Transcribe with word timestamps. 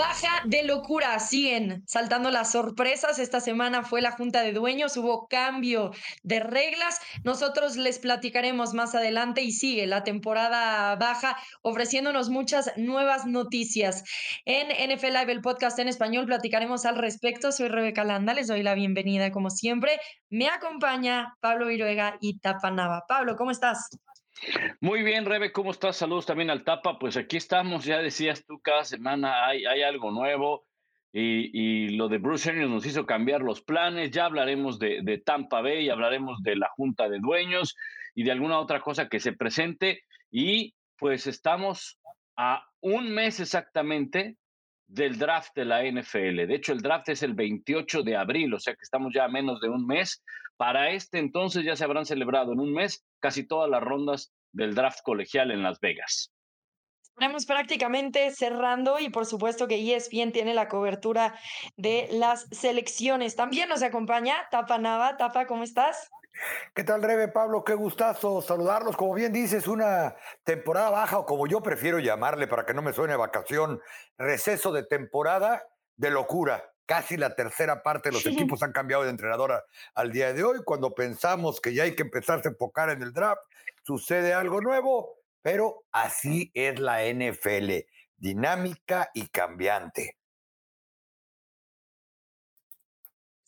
Baja 0.00 0.40
de 0.46 0.62
locura, 0.62 1.18
siguen 1.18 1.82
saltando 1.86 2.30
las 2.30 2.52
sorpresas. 2.52 3.18
Esta 3.18 3.38
semana 3.38 3.82
fue 3.82 4.00
la 4.00 4.12
Junta 4.12 4.40
de 4.40 4.54
Dueños, 4.54 4.96
hubo 4.96 5.28
cambio 5.28 5.90
de 6.22 6.40
reglas. 6.40 6.98
Nosotros 7.22 7.76
les 7.76 7.98
platicaremos 7.98 8.72
más 8.72 8.94
adelante 8.94 9.42
y 9.42 9.52
sigue 9.52 9.86
la 9.86 10.02
temporada 10.02 10.96
baja 10.96 11.36
ofreciéndonos 11.60 12.30
muchas 12.30 12.72
nuevas 12.78 13.26
noticias. 13.26 14.02
En 14.46 14.68
NFL 14.68 15.18
Live, 15.18 15.32
el 15.32 15.42
podcast 15.42 15.78
en 15.78 15.88
español, 15.88 16.24
platicaremos 16.24 16.86
al 16.86 16.96
respecto. 16.96 17.52
Soy 17.52 17.68
Rebeca 17.68 18.02
Landa, 18.02 18.32
les 18.32 18.46
doy 18.46 18.62
la 18.62 18.72
bienvenida 18.72 19.30
como 19.30 19.50
siempre. 19.50 20.00
Me 20.30 20.48
acompaña 20.48 21.36
Pablo 21.40 21.66
Viruega 21.66 22.16
y 22.22 22.38
Tapanava. 22.38 23.04
Pablo, 23.06 23.36
¿cómo 23.36 23.50
estás? 23.50 23.90
Muy 24.80 25.02
bien, 25.02 25.26
Rebe, 25.26 25.52
¿cómo 25.52 25.70
estás? 25.70 25.96
Saludos 25.96 26.26
también 26.26 26.50
al 26.50 26.64
Tapa. 26.64 26.98
Pues 26.98 27.16
aquí 27.16 27.36
estamos, 27.36 27.84
ya 27.84 27.98
decías 27.98 28.44
tú, 28.46 28.60
cada 28.60 28.84
semana 28.84 29.46
hay, 29.46 29.64
algo 29.82 30.10
nuevo 30.10 30.66
y, 31.12 31.88
lo 31.96 32.08
de 32.08 32.18
Bruce 32.18 32.50
Arians 32.50 32.70
nos 32.70 32.86
hizo 32.86 33.04
cambiar 33.04 33.42
los 33.42 33.62
planes. 33.62 34.10
Ya 34.10 34.24
hablaremos 34.24 34.78
de, 34.78 35.00
de 35.02 35.18
Tampa 35.18 35.60
Bay, 35.60 35.90
hablaremos 35.90 36.42
de 36.42 36.56
la 36.56 36.68
Junta 36.68 37.08
de 37.08 37.18
Dueños 37.18 37.76
y 38.14 38.24
de 38.24 38.32
alguna 38.32 38.58
otra 38.58 38.80
cosa 38.80 39.08
que 39.08 39.20
se 39.20 39.32
presente. 39.32 40.04
Y 40.30 40.74
pues 40.96 41.26
estamos 41.26 41.98
a 42.36 42.64
un 42.80 43.12
mes 43.12 43.40
exactamente 43.40 44.36
del 44.86 45.18
draft 45.18 45.54
de 45.54 45.64
la 45.64 45.84
NFL. 45.84 46.46
De 46.46 46.54
hecho, 46.54 46.72
el 46.72 46.80
draft 46.80 47.10
es 47.10 47.22
el 47.22 47.34
28 47.34 48.02
de 48.02 48.16
abril, 48.16 48.54
o 48.54 48.58
sea 48.58 48.74
que 48.74 48.82
estamos 48.82 49.12
ya 49.14 49.24
a 49.24 49.28
menos 49.28 49.60
de 49.60 49.68
un 49.68 49.86
mes. 49.86 50.22
Para 50.56 50.90
este 50.90 51.18
entonces 51.18 51.64
ya 51.64 51.76
se 51.76 51.84
habrán 51.84 52.06
celebrado 52.06 52.52
en 52.52 52.60
un 52.60 52.72
mes 52.72 53.04
casi 53.20 53.46
todas 53.46 53.70
las 53.70 53.82
rondas 53.82 54.32
del 54.52 54.74
draft 54.74 55.00
colegial 55.02 55.50
en 55.50 55.62
Las 55.62 55.78
Vegas. 55.80 56.32
Estamos 57.20 57.44
prácticamente 57.44 58.30
cerrando 58.30 58.98
y 58.98 59.10
por 59.10 59.26
supuesto 59.26 59.68
que 59.68 59.94
ESPN 59.94 60.32
tiene 60.32 60.54
la 60.54 60.68
cobertura 60.68 61.38
de 61.76 62.08
las 62.12 62.46
selecciones. 62.50 63.36
También 63.36 63.68
nos 63.68 63.82
acompaña 63.82 64.48
Tapa 64.50 64.78
Nava. 64.78 65.18
Tapa, 65.18 65.46
¿cómo 65.46 65.62
estás? 65.62 66.10
¿Qué 66.74 66.82
tal, 66.82 67.02
Rebe 67.02 67.28
Pablo? 67.28 67.62
Qué 67.62 67.74
gustazo 67.74 68.40
saludarlos. 68.40 68.96
Como 68.96 69.12
bien 69.14 69.32
dices, 69.32 69.68
una 69.68 70.16
temporada 70.44 70.88
baja, 70.88 71.18
o 71.18 71.26
como 71.26 71.46
yo 71.46 71.60
prefiero 71.60 71.98
llamarle 71.98 72.46
para 72.46 72.64
que 72.64 72.72
no 72.72 72.80
me 72.80 72.94
suene 72.94 73.16
vacación, 73.16 73.80
receso 74.16 74.72
de 74.72 74.84
temporada 74.84 75.62
de 75.96 76.10
locura. 76.10 76.72
Casi 76.90 77.16
la 77.16 77.36
tercera 77.36 77.84
parte 77.84 78.08
de 78.08 78.14
los 78.14 78.26
equipos 78.26 78.64
han 78.64 78.72
cambiado 78.72 79.04
de 79.04 79.10
entrenadora 79.10 79.62
al 79.94 80.10
día 80.10 80.32
de 80.32 80.42
hoy. 80.42 80.58
Cuando 80.64 80.92
pensamos 80.92 81.60
que 81.60 81.72
ya 81.72 81.84
hay 81.84 81.94
que 81.94 82.02
empezarse 82.02 82.48
a 82.48 82.50
enfocar 82.50 82.90
en 82.90 83.00
el 83.00 83.12
draft, 83.12 83.42
sucede 83.84 84.34
algo 84.34 84.60
nuevo, 84.60 85.14
pero 85.40 85.84
así 85.92 86.50
es 86.52 86.80
la 86.80 87.04
NFL, 87.04 87.86
dinámica 88.16 89.08
y 89.14 89.28
cambiante. 89.28 90.16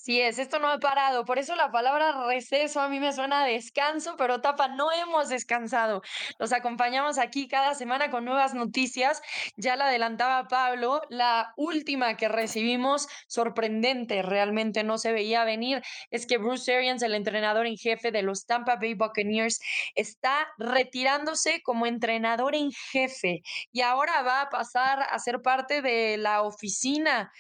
Sí 0.03 0.21
es, 0.21 0.41
esto 0.41 0.59
no 0.59 0.67
ha 0.67 0.81
parado. 0.81 1.25
Por 1.25 1.39
eso 1.39 1.55
la 1.55 1.71
palabra 1.71 2.27
receso 2.27 2.81
a 2.81 2.89
mí 2.89 2.99
me 2.99 3.13
suena 3.13 3.45
descanso, 3.45 4.17
pero 4.19 4.41
Tapa, 4.41 4.67
no 4.67 4.91
hemos 4.91 5.29
descansado. 5.29 6.03
Los 6.41 6.53
acompañamos 6.53 7.19
aquí 7.19 7.47
cada 7.47 7.77
semana 7.77 8.11
con 8.11 8.25
nuevas 8.25 8.53
noticias. 8.53 9.23
Ya 9.57 9.77
la 9.77 9.85
adelantaba 9.87 10.49
Pablo, 10.49 11.03
la 11.09 11.53
última 11.57 12.17
que 12.17 12.27
recibimos, 12.29 13.07
sorprendente, 13.29 14.23
realmente 14.23 14.83
no 14.83 14.99
se 14.99 15.13
veía 15.13 15.45
venir, 15.45 15.83
es 16.11 16.27
que 16.27 16.39
Bruce 16.39 16.75
Arians, 16.75 17.05
el 17.05 17.15
entrenador 17.15 17.69
en 17.69 17.77
jefe 17.77 18.11
de 18.11 18.23
los 18.23 18.45
Tampa 18.45 18.75
Bay 18.75 18.95
Buccaneers, 18.95 19.61
está 19.95 20.49
retirándose 20.59 21.63
como 21.63 21.87
entrenador 21.87 22.57
en 22.57 22.73
jefe 22.91 23.43
y 23.71 23.83
ahora 23.83 24.23
va 24.23 24.41
a 24.41 24.49
pasar 24.49 25.07
a 25.09 25.17
ser 25.21 25.43
parte 25.43 25.81
de 25.81 26.17
la 26.17 26.43
oficina 26.43 27.31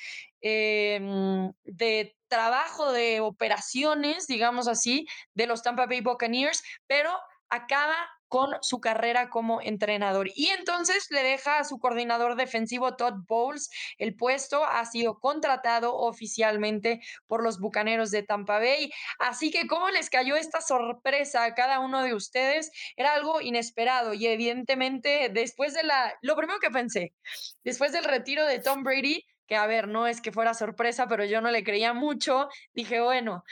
Em, 0.44 1.52
de 1.64 2.16
trabajo 2.26 2.90
de 2.90 3.20
operaciones, 3.20 4.26
digamos 4.26 4.66
así, 4.66 5.06
de 5.34 5.46
los 5.46 5.62
Tampa 5.62 5.86
Bay 5.86 6.00
Buccaneers, 6.00 6.64
pero 6.88 7.12
acaba 7.48 7.96
con 8.26 8.56
su 8.62 8.80
carrera 8.80 9.28
como 9.28 9.60
entrenador. 9.60 10.30
Y 10.34 10.46
entonces 10.48 11.08
le 11.10 11.22
deja 11.22 11.58
a 11.58 11.64
su 11.64 11.78
coordinador 11.78 12.34
defensivo 12.34 12.96
Todd 12.96 13.26
Bowles 13.28 13.68
el 13.98 14.16
puesto, 14.16 14.64
ha 14.64 14.84
sido 14.86 15.20
contratado 15.20 15.94
oficialmente 15.94 17.02
por 17.26 17.44
los 17.44 17.60
Bucaneros 17.60 18.10
de 18.10 18.22
Tampa 18.22 18.58
Bay. 18.58 18.90
Así 19.18 19.50
que 19.50 19.66
cómo 19.66 19.90
les 19.90 20.08
cayó 20.08 20.34
esta 20.34 20.62
sorpresa 20.62 21.44
a 21.44 21.54
cada 21.54 21.78
uno 21.78 22.02
de 22.02 22.14
ustedes, 22.14 22.72
era 22.96 23.12
algo 23.12 23.42
inesperado 23.42 24.14
y 24.14 24.26
evidentemente 24.26 25.30
después 25.32 25.74
de 25.74 25.82
la, 25.82 26.14
lo 26.22 26.34
primero 26.34 26.58
que 26.58 26.70
pensé, 26.70 27.14
después 27.62 27.92
del 27.92 28.04
retiro 28.04 28.46
de 28.46 28.60
Tom 28.60 28.82
Brady, 28.82 29.26
a 29.56 29.66
ver, 29.66 29.88
no 29.88 30.06
es 30.06 30.20
que 30.20 30.32
fuera 30.32 30.54
sorpresa, 30.54 31.06
pero 31.08 31.24
yo 31.24 31.40
no 31.40 31.50
le 31.50 31.64
creía 31.64 31.92
mucho, 31.92 32.48
dije, 32.72 33.00
bueno, 33.00 33.44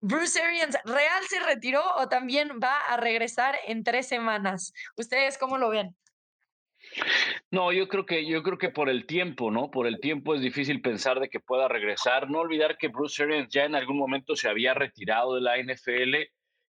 Bruce 0.00 0.40
Arians, 0.40 0.76
¿real 0.84 1.24
se 1.28 1.40
retiró 1.40 1.82
o 1.96 2.08
también 2.08 2.60
va 2.62 2.78
a 2.78 2.96
regresar 2.98 3.56
en 3.66 3.84
tres 3.84 4.06
semanas? 4.06 4.72
¿Ustedes 4.96 5.38
cómo 5.38 5.56
lo 5.56 5.70
ven? 5.70 5.96
No, 7.50 7.72
yo 7.72 7.88
creo 7.88 8.04
que 8.04 8.26
yo 8.26 8.42
creo 8.42 8.58
que 8.58 8.68
por 8.68 8.88
el 8.88 9.06
tiempo, 9.06 9.50
¿no? 9.50 9.70
Por 9.70 9.86
el 9.86 10.00
tiempo 10.00 10.34
es 10.34 10.42
difícil 10.42 10.82
pensar 10.82 11.20
de 11.20 11.28
que 11.28 11.40
pueda 11.40 11.68
regresar. 11.68 12.30
No 12.30 12.40
olvidar 12.40 12.76
que 12.76 12.88
Bruce 12.88 13.22
Arians 13.22 13.48
ya 13.48 13.64
en 13.64 13.74
algún 13.74 13.96
momento 13.96 14.36
se 14.36 14.48
había 14.48 14.74
retirado 14.74 15.34
de 15.34 15.40
la 15.40 15.56
NFL 15.56 16.14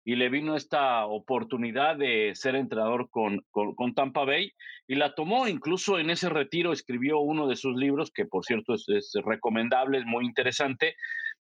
y 0.07 0.15
le 0.15 0.29
vino 0.29 0.55
esta 0.55 1.07
oportunidad 1.07 1.97
de 1.97 2.31
ser 2.35 2.55
entrenador 2.55 3.09
con, 3.09 3.41
con, 3.49 3.95
Tampa 3.95 4.23
Bay 4.23 4.51
y 4.87 4.95
la 4.95 5.15
tomó. 5.15 5.47
Incluso 5.47 5.97
en 5.97 6.11
ese 6.11 6.29
retiro 6.29 6.71
escribió 6.71 7.19
uno 7.19 7.47
de 7.47 7.55
sus 7.55 7.75
libros, 7.75 8.11
que 8.13 8.25
por 8.25 8.45
cierto 8.45 8.75
es, 8.75 9.11
recomendable, 9.25 9.97
es 9.97 10.05
muy 10.05 10.25
interesante, 10.25 10.95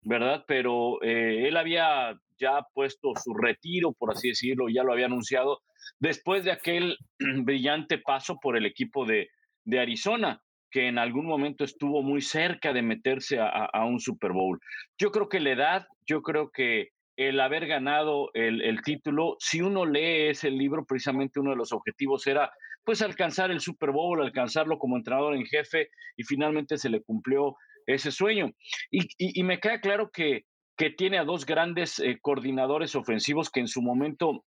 ¿verdad? 0.01 0.43
Pero 0.45 1.01
eh, 1.01 1.47
él 1.47 1.55
había 1.55 2.19
ya 2.37 2.65
puesto 2.73 3.13
su 3.15 3.33
retiro, 3.33 3.93
por 3.93 4.11
así 4.11 4.27
decirlo, 4.29 4.67
ya 4.67 4.83
lo 4.83 4.91
había 4.91 5.05
anunciado, 5.05 5.59
después 5.99 6.43
de 6.43 6.51
aquel 6.51 6.97
brillante 7.45 7.97
paso 7.97 8.39
por 8.41 8.57
el 8.57 8.65
equipo 8.65 9.05
de, 9.05 9.29
de 9.63 9.79
Arizona 9.79 10.41
que 10.71 10.87
en 10.87 10.99
algún 10.99 11.25
momento 11.25 11.63
estuvo 11.63 12.03
muy 12.03 12.21
cerca 12.21 12.73
de 12.73 12.83
meterse 12.83 13.39
a, 13.39 13.47
a, 13.47 13.85
un 13.85 13.99
Super 13.99 14.33
Bowl. 14.33 14.59
Yo 14.99 15.09
creo 15.09 15.27
que 15.27 15.39
la 15.39 15.49
edad, 15.49 15.87
yo 16.05 16.21
creo 16.21 16.51
que 16.51 16.89
el 17.19 17.41
haber 17.41 17.67
ganado 17.67 18.31
el, 18.33 18.81
título, 18.81 19.35
si 19.39 19.59
uno 19.59 19.85
lee 19.85 20.29
ese 20.29 20.49
libro, 20.49 20.85
precisamente 20.85 21.41
uno 21.41 21.49
de 21.49 21.57
los 21.57 21.73
objetivos 21.73 22.25
era 22.27 22.49
pues 22.85 23.01
alcanzar 23.01 23.51
el 23.51 23.59
Super 23.59 23.91
Bowl, 23.91 24.21
alcanzarlo 24.21 24.79
como 24.79 24.95
entrenador 24.95 25.35
en 25.35 25.45
jefe 25.45 25.89
y 26.15 26.23
finalmente 26.23 26.77
se 26.77 26.87
le 26.87 27.01
cumplió 27.01 27.57
ese 27.85 28.11
sueño. 28.11 28.53
Y, 28.89 29.43
me 29.43 29.59
queda 29.59 29.81
claro 29.81 30.11
que, 30.11 30.45
que, 30.77 30.91
tiene 30.91 31.17
a 31.17 31.25
dos 31.25 31.45
grandes 31.45 31.99
eh, 31.99 32.19
coordinadores 32.21 32.95
ofensivos 32.95 33.49
que 33.49 33.59
en 33.59 33.67
su 33.67 33.81
momento 33.81 34.45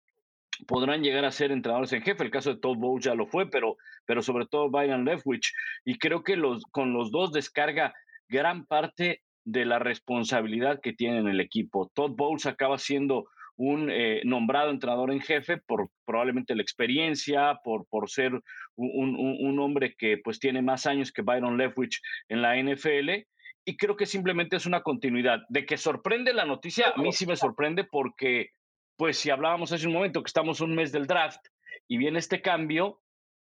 podrán 0.66 1.02
llegar 1.02 1.26
a 1.26 1.30
ser 1.30 1.52
entrenadores 1.52 1.92
en 1.92 2.00
jefe. 2.00 2.24
El 2.24 2.30
caso 2.30 2.54
de 2.54 2.60
Todd 2.60 2.78
Bowles 2.78 3.04
ya 3.04 3.14
lo 3.14 3.26
fue, 3.26 3.50
pero, 3.50 3.76
pero 4.06 4.22
sobre 4.22 4.46
todo 4.46 4.70
Byron 4.70 5.04
Leftwich. 5.04 5.52
Y 5.84 5.98
creo 5.98 6.22
que 6.22 6.36
los, 6.36 6.64
con 6.70 6.94
los 6.94 7.10
dos 7.10 7.32
descarga 7.32 7.92
gran 8.28 8.64
parte 8.64 9.20
de 9.44 9.64
la 9.64 9.78
responsabilidad 9.78 10.80
que 10.80 10.92
tiene 10.92 11.18
en 11.18 11.28
el 11.28 11.40
equipo. 11.40 11.90
Todd 11.94 12.12
Bowles 12.16 12.46
acaba 12.46 12.78
siendo 12.78 13.26
un 13.56 13.90
eh, 13.90 14.22
nombrado 14.24 14.70
entrenador 14.70 15.12
en 15.12 15.20
jefe 15.20 15.58
por 15.58 15.90
probablemente 16.04 16.54
la 16.54 16.62
experiencia, 16.62 17.60
por, 17.62 17.86
por 17.86 18.10
ser 18.10 18.32
un, 18.76 19.58
hombre 19.58 19.94
que 19.96 20.18
pues 20.18 20.38
tiene 20.38 20.62
más 20.62 20.86
años 20.86 21.12
que 21.12 21.22
Byron 21.22 21.56
Leftwich 21.56 22.00
en 22.28 22.42
la 22.42 22.56
NFL. 22.56 23.26
Y 23.64 23.76
creo 23.76 23.96
que 23.96 24.06
simplemente 24.06 24.56
es 24.56 24.66
una 24.66 24.82
continuidad. 24.82 25.40
De 25.48 25.64
que 25.64 25.76
sorprende 25.76 26.32
la 26.32 26.44
noticia, 26.44 26.92
a 26.96 27.00
mí 27.00 27.12
sí 27.12 27.26
me 27.26 27.36
sorprende 27.36 27.84
porque, 27.84 28.50
pues 28.96 29.18
si 29.18 29.30
hablábamos 29.30 29.70
hace 29.72 29.86
un 29.86 29.92
momento 29.92 30.22
que 30.22 30.28
estamos 30.28 30.60
un 30.60 30.74
mes 30.74 30.90
del 30.90 31.06
draft 31.06 31.46
y 31.86 31.98
viene 31.98 32.18
este 32.18 32.42
cambio, 32.42 33.00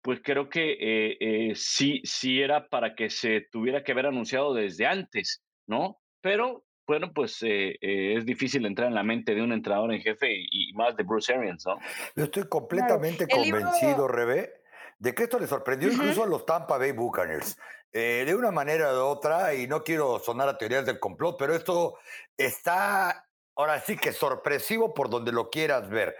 pues 0.01 0.19
creo 0.21 0.49
que 0.49 0.73
eh, 0.73 1.17
eh, 1.21 1.53
sí, 1.55 2.01
sí 2.03 2.41
era 2.41 2.67
para 2.67 2.95
que 2.95 3.09
se 3.09 3.47
tuviera 3.49 3.83
que 3.83 3.93
haber 3.93 4.07
anunciado 4.07 4.53
desde 4.53 4.85
antes. 4.85 5.41
¿No? 5.73 5.99
Pero 6.21 6.63
bueno, 6.85 7.11
pues 7.13 7.41
eh, 7.41 7.77
eh, 7.81 8.15
es 8.17 8.25
difícil 8.25 8.65
entrar 8.65 8.87
en 8.87 8.95
la 8.95 9.03
mente 9.03 9.33
de 9.33 9.41
un 9.41 9.51
entrenador 9.51 9.93
en 9.93 10.01
jefe 10.01 10.27
y, 10.31 10.73
más 10.73 10.95
de 10.95 11.03
Bruce 11.03 11.33
Arians, 11.33 11.65
¿no? 11.65 11.79
Yo 12.15 12.25
estoy 12.25 12.47
completamente 12.47 13.27
convencido, 13.27 14.07
Rebe, 14.07 14.53
de 14.99 15.15
que 15.15 15.23
esto 15.23 15.39
le 15.39 15.47
sorprendió 15.47 15.91
incluso 15.91 16.23
a 16.23 16.27
los 16.27 16.45
Tampa 16.45 16.77
Bay 16.77 16.91
Buccaneers. 16.91 17.57
Eh, 17.91 18.23
de 18.25 18.35
una 18.35 18.51
manera 18.51 18.93
u 18.93 19.05
otra, 19.05 19.53
y 19.53 19.67
no 19.67 19.83
quiero 19.83 20.19
sonar 20.19 20.49
a 20.49 20.57
teorías 20.57 20.85
del 20.85 20.99
complot, 20.99 21.37
pero 21.37 21.55
esto 21.55 21.97
está 22.37 23.27
ahora 23.55 23.79
sí 23.79 23.95
que 23.95 24.11
sorpresivo 24.11 24.93
por 24.93 25.09
donde 25.09 25.31
lo 25.31 25.49
quieras 25.49 25.89
ver. 25.89 26.15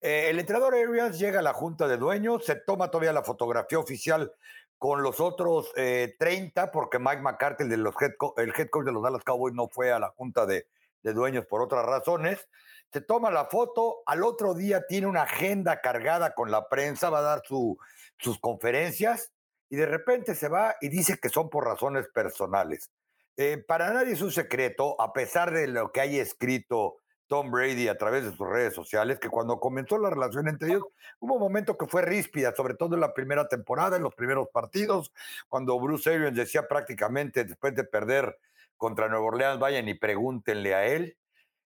el 0.00 0.38
entrenador 0.38 0.74
Arians 0.74 1.18
llega 1.18 1.40
a 1.40 1.42
la 1.42 1.52
junta 1.52 1.86
de 1.86 1.96
dueños, 1.96 2.44
se 2.44 2.56
toma 2.56 2.90
todavía 2.90 3.12
la 3.12 3.22
fotografía 3.22 3.78
oficial 3.78 4.32
con 4.78 5.02
los 5.02 5.20
otros 5.20 5.72
30, 5.74 6.64
eh, 6.64 6.70
porque 6.72 6.98
Mike 6.98 7.20
McCarthy, 7.20 7.64
el, 7.64 7.86
head, 7.86 8.68
coach 8.70 8.86
de 8.86 8.92
los 8.92 9.02
Dallas 9.02 9.24
Cowboys, 9.24 9.54
no 9.54 9.68
fue 9.68 9.92
a 9.92 9.98
la 9.98 10.10
junta 10.10 10.46
de, 10.46 10.66
dueños 11.02 11.46
por 11.46 11.62
otras 11.62 11.84
razones. 11.84 12.48
Se 12.92 13.00
toma 13.00 13.30
la 13.30 13.46
foto, 13.46 14.02
al 14.06 14.22
otro 14.22 14.54
día 14.54 14.86
tiene 14.86 15.06
una 15.06 15.22
agenda 15.22 15.80
cargada 15.80 16.34
con 16.34 16.50
la 16.50 16.68
prensa, 16.68 17.10
va 17.10 17.18
a 17.18 17.22
dar 17.22 17.42
sus 17.44 18.38
conferencias 18.40 19.32
y 19.70 19.76
de 19.76 19.86
repente 19.86 20.34
se 20.34 20.48
va 20.48 20.76
y 20.80 20.88
dice 20.88 21.18
que 21.18 21.28
son 21.28 21.50
por 21.50 21.64
razones 21.64 22.08
personales. 22.08 22.90
Eh, 23.36 23.58
para 23.58 23.92
nadie 23.92 24.14
es 24.14 24.22
un 24.22 24.32
secreto, 24.32 25.00
a 25.00 25.12
pesar 25.12 25.52
de 25.52 25.68
lo 25.68 25.92
que 25.92 26.00
haya 26.00 26.22
escrito 26.22 26.96
Tom 27.28 27.50
Brady 27.50 27.88
a 27.88 27.96
través 27.96 28.24
de 28.24 28.34
sus 28.34 28.48
redes 28.48 28.74
sociales, 28.74 29.20
que 29.20 29.28
cuando 29.28 29.60
comenzó 29.60 29.98
la 29.98 30.10
relación 30.10 30.48
entre 30.48 30.70
ellos, 30.70 30.84
hubo 31.20 31.34
un 31.34 31.40
momento 31.40 31.76
que 31.76 31.86
fue 31.86 32.02
ríspida, 32.02 32.54
sobre 32.54 32.74
todo 32.74 32.94
en 32.94 33.00
la 33.00 33.14
primera 33.14 33.46
temporada, 33.46 33.96
en 33.96 34.02
los 34.02 34.14
primeros 34.14 34.48
partidos, 34.48 35.12
cuando 35.48 35.78
Bruce 35.78 36.12
Arians 36.12 36.36
decía 36.36 36.66
prácticamente 36.66 37.44
después 37.44 37.74
de 37.74 37.84
perder 37.84 38.38
contra 38.76 39.08
Nueva 39.08 39.26
Orleans, 39.26 39.60
vayan 39.60 39.88
y 39.88 39.94
pregúntenle 39.94 40.74
a 40.74 40.86
él. 40.86 41.16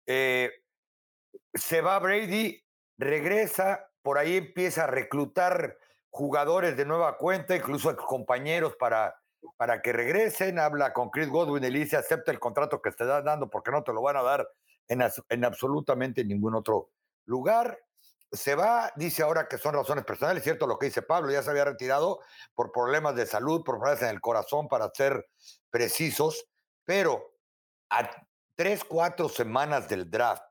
Eh, 0.07 0.51
se 1.53 1.81
va 1.81 1.99
Brady, 1.99 2.63
regresa, 2.97 3.89
por 4.01 4.17
ahí 4.17 4.37
empieza 4.37 4.85
a 4.85 4.87
reclutar 4.87 5.77
jugadores 6.09 6.77
de 6.77 6.85
nueva 6.85 7.17
cuenta, 7.17 7.55
incluso 7.55 7.95
compañeros 7.95 8.75
para, 8.77 9.19
para 9.57 9.81
que 9.81 9.93
regresen, 9.93 10.57
habla 10.57 10.93
con 10.93 11.09
Chris 11.09 11.29
Godwin 11.29 11.63
y 11.63 11.69
le 11.69 11.79
dice 11.79 11.97
acepta 11.97 12.31
el 12.31 12.39
contrato 12.39 12.81
que 12.81 12.91
te 12.91 13.03
están 13.03 13.25
dando 13.25 13.49
porque 13.49 13.71
no 13.71 13.83
te 13.83 13.93
lo 13.93 14.01
van 14.01 14.17
a 14.17 14.23
dar 14.23 14.47
en, 14.89 15.01
en 15.29 15.45
absolutamente 15.45 16.25
ningún 16.25 16.55
otro 16.55 16.91
lugar. 17.25 17.79
Se 18.31 18.53
va, 18.53 18.91
dice 18.95 19.23
ahora 19.23 19.47
que 19.47 19.57
son 19.57 19.73
razones 19.73 20.05
personales, 20.05 20.43
cierto 20.43 20.67
lo 20.67 20.77
que 20.77 20.87
dice 20.87 21.01
Pablo, 21.01 21.31
ya 21.31 21.41
se 21.41 21.49
había 21.49 21.65
retirado 21.65 22.19
por 22.53 22.71
problemas 22.71 23.15
de 23.15 23.25
salud, 23.25 23.63
por 23.63 23.79
problemas 23.79 24.03
en 24.03 24.09
el 24.09 24.21
corazón, 24.21 24.67
para 24.67 24.91
ser 24.93 25.29
precisos, 25.71 26.45
pero 26.85 27.35
a 27.89 28.07
tres, 28.55 28.83
cuatro 28.83 29.29
semanas 29.29 29.87
del 29.87 30.11
draft, 30.11 30.43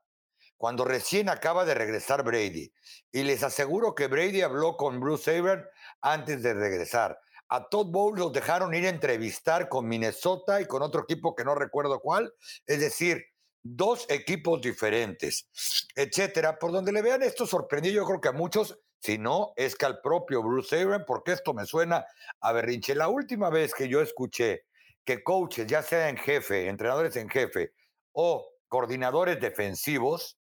cuando 0.57 0.83
recién 0.83 1.29
acaba 1.29 1.63
de 1.63 1.73
regresar 1.73 2.23
Brady, 2.23 2.73
y 3.13 3.23
les 3.23 3.43
aseguro 3.43 3.95
que 3.95 4.07
Brady 4.07 4.41
habló 4.41 4.75
con 4.75 4.99
Bruce 4.99 5.31
Arians 5.31 5.65
antes 6.01 6.43
de 6.43 6.53
regresar. 6.53 7.17
A 7.47 7.69
Todd 7.69 7.87
Bowles 7.87 8.19
los 8.19 8.33
dejaron 8.33 8.75
ir 8.75 8.85
a 8.85 8.89
entrevistar 8.89 9.69
con 9.69 9.87
Minnesota 9.87 10.59
y 10.59 10.65
con 10.65 10.81
otro 10.81 11.01
equipo 11.01 11.33
que 11.33 11.45
no 11.45 11.55
recuerdo 11.55 11.99
cuál. 11.99 12.33
Es 12.67 12.79
decir, 12.79 13.23
dos 13.63 14.05
equipos 14.09 14.61
diferentes, 14.61 15.47
etcétera. 15.95 16.57
Por 16.57 16.71
donde 16.71 16.91
le 16.91 17.01
vean 17.01 17.23
esto 17.23 17.45
sorprendió, 17.45 17.91
yo 17.91 18.05
creo 18.05 18.21
que 18.21 18.29
a 18.29 18.33
muchos, 18.33 18.79
si 18.99 19.17
no, 19.17 19.53
es 19.55 19.75
que 19.75 19.85
al 19.85 20.01
propio 20.01 20.41
Bruce 20.43 20.79
Aaron, 20.79 21.03
porque 21.05 21.33
esto 21.33 21.53
me 21.53 21.65
suena 21.65 22.05
a 22.41 22.51
berrinche. 22.51 22.95
La 22.95 23.09
última 23.09 23.49
vez 23.49 23.73
que 23.73 23.87
yo 23.87 24.01
escuché 24.01 24.65
que 25.03 25.23
coaches, 25.23 25.67
ya 25.67 25.81
sea 25.81 26.09
en 26.09 26.17
jefe, 26.17 26.67
entrenadores 26.67 27.15
en 27.15 27.29
jefe 27.29 27.73
o 28.11 28.47
coordinadores 28.67 29.39
defensivos, 29.39 30.37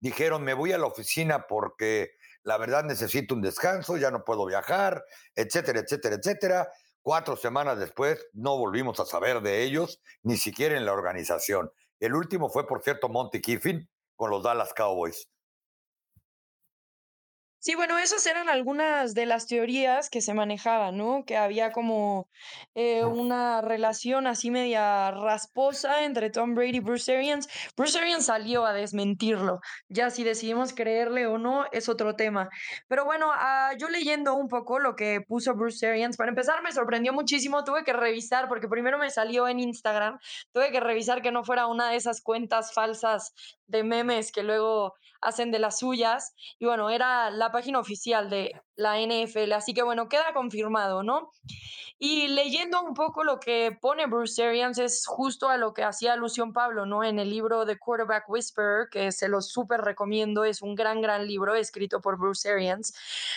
dijeron, 0.00 0.44
me 0.44 0.54
voy 0.54 0.72
a 0.72 0.78
la 0.78 0.86
oficina 0.86 1.46
porque 1.46 2.12
la 2.42 2.58
verdad 2.58 2.84
necesito 2.84 3.34
un 3.34 3.42
descanso, 3.42 3.96
ya 3.96 4.10
no 4.12 4.24
puedo 4.24 4.46
viajar, 4.46 5.04
etcétera, 5.34 5.80
etcétera, 5.80 6.16
etcétera. 6.16 6.72
Cuatro 7.02 7.36
semanas 7.36 7.78
después 7.78 8.24
no 8.32 8.56
volvimos 8.56 9.00
a 9.00 9.06
saber 9.06 9.40
de 9.40 9.62
ellos, 9.62 10.00
ni 10.22 10.36
siquiera 10.36 10.76
en 10.76 10.86
la 10.86 10.92
organización. 10.92 11.72
El 12.00 12.14
último 12.14 12.48
fue, 12.48 12.66
por 12.66 12.82
cierto, 12.82 13.08
Monty 13.08 13.40
Kiffin 13.40 13.88
con 14.16 14.30
los 14.30 14.42
Dallas 14.42 14.72
Cowboys. 14.74 15.28
Sí, 17.66 17.74
bueno, 17.74 17.98
esas 17.98 18.24
eran 18.26 18.48
algunas 18.48 19.12
de 19.12 19.26
las 19.26 19.48
teorías 19.48 20.08
que 20.08 20.20
se 20.20 20.34
manejaban, 20.34 20.96
¿no? 20.96 21.24
Que 21.24 21.36
había 21.36 21.72
como 21.72 22.28
eh, 22.76 23.02
una 23.02 23.60
relación 23.60 24.28
así 24.28 24.52
media 24.52 25.10
rasposa 25.10 26.04
entre 26.04 26.30
Tom 26.30 26.54
Brady 26.54 26.76
y 26.76 26.80
Bruce 26.80 27.16
Arians. 27.16 27.48
Bruce 27.76 27.98
Arians 27.98 28.26
salió 28.26 28.64
a 28.66 28.72
desmentirlo. 28.72 29.58
Ya 29.88 30.10
si 30.10 30.22
decidimos 30.22 30.74
creerle 30.74 31.26
o 31.26 31.38
no 31.38 31.64
es 31.72 31.88
otro 31.88 32.14
tema. 32.14 32.50
Pero 32.86 33.04
bueno, 33.04 33.32
ah, 33.34 33.72
yo 33.76 33.88
leyendo 33.88 34.36
un 34.36 34.46
poco 34.46 34.78
lo 34.78 34.94
que 34.94 35.20
puso 35.26 35.56
Bruce 35.56 35.84
Arians, 35.88 36.16
para 36.16 36.28
empezar 36.28 36.62
me 36.62 36.70
sorprendió 36.70 37.12
muchísimo. 37.12 37.64
Tuve 37.64 37.82
que 37.82 37.92
revisar, 37.92 38.46
porque 38.46 38.68
primero 38.68 38.96
me 38.96 39.10
salió 39.10 39.48
en 39.48 39.58
Instagram, 39.58 40.20
tuve 40.52 40.70
que 40.70 40.78
revisar 40.78 41.20
que 41.20 41.32
no 41.32 41.42
fuera 41.42 41.66
una 41.66 41.90
de 41.90 41.96
esas 41.96 42.20
cuentas 42.20 42.72
falsas 42.72 43.34
de 43.66 43.82
memes 43.82 44.30
que 44.30 44.44
luego 44.44 44.94
hacen 45.20 45.50
de 45.50 45.58
las 45.58 45.78
suyas. 45.80 46.34
Y 46.58 46.66
bueno, 46.66 46.90
era 46.90 47.30
la 47.30 47.50
página 47.56 47.78
oficial 47.80 48.28
de 48.28 48.52
la 48.74 49.00
NFL. 49.00 49.50
Así 49.52 49.72
que 49.72 49.82
bueno, 49.82 50.10
queda 50.10 50.34
confirmado, 50.34 51.02
¿no? 51.02 51.30
Y 51.98 52.28
leyendo 52.28 52.82
un 52.82 52.92
poco 52.92 53.24
lo 53.24 53.40
que 53.40 53.74
pone 53.80 54.04
Bruce 54.04 54.44
Arians 54.44 54.76
es 54.76 55.06
justo 55.06 55.48
a 55.48 55.56
lo 55.56 55.72
que 55.72 55.82
hacía 55.82 56.12
alusión 56.12 56.52
Pablo, 56.52 56.84
¿no? 56.84 57.02
En 57.02 57.18
el 57.18 57.30
libro 57.30 57.64
The 57.64 57.78
Quarterback 57.78 58.28
Whisperer, 58.28 58.88
que 58.90 59.10
se 59.10 59.28
lo 59.28 59.40
súper 59.40 59.80
recomiendo, 59.80 60.44
es 60.44 60.60
un 60.60 60.74
gran, 60.74 61.00
gran 61.00 61.26
libro 61.26 61.54
escrito 61.54 62.02
por 62.02 62.18
Bruce 62.18 62.46
Arians. 62.50 62.94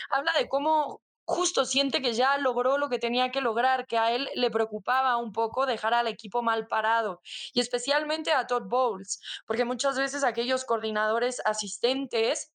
Habla 0.10 0.34
de 0.38 0.50
cómo 0.50 1.02
justo 1.24 1.64
siente 1.64 2.02
que 2.02 2.12
ya 2.14 2.38
logró 2.40 2.78
lo 2.78 2.90
que 2.90 3.00
tenía 3.00 3.32
que 3.32 3.40
lograr, 3.40 3.88
que 3.88 3.98
a 3.98 4.12
él 4.12 4.28
le 4.36 4.52
preocupaba 4.52 5.16
un 5.16 5.32
poco 5.32 5.66
dejar 5.66 5.94
al 5.94 6.08
equipo 6.08 6.42
mal 6.42 6.68
parado 6.68 7.22
y 7.54 7.62
especialmente 7.62 8.34
a 8.34 8.48
Todd 8.48 8.64
Bowles, 8.64 9.22
porque 9.46 9.64
muchas 9.64 9.98
veces 9.98 10.24
aquellos 10.24 10.66
coordinadores 10.66 11.40
asistentes, 11.46 12.52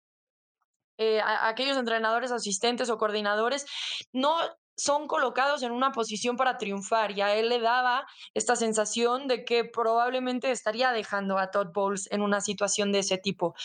eh, 1.03 1.19
aquellos 1.23 1.77
entrenadores 1.77 2.31
asistentes 2.31 2.91
o 2.91 2.99
coordinadores 2.99 3.65
no 4.13 4.37
son 4.77 5.07
colocados 5.07 5.63
en 5.63 5.71
una 5.71 5.91
posición 5.91 6.37
para 6.37 6.59
triunfar 6.59 7.09
y 7.09 7.21
a 7.21 7.35
él 7.35 7.49
le 7.49 7.59
daba 7.59 8.05
esta 8.35 8.55
sensación 8.55 9.27
de 9.27 9.43
que 9.43 9.65
probablemente 9.65 10.51
estaría 10.51 10.91
dejando 10.91 11.39
a 11.39 11.49
Todd 11.49 11.69
Bowles 11.73 12.07
en 12.11 12.21
una 12.21 12.39
situación 12.39 12.91
de 12.91 12.99
ese 12.99 13.17
tipo. 13.17 13.55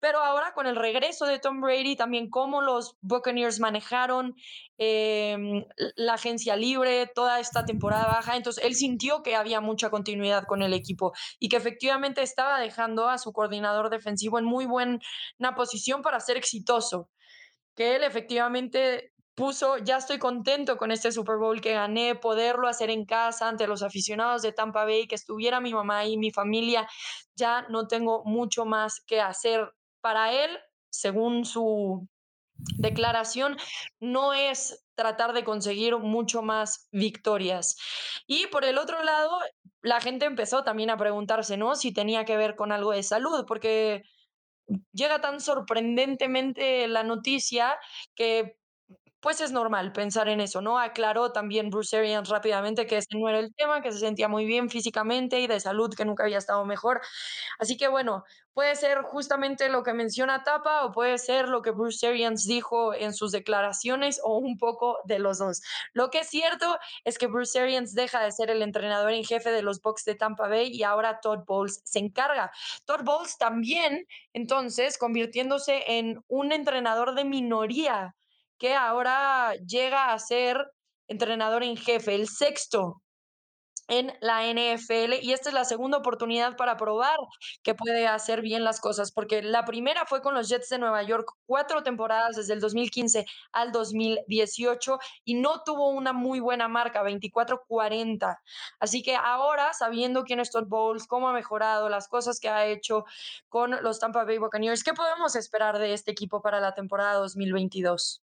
Pero 0.00 0.18
ahora 0.20 0.52
con 0.54 0.66
el 0.66 0.76
regreso 0.76 1.26
de 1.26 1.38
Tom 1.38 1.60
Brady, 1.60 1.94
también 1.94 2.30
cómo 2.30 2.62
los 2.62 2.96
Buccaneers 3.02 3.60
manejaron 3.60 4.34
em, 4.78 5.64
la 5.96 6.14
agencia 6.14 6.56
libre 6.56 7.06
toda 7.06 7.38
esta 7.38 7.64
temporada 7.64 8.06
baja, 8.06 8.36
entonces 8.36 8.64
él 8.64 8.74
sintió 8.74 9.22
que 9.22 9.36
había 9.36 9.60
mucha 9.60 9.90
continuidad 9.90 10.44
con 10.44 10.62
el 10.62 10.72
equipo 10.72 11.12
y 11.38 11.48
que 11.48 11.56
efectivamente 11.56 12.22
estaba 12.22 12.58
dejando 12.58 13.08
a 13.08 13.18
su 13.18 13.32
coordinador 13.32 13.90
defensivo 13.90 14.38
en 14.38 14.46
muy 14.46 14.66
buena 14.66 15.00
posición 15.54 16.02
para 16.02 16.20
ser 16.20 16.36
exitoso, 16.36 17.10
que 17.74 17.96
él 17.96 18.04
efectivamente 18.04 19.12
puso, 19.34 19.78
ya 19.78 19.96
estoy 19.96 20.18
contento 20.18 20.76
con 20.76 20.90
este 20.90 21.12
Super 21.12 21.36
Bowl 21.36 21.60
que 21.62 21.72
gané, 21.72 22.14
poderlo 22.14 22.68
hacer 22.68 22.90
en 22.90 23.06
casa 23.06 23.48
ante 23.48 23.66
los 23.66 23.82
aficionados 23.82 24.42
de 24.42 24.52
Tampa 24.52 24.84
Bay, 24.84 25.06
que 25.06 25.14
estuviera 25.14 25.60
mi 25.60 25.72
mamá 25.72 26.04
y 26.04 26.18
mi 26.18 26.30
familia, 26.30 26.86
ya 27.36 27.62
no 27.70 27.86
tengo 27.86 28.22
mucho 28.24 28.66
más 28.66 29.00
que 29.06 29.20
hacer 29.20 29.72
para 30.00 30.32
él, 30.32 30.50
según 30.90 31.44
su 31.44 32.08
declaración, 32.76 33.56
no 34.00 34.34
es 34.34 34.84
tratar 34.94 35.32
de 35.32 35.44
conseguir 35.44 35.96
mucho 35.96 36.42
más 36.42 36.88
victorias. 36.92 37.76
Y 38.26 38.46
por 38.48 38.64
el 38.64 38.78
otro 38.78 39.02
lado, 39.02 39.38
la 39.82 40.00
gente 40.00 40.26
empezó 40.26 40.62
también 40.62 40.90
a 40.90 40.96
preguntarse, 40.96 41.56
¿no? 41.56 41.74
Si 41.74 41.92
tenía 41.92 42.24
que 42.24 42.36
ver 42.36 42.54
con 42.56 42.72
algo 42.72 42.92
de 42.92 43.02
salud, 43.02 43.44
porque 43.46 44.02
llega 44.92 45.20
tan 45.20 45.40
sorprendentemente 45.40 46.86
la 46.86 47.02
noticia 47.02 47.76
que 48.14 48.56
pues 49.20 49.40
es 49.40 49.52
normal 49.52 49.92
pensar 49.92 50.28
en 50.28 50.40
eso, 50.40 50.60
¿no? 50.62 50.78
Aclaró 50.78 51.32
también 51.32 51.70
Bruce 51.70 51.96
Arians 51.96 52.28
rápidamente 52.28 52.86
que 52.86 52.96
ese 52.96 53.18
no 53.18 53.28
era 53.28 53.38
el 53.38 53.54
tema, 53.54 53.82
que 53.82 53.92
se 53.92 53.98
sentía 53.98 54.28
muy 54.28 54.46
bien 54.46 54.70
físicamente 54.70 55.40
y 55.40 55.46
de 55.46 55.60
salud, 55.60 55.92
que 55.94 56.04
nunca 56.04 56.24
había 56.24 56.38
estado 56.38 56.64
mejor. 56.64 57.00
Así 57.58 57.76
que 57.76 57.88
bueno, 57.88 58.24
puede 58.54 58.76
ser 58.76 59.02
justamente 59.02 59.68
lo 59.68 59.82
que 59.82 59.92
menciona 59.92 60.42
Tapa 60.42 60.84
o 60.84 60.92
puede 60.92 61.18
ser 61.18 61.48
lo 61.48 61.62
que 61.62 61.70
Bruce 61.70 62.06
Arians 62.06 62.46
dijo 62.46 62.94
en 62.94 63.14
sus 63.14 63.32
declaraciones 63.32 64.20
o 64.24 64.38
un 64.38 64.56
poco 64.58 64.98
de 65.04 65.18
los 65.18 65.38
dos. 65.38 65.60
Lo 65.92 66.10
que 66.10 66.20
es 66.20 66.28
cierto 66.28 66.78
es 67.04 67.18
que 67.18 67.26
Bruce 67.26 67.60
Arians 67.60 67.94
deja 67.94 68.22
de 68.22 68.32
ser 68.32 68.50
el 68.50 68.62
entrenador 68.62 69.12
en 69.12 69.24
jefe 69.24 69.50
de 69.50 69.62
los 69.62 69.80
Bucks 69.82 70.04
de 70.04 70.14
Tampa 70.14 70.48
Bay 70.48 70.70
y 70.72 70.82
ahora 70.82 71.20
Todd 71.20 71.40
Bowles 71.46 71.80
se 71.84 71.98
encarga. 71.98 72.50
Todd 72.86 73.02
Bowles 73.04 73.36
también, 73.38 74.06
entonces, 74.32 74.98
convirtiéndose 74.98 75.84
en 75.86 76.22
un 76.28 76.52
entrenador 76.52 77.14
de 77.14 77.24
minoría 77.24 78.14
que 78.60 78.74
ahora 78.74 79.54
llega 79.66 80.12
a 80.12 80.18
ser 80.20 80.70
entrenador 81.08 81.64
en 81.64 81.76
jefe, 81.76 82.14
el 82.14 82.28
sexto 82.28 83.02
en 83.88 84.12
la 84.20 84.46
NFL 84.46 85.14
y 85.20 85.32
esta 85.32 85.48
es 85.48 85.54
la 85.54 85.64
segunda 85.64 85.98
oportunidad 85.98 86.56
para 86.56 86.76
probar 86.76 87.16
que 87.64 87.74
puede 87.74 88.06
hacer 88.06 88.40
bien 88.40 88.62
las 88.62 88.80
cosas, 88.80 89.10
porque 89.10 89.42
la 89.42 89.64
primera 89.64 90.06
fue 90.06 90.22
con 90.22 90.34
los 90.34 90.48
Jets 90.48 90.68
de 90.68 90.78
Nueva 90.78 91.02
York, 91.02 91.28
cuatro 91.44 91.82
temporadas 91.82 92.36
desde 92.36 92.52
el 92.52 92.60
2015 92.60 93.26
al 93.52 93.72
2018 93.72 94.98
y 95.24 95.34
no 95.34 95.62
tuvo 95.64 95.88
una 95.88 96.12
muy 96.12 96.38
buena 96.38 96.68
marca, 96.68 97.02
24-40. 97.02 98.38
Así 98.78 99.02
que 99.02 99.16
ahora, 99.16 99.72
sabiendo 99.72 100.22
quién 100.22 100.38
es 100.38 100.52
Todd 100.52 100.68
Bowles, 100.68 101.08
cómo 101.08 101.28
ha 101.28 101.32
mejorado, 101.32 101.88
las 101.88 102.08
cosas 102.08 102.38
que 102.38 102.48
ha 102.48 102.66
hecho 102.66 103.04
con 103.48 103.82
los 103.82 103.98
Tampa 103.98 104.24
Bay 104.24 104.38
Buccaneers, 104.38 104.84
¿qué 104.84 104.92
podemos 104.92 105.34
esperar 105.34 105.78
de 105.78 105.94
este 105.94 106.12
equipo 106.12 106.40
para 106.42 106.60
la 106.60 106.74
temporada 106.74 107.14
2022? 107.14 108.22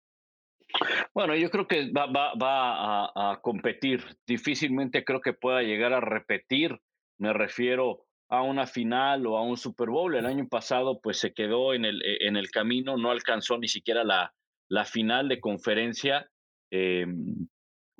Bueno, 1.14 1.34
yo 1.34 1.50
creo 1.50 1.66
que 1.66 1.90
va, 1.90 2.32
a, 2.34 3.40
competir. 3.42 4.04
Difícilmente 4.26 5.04
creo 5.04 5.20
que 5.20 5.32
pueda 5.32 5.62
llegar 5.62 5.92
a 5.92 6.00
repetir. 6.00 6.78
Me 7.18 7.32
refiero 7.32 8.04
a 8.28 8.42
una 8.42 8.66
final 8.66 9.26
o 9.26 9.36
a 9.36 9.42
un 9.42 9.56
Super 9.56 9.88
Bowl. 9.88 10.14
El 10.14 10.26
año 10.26 10.46
pasado, 10.48 11.00
pues 11.00 11.18
se 11.18 11.32
quedó 11.32 11.74
en 11.74 11.84
el, 11.84 12.02
e, 12.02 12.28
el 12.28 12.50
camino, 12.50 12.96
no 12.96 13.10
alcanzó 13.10 13.58
ni 13.58 13.68
siquiera 13.68 14.04
la, 14.04 14.34
la 14.68 14.84
final 14.84 15.28
de 15.28 15.40
conferencia. 15.40 16.28
Eh, 16.70 17.06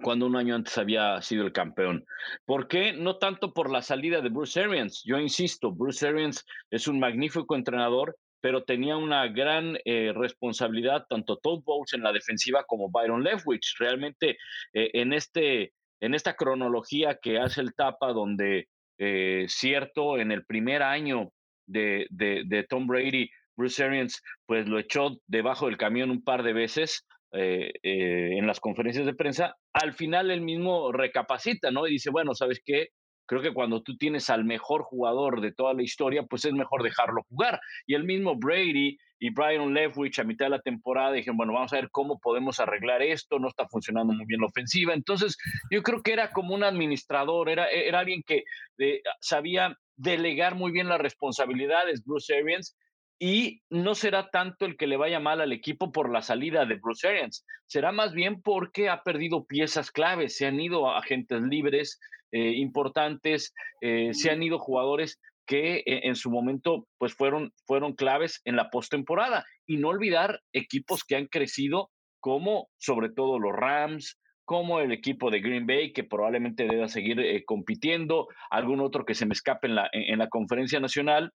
cuando 0.03 0.27
un 0.27 0.37
año 0.37 0.55
antes 0.55 0.77
había 0.79 1.21
sido 1.23 1.45
el 1.45 1.53
campeón. 1.53 2.05
¿Por 2.45 2.69
qué? 2.69 2.93
No 2.93 3.17
tanto 3.17 3.53
por 3.53 3.71
la 3.71 3.83
salida 3.83 4.21
de 4.21 4.29
Bruce 4.29 4.61
Arians. 4.61 5.03
Yo 5.05 5.19
insisto, 5.19 5.73
Bruce 5.73 6.07
Arians 6.07 6.45
es 6.71 6.87
un 6.87 7.01
magnífico 7.01 7.57
entrenador, 7.57 8.17
pero 8.47 8.63
tenía 8.63 8.97
una 8.97 9.27
gran 9.27 9.77
eh, 9.85 10.13
responsabilidad 10.15 11.05
tanto 11.09 11.37
Todd 11.39 11.65
Bowles 11.65 11.95
en 11.95 12.05
la 12.05 12.13
defensiva 12.13 12.63
como 12.63 12.93
Byron 12.93 13.25
Leftwich. 13.25 13.75
Realmente 13.81 14.39
eh, 14.73 14.91
en, 14.93 15.13
este, 15.13 15.73
en 15.99 16.15
esta 16.15 16.35
cronología 16.35 17.19
que 17.21 17.41
hace 17.41 17.61
el 17.61 17.75
Tapa, 17.75 18.13
donde 18.13 18.69
eh, 18.99 19.47
cierto, 19.49 20.17
en 20.19 20.31
el 20.31 20.47
primer 20.47 20.85
año 20.85 21.31
de, 21.67 22.07
de, 22.09 22.67
Tom 22.69 22.87
Brady, 22.87 23.29
Bruce 23.57 23.83
Arians 23.83 24.23
pues 24.47 24.69
lo 24.69 24.79
echó 24.79 25.17
debajo 25.27 25.67
del 25.67 25.77
camión 25.77 26.13
un 26.13 26.23
par 26.23 26.45
de 26.45 26.53
veces, 26.53 27.05
eh, 27.33 27.73
eh, 27.83 28.39
en 28.39 28.47
las 28.47 28.61
conferencias 28.61 29.07
de 29.07 29.15
prensa, 29.15 29.57
al 29.73 29.93
final 29.95 30.31
él 30.31 30.43
mismo 30.43 30.93
recapacita, 30.93 31.73
¿no? 31.73 31.89
Y 31.89 31.95
dice, 31.95 32.11
bueno, 32.11 32.33
¿sabes 32.37 32.63
qué? 32.65 32.91
Creo 33.27 33.43
que 33.43 33.53
cuando 33.53 33.83
tú 33.83 33.97
tienes 33.97 34.31
al 34.31 34.45
mejor 34.45 34.83
jugador 34.83 35.41
de 35.41 35.53
toda 35.53 35.75
la 35.75 35.83
historia, 35.83 36.25
pues 36.25 36.45
es 36.45 36.53
mejor 36.53 36.83
dejarlo 36.83 37.23
jugar. 37.29 37.61
Y 37.87 37.95
el 37.95 38.05
mismo 38.05 38.37
Brady 38.37 38.99
y 39.19 39.31
Brian 39.31 39.73
Leftwich 39.73 40.19
a 40.19 40.25
mitad 40.25 40.47
de 40.47 40.51
la 40.51 40.61
temporada 40.61 41.13
dijeron, 41.13 41.37
bueno, 41.37 41.53
vamos 41.55 41.73
a 41.73 41.77
ver 41.77 41.91
cómo 41.91 42.19
podemos 42.19 42.61
arreglar 42.61 43.03
esto, 43.03 43.39
no 43.39 43.49
está 43.49 43.67
funcionando 43.69 44.13
muy 44.13 44.27
bien 44.27 44.41
la 44.41 44.47
ofensiva. 44.47 44.95
Entonces, 44.95 45.37
yo 45.71 45.83
creo 45.83 46.03
que 46.03 46.13
era 46.13 46.31
como 46.33 46.55
un 46.55 46.65
administrador, 46.65 47.49
era, 47.49 47.69
era 47.69 48.01
alguien 48.01 48.23
que 48.27 48.45
eh, 48.79 49.03
sabía 49.21 49.77
delegar 49.97 50.55
muy 50.55 50.71
bien 50.71 50.89
las 50.89 51.01
responsabilidades, 51.01 52.05
Bruce 52.05 52.37
Arians, 52.37 52.77
y 53.19 53.63
no 53.71 53.95
será 53.95 54.29
tanto 54.31 54.67
el 54.67 54.77
que 54.77 54.87
le 54.87 54.99
vaya 54.99 55.21
mal 55.21 55.41
al 55.41 55.53
equipo 55.53 55.91
por 55.91 56.13
la 56.13 56.21
salida 56.21 56.67
de 56.67 56.75
Bruce 56.75 57.09
Arians, 57.09 57.47
será 57.67 57.91
más 57.91 58.13
bien 58.13 58.43
porque 58.43 58.91
ha 58.91 59.03
perdido 59.03 59.47
piezas 59.47 59.91
claves, 59.91 60.37
se 60.37 60.47
han 60.47 60.61
ido 60.61 60.91
agentes 60.91 61.41
libres 61.41 61.99
eh, 62.33 62.53
importantes, 62.57 63.55
eh, 63.81 64.13
se 64.13 64.31
han 64.31 64.43
ido 64.43 64.59
jugadores 64.59 65.21
que 65.47 65.79
eh, 65.79 66.01
en 66.05 66.17
su 66.17 66.31
momento 66.31 66.87
pues 66.99 67.15
fueron, 67.15 67.53
fueron 67.67 67.95
claves 67.95 68.41
en 68.45 68.57
la 68.57 68.71
postemporada. 68.71 69.45
Y 69.67 69.77
no 69.77 69.89
olvidar 69.89 70.41
equipos 70.53 71.05
que 71.05 71.17
han 71.17 71.27
crecido 71.27 71.91
como 72.21 72.69
sobre 72.79 73.11
todo 73.11 73.39
los 73.39 73.55
Rams, 73.55 74.19
como 74.45 74.81
el 74.81 74.93
equipo 74.93 75.31
de 75.31 75.41
Green 75.41 75.67
Bay, 75.67 75.93
que 75.93 76.05
probablemente 76.05 76.67
deba 76.67 76.89
seguir 76.89 77.45
compitiendo, 77.47 78.29
algún 78.51 78.81
otro 78.81 79.05
que 79.05 79.15
se 79.15 79.27
me 79.27 79.33
escape 79.33 79.67
en 79.67 79.75
la, 79.75 79.89
en 79.93 80.19
la 80.19 80.29
conferencia 80.29 80.79
nacional, 80.79 81.33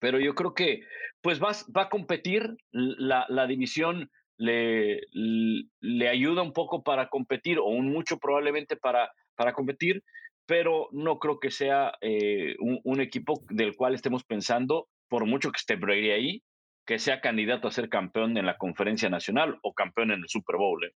pero 0.00 0.18
yo 0.18 0.34
creo 0.34 0.54
que 0.54 0.80
pues 1.22 1.40
va, 1.40 1.52
va 1.76 1.82
a 1.82 1.88
competir, 1.88 2.56
la, 2.72 3.24
la 3.28 3.46
división 3.46 4.10
le, 4.36 5.00
le 5.12 6.08
ayuda 6.08 6.42
un 6.42 6.52
poco 6.52 6.82
para 6.82 7.08
competir 7.08 7.58
o 7.58 7.66
un 7.66 7.90
mucho 7.92 8.18
probablemente 8.18 8.76
para, 8.76 9.10
para 9.36 9.52
competir, 9.52 10.02
pero 10.46 10.88
no 10.92 11.18
creo 11.18 11.40
que 11.40 11.50
sea 11.50 11.92
eh, 12.00 12.56
un, 12.58 13.00
equipo 13.00 13.42
del 13.50 13.76
cual 13.76 13.94
estemos 13.94 14.24
pensando, 14.24 14.88
por 15.08 15.26
mucho 15.26 15.50
que 15.50 15.58
esté 15.58 15.76
Brady 15.76 16.10
ahí, 16.10 16.42
que 16.86 16.98
sea 16.98 17.20
candidato 17.20 17.68
a 17.68 17.72
ser 17.72 17.88
campeón 17.88 18.36
en 18.36 18.46
la 18.46 18.58
conferencia 18.58 19.08
nacional 19.08 19.58
o 19.62 19.72
campeón 19.72 20.10
en 20.10 20.20
el 20.20 20.28
Super 20.28 20.56
Bowl. 20.56 20.84
¿eh? 20.84 20.92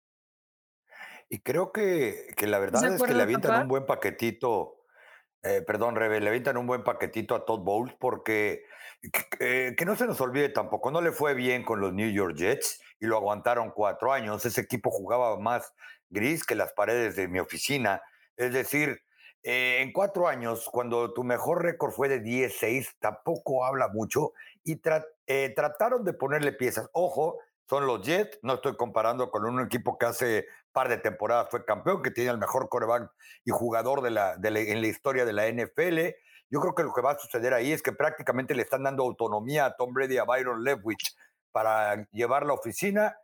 Y 1.30 1.40
creo 1.40 1.72
que, 1.72 2.34
que 2.36 2.48
la 2.48 2.60
verdad 2.60 2.94
es 2.94 3.02
que 3.02 3.14
le 3.14 3.24
avientan 3.24 3.64
un 3.64 3.68
buen 3.68 3.86
paquetito 3.86 4.86
eh, 5.46 5.62
perdón, 5.62 5.96
Rebe, 5.96 6.20
le 6.22 6.30
avientan 6.30 6.58
un 6.58 6.66
buen 6.66 6.84
paquetito 6.84 7.36
a 7.36 7.46
Todd 7.46 7.60
Bowles 7.60 7.94
porque 8.00 8.64
eh, 9.40 9.76
que 9.78 9.86
no 9.86 9.96
se 9.96 10.08
nos 10.08 10.20
olvide 10.20 10.50
tampoco, 10.50 10.90
no 10.90 11.02
le 11.02 11.12
fue 11.12 11.36
bien 11.36 11.64
con 11.64 11.80
los 11.80 11.94
New 11.94 12.10
York 12.10 12.36
Jets 12.36 12.82
y 13.00 13.06
lo 13.06 13.18
aguantaron 13.18 13.70
cuatro 13.70 14.12
años. 14.12 14.44
Ese 14.44 14.62
equipo 14.62 14.90
jugaba 14.90 15.38
más 15.40 15.72
gris 16.10 16.44
que 16.44 16.56
las 16.56 16.74
paredes 16.74 17.16
de 17.16 17.28
mi 17.28 17.38
oficina. 17.38 18.02
Es 18.38 18.54
decir, 18.54 19.02
eh, 19.44 19.82
en 19.82 19.94
cuatro 19.94 20.28
años, 20.28 20.68
cuando 20.72 21.14
tu 21.14 21.24
mejor 21.24 21.64
récord 21.64 21.92
fue 21.92 22.10
de 22.10 22.22
10-6, 22.22 22.96
tampoco 23.00 23.66
habla 23.66 23.90
mucho 23.90 24.34
y 24.64 24.78
trataron 24.78 26.04
de 26.04 26.14
ponerle 26.14 26.52
piezas. 26.52 26.90
Ojo, 26.94 27.38
son 27.70 27.88
los 27.88 28.02
Jets. 28.02 28.40
No 28.42 28.56
estoy 28.56 28.76
comparando 28.76 29.30
con 29.32 29.46
un 29.46 29.62
equipo 29.62 29.98
que 29.98 30.06
hace 30.06 30.46
par 30.72 30.90
de 30.90 30.98
temporadas 30.98 31.48
fue 31.50 31.66
campeón, 31.66 32.02
que 32.02 32.12
tiene 32.12 32.32
el 32.32 32.38
mejor 32.38 32.70
coreback 32.70 33.10
y 33.44 33.52
jugador 33.52 34.02
de 34.02 34.12
la, 34.12 34.34
en 34.34 34.82
la 34.82 34.88
historia 34.88 35.26
de 35.26 35.34
la 35.34 35.48
NFL. 35.48 36.16
Yo 36.50 36.60
creo 36.60 36.76
que 36.76 36.84
lo 36.84 36.94
que 36.94 37.02
va 37.02 37.12
a 37.12 37.18
suceder 37.18 37.54
ahí 37.54 37.72
es 37.72 37.82
que 37.82 37.92
prácticamente 37.92 38.54
le 38.54 38.62
están 38.62 38.84
dando 38.84 39.04
autonomía 39.04 39.66
a 39.66 39.76
Tom 39.76 39.94
Brady, 39.94 40.18
a 40.18 40.26
Byron 40.26 40.64
Leftwich 40.64 41.16
para 41.52 42.08
llevar 42.12 42.46
la 42.46 42.54
oficina, 42.54 43.16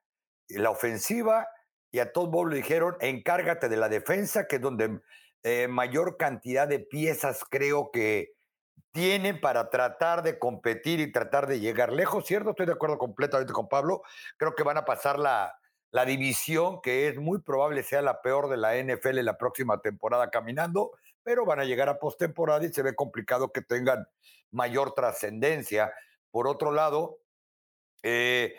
la 0.48 0.70
ofensiva, 0.70 1.48
y 1.92 2.00
a 2.00 2.12
Todd 2.12 2.30
Bowles 2.30 2.54
le 2.54 2.62
dijeron, 2.62 2.96
encárgate 3.00 3.70
de 3.70 3.78
la 3.78 3.90
defensa, 3.90 4.48
que 4.48 4.58
es 4.58 4.62
donde 4.62 5.02
eh, 5.44 5.68
mayor 5.68 6.18
cantidad 6.18 6.68
de 6.68 6.80
piezas 6.80 7.44
creo 7.50 7.92
que 7.92 8.34
tienen 8.92 9.40
para 9.40 9.70
tratar 9.70 10.24
de 10.24 10.38
competir 10.38 11.00
y 11.00 11.12
tratar 11.12 11.48
de 11.48 11.60
llegar 11.60 11.92
lejos, 11.92 12.26
¿cierto? 12.26 12.52
Estoy 12.52 12.66
de 12.66 12.74
acuerdo 12.74 12.98
completamente 12.98 13.54
con 13.54 13.68
Pablo. 13.68 14.04
Creo 14.38 14.56
que 14.56 14.64
van 14.64 14.78
a 14.78 14.86
pasar 14.86 15.18
la, 15.18 15.58
la 15.92 16.06
división, 16.06 16.82
que 16.82 17.08
es 17.08 17.18
muy 17.18 17.40
probable 17.40 17.84
sea 17.84 18.02
la 18.02 18.22
peor 18.22 18.50
de 18.50 18.58
la 18.58 18.76
NFL 18.76 19.20
la 19.22 19.38
próxima 19.38 19.82
temporada 19.82 20.30
caminando, 20.30 20.92
pero 21.24 21.46
van 21.46 21.60
a 21.60 21.66
llegar 21.66 21.90
a 21.90 22.00
postemporada 22.00 22.66
y 22.66 22.74
se 22.74 22.82
ve 22.82 22.96
complicado 22.96 23.52
que 23.52 23.62
tengan 23.62 24.08
mayor 24.52 24.94
trascendencia. 24.94 25.94
Por 26.32 26.48
otro 26.48 26.72
lado, 26.72 27.20
eh, 28.04 28.56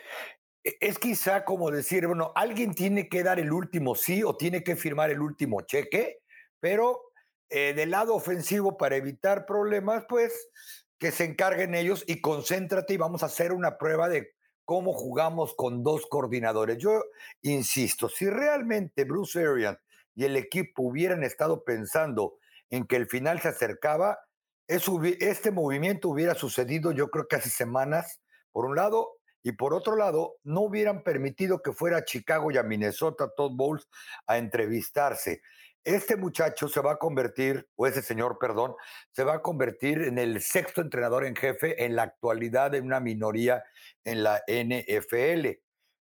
es 0.63 0.97
quizá 0.97 1.43
como 1.43 1.71
decir, 1.71 2.07
bueno, 2.07 2.31
alguien 2.35 2.73
tiene 2.73 3.09
que 3.09 3.23
dar 3.23 3.39
el 3.39 3.51
último 3.51 3.95
sí 3.95 4.23
o 4.23 4.37
tiene 4.37 4.63
que 4.63 4.75
firmar 4.75 5.09
el 5.11 5.21
último 5.21 5.61
cheque, 5.61 6.19
pero 6.59 7.01
eh, 7.49 7.73
del 7.73 7.91
lado 7.91 8.15
ofensivo 8.15 8.77
para 8.77 8.95
evitar 8.95 9.45
problemas, 9.45 10.05
pues 10.07 10.49
que 10.97 11.11
se 11.11 11.25
encarguen 11.25 11.75
ellos 11.75 12.05
y 12.07 12.21
concéntrate 12.21 12.93
y 12.93 12.97
vamos 12.97 13.23
a 13.23 13.25
hacer 13.25 13.51
una 13.51 13.77
prueba 13.77 14.07
de 14.07 14.35
cómo 14.63 14.93
jugamos 14.93 15.53
con 15.55 15.83
dos 15.83 16.05
coordinadores. 16.07 16.77
Yo 16.77 17.03
insisto, 17.41 18.07
si 18.07 18.29
realmente 18.29 19.03
Bruce 19.03 19.45
Arians 19.45 19.79
y 20.15 20.23
el 20.23 20.37
equipo 20.37 20.83
hubieran 20.83 21.23
estado 21.23 21.63
pensando 21.65 22.37
en 22.69 22.87
que 22.87 22.95
el 22.95 23.07
final 23.07 23.41
se 23.41 23.49
acercaba, 23.49 24.19
este 24.65 25.51
movimiento 25.51 26.09
hubiera 26.09 26.35
sucedido 26.35 26.91
yo 26.93 27.09
creo 27.09 27.27
que 27.27 27.35
hace 27.35 27.49
semanas, 27.49 28.21
por 28.53 28.65
un 28.65 28.75
lado, 28.75 29.17
y 29.43 29.51
por 29.51 29.73
otro 29.73 29.97
lado, 29.97 30.37
no 30.43 30.61
hubieran 30.61 31.03
permitido 31.03 31.61
que 31.61 31.73
fuera 31.73 31.97
a 31.97 32.05
Chicago 32.05 32.49
y 32.49 32.57
a 32.57 32.63
Minnesota 32.63 33.29
Todd 33.35 33.51
Bowles 33.55 33.87
a 34.25 34.37
entrevistarse. 34.37 35.41
Este 35.83 36.15
muchacho 36.15 36.69
se 36.69 36.79
va 36.79 36.93
a 36.93 36.97
convertir, 36.97 37.67
o 37.75 37.85
ese 37.85 38.01
señor, 38.01 38.37
perdón, 38.39 38.73
se 39.11 39.25
va 39.25 39.35
a 39.35 39.41
convertir 39.41 40.01
en 40.03 40.17
el 40.17 40.41
sexto 40.41 40.79
entrenador 40.79 41.25
en 41.25 41.35
jefe 41.35 41.83
en 41.83 41.97
la 41.97 42.03
actualidad 42.03 42.71
de 42.71 42.79
una 42.79 43.01
minoría 43.01 43.65
en 44.05 44.23
la 44.23 44.41
NFL. 44.47 45.59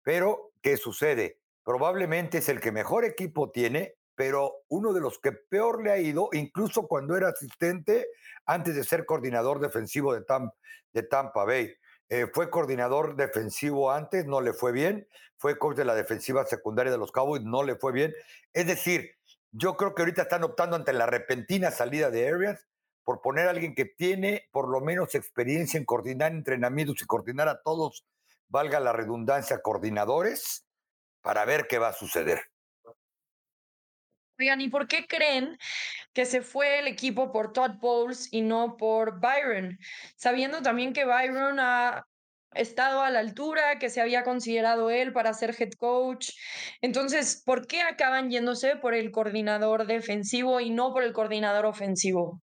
Pero, 0.03 0.53
¿qué 0.63 0.79
sucede? 0.79 1.41
Probablemente 1.63 2.39
es 2.39 2.49
el 2.49 2.59
que 2.59 2.73
mejor 2.73 3.05
equipo 3.05 3.51
tiene, 3.51 3.97
pero 4.15 4.65
uno 4.69 4.95
de 4.95 5.03
los 5.03 5.19
que 5.19 5.33
peor 5.33 5.85
le 5.85 5.93
ha 5.93 5.99
ido, 5.99 6.31
incluso 6.33 6.89
cuando 6.89 7.15
era 7.15 7.29
asistente 7.29 8.07
antes 8.47 8.75
de 8.75 8.83
ser 8.83 9.05
coordinador 9.05 9.61
defensivo 9.61 10.15
de, 10.15 10.25
de 10.95 11.03
Tampa 11.03 11.45
Bay. 11.45 11.75
Eh, 12.09 12.29
fue 12.33 12.51
coordinador 12.51 13.17
defensivo 13.17 13.91
antes, 13.91 14.27
no 14.27 14.41
le 14.41 14.53
fue 14.53 14.73
bien. 14.73 15.09
Fue 15.39 15.59
coach 15.59 15.77
de 15.77 15.85
la 15.85 15.95
defensiva 15.95 16.47
secundaria 16.47 16.93
de 16.93 16.99
los 16.99 17.13
Cowboys, 17.13 17.43
no 17.43 17.63
le 17.63 17.77
fue 17.77 17.93
bien. 17.93 18.15
Es 18.53 18.67
decir, 18.67 19.11
yo 19.53 19.77
creo 19.77 19.95
que 19.95 20.03
ahorita 20.03 20.23
están 20.23 20.45
optando 20.45 20.77
ante 20.77 20.93
la 20.93 21.07
repentina 21.07 21.71
salida 21.71 22.11
de 22.11 22.29
Arians 22.29 22.67
por 23.05 23.21
poner 23.21 23.47
a 23.47 23.51
alguien 23.51 23.75
que 23.75 23.85
tiene 23.85 24.49
por 24.51 24.69
lo 24.69 24.81
menos 24.81 25.15
experiencia 25.15 25.79
en 25.79 25.85
coordinar 25.85 26.33
entrenamientos 26.33 27.01
y 27.03 27.07
coordinar 27.07 27.49
a 27.49 27.63
todos, 27.63 28.05
valga 28.49 28.81
la 28.81 28.93
redundancia, 28.93 29.61
coordinadores, 29.63 30.67
para 31.23 31.45
ver 31.45 31.67
qué 31.69 31.79
va 31.79 31.89
a 31.89 31.93
suceder. 31.93 32.41
Oigan, 34.39 34.61
¿y 34.61 34.69
por 34.69 34.87
qué 34.87 35.07
creen 35.07 35.57
que 36.15 36.27
se 36.27 36.43
fue 36.43 36.81
el 36.81 36.89
equipo 36.89 37.33
por 37.33 37.53
Todd 37.53 37.73
Bowles 37.81 38.29
y 38.33 38.43
no 38.43 38.77
por 38.77 39.21
Byron? 39.21 39.79
Sabiendo 40.17 40.63
también 40.63 40.93
que 40.93 41.05
Byron 41.07 41.59
ha 41.61 42.05
estado 42.55 43.03
a 43.03 43.11
la 43.11 43.21
altura 43.21 43.79
que 43.79 43.91
se 43.91 44.01
había 44.01 44.25
considerado 44.25 44.91
él 44.91 45.13
para 45.13 45.35
ser 45.35 45.55
head 45.59 45.73
coach. 45.79 46.31
Entonces, 46.83 47.43
¿por 47.45 47.67
qué 47.67 47.83
acaban 47.83 48.31
yéndose 48.31 48.77
por 48.77 48.95
el 48.95 49.11
coordinador 49.11 49.87
defensivo 49.87 50.61
y 50.61 50.71
no 50.71 50.93
por 50.93 51.03
el 51.05 51.13
coordinador 51.15 51.67
ofensivo? 51.67 52.43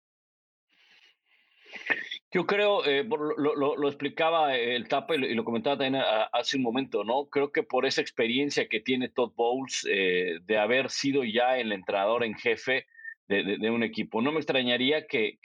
Yo 2.32 2.46
creo, 2.46 2.82
eh, 2.86 3.04
lo, 3.04 3.88
explicaba 3.88 4.56
el 4.56 4.88
Tapa 4.88 5.14
y 5.16 5.34
lo, 5.34 5.44
comentaba 5.44 5.76
también 5.76 6.02
hace 6.32 6.56
un 6.56 6.62
momento, 6.62 7.04
¿no? 7.04 7.26
Creo 7.26 7.52
que 7.52 7.62
por 7.62 7.84
esa 7.84 8.00
experiencia 8.00 8.68
que 8.68 8.80
tiene 8.80 9.10
Todd 9.10 9.32
Bowles 9.36 9.86
eh, 9.90 10.38
de 10.42 10.58
haber 10.58 10.88
sido 10.88 11.24
ya 11.24 11.58
el 11.58 11.72
entrenador 11.72 12.24
en 12.24 12.34
jefe 12.34 12.86
de, 13.28 13.70
un 13.70 13.82
equipo, 13.82 14.22
no 14.22 14.32
me 14.32 14.38
extrañaría 14.38 15.06
que, 15.06 15.38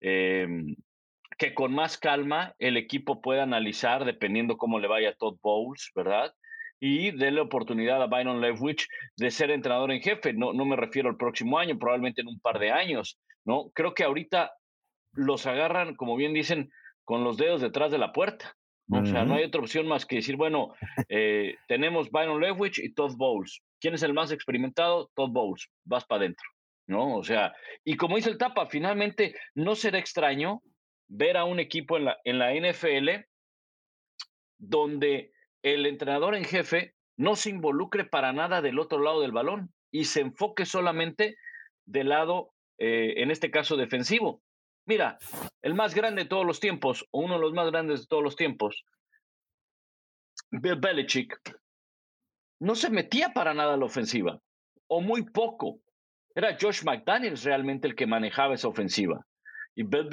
em, 0.00 0.74
que 1.38 1.54
con 1.54 1.72
más 1.72 1.98
calma 1.98 2.54
el 2.58 2.76
equipo 2.76 3.20
pueda 3.20 3.44
analizar, 3.44 4.04
dependiendo 4.04 4.56
cómo 4.56 4.80
le 4.80 4.88
vaya 4.88 5.14
Todd 5.14 5.38
Bowles, 5.40 5.92
¿verdad? 5.94 6.34
y 6.80 7.10
déle 7.12 7.40
oportunidad 7.40 8.02
a 8.02 8.06
Byron 8.06 8.40
Leftwich 8.40 8.86
de 9.16 9.30
ser 9.30 9.50
entrenador 9.50 9.90
en 9.92 10.02
jefe. 10.02 10.32
No, 10.34 10.52
no 10.52 10.64
me 10.66 10.76
refiero 10.76 11.08
al 11.08 11.16
próximo 11.16 11.58
año, 11.58 11.78
probablemente 11.78 12.20
en 12.20 12.28
un 12.28 12.38
par 12.38 12.58
de 12.58 12.70
años, 12.70 13.18
¿no? 13.44 13.70
Creo 13.74 13.94
que 13.94 14.04
ahorita 14.04 14.52
los 15.16 15.46
agarran, 15.46 15.96
como 15.96 16.16
bien 16.16 16.32
dicen, 16.32 16.70
con 17.04 17.24
los 17.24 17.36
dedos 17.36 17.60
detrás 17.60 17.90
de 17.90 17.98
la 17.98 18.12
puerta. 18.12 18.56
O 18.88 19.04
sea, 19.04 19.24
no 19.24 19.34
hay 19.34 19.42
otra 19.42 19.60
opción 19.60 19.88
más 19.88 20.06
que 20.06 20.16
decir, 20.16 20.36
bueno, 20.36 20.72
eh, 21.08 21.56
tenemos 21.66 22.10
Byron 22.10 22.40
Leftwich 22.40 22.78
y 22.78 22.94
Todd 22.94 23.16
Bowles. 23.16 23.60
¿Quién 23.80 23.94
es 23.94 24.02
el 24.02 24.14
más 24.14 24.30
experimentado? 24.30 25.10
Todd 25.14 25.30
Bowles. 25.30 25.68
Vas 25.84 26.04
para 26.04 26.20
adentro, 26.20 26.46
¿no? 26.86 27.16
O 27.16 27.24
sea, 27.24 27.52
y 27.84 27.96
como 27.96 28.16
dice 28.16 28.30
el 28.30 28.38
Tapa, 28.38 28.66
finalmente 28.66 29.34
no 29.54 29.74
será 29.74 29.98
extraño 29.98 30.62
ver 31.08 31.36
a 31.36 31.44
un 31.44 31.58
equipo 31.58 31.96
en 31.96 32.04
la, 32.04 32.18
en 32.24 32.38
la 32.38 32.54
NFL 32.54 33.26
donde 34.58 35.32
el 35.62 35.86
entrenador 35.86 36.34
en 36.34 36.44
jefe 36.44 36.94
no 37.16 37.34
se 37.34 37.50
involucre 37.50 38.04
para 38.04 38.32
nada 38.32 38.62
del 38.62 38.78
otro 38.78 39.00
lado 39.00 39.20
del 39.20 39.32
balón 39.32 39.72
y 39.90 40.04
se 40.04 40.20
enfoque 40.20 40.64
solamente 40.64 41.36
del 41.86 42.10
lado, 42.10 42.52
eh, 42.78 43.14
en 43.18 43.30
este 43.30 43.50
caso, 43.50 43.76
defensivo. 43.76 44.42
Mira, 44.86 45.18
el 45.62 45.74
más 45.74 45.94
grande 45.94 46.22
de 46.22 46.28
todos 46.28 46.46
los 46.46 46.60
tiempos, 46.60 47.04
o 47.10 47.20
uno 47.20 47.34
de 47.34 47.40
los 47.40 47.52
más 47.52 47.70
grandes 47.70 48.00
de 48.00 48.06
todos 48.06 48.22
los 48.22 48.36
tiempos, 48.36 48.84
Bill 50.50 50.76
Belichick, 50.76 51.38
no 52.60 52.74
se 52.74 52.88
metía 52.88 53.30
para 53.30 53.52
nada 53.52 53.74
a 53.74 53.76
la 53.76 53.84
ofensiva, 53.84 54.40
o 54.86 55.00
muy 55.00 55.24
poco. 55.24 55.80
Era 56.34 56.56
Josh 56.60 56.84
McDaniels 56.84 57.42
realmente 57.42 57.88
el 57.88 57.96
que 57.96 58.06
manejaba 58.06 58.54
esa 58.54 58.68
ofensiva. 58.68 59.26
Y 59.74 59.82
Bill, 59.82 60.08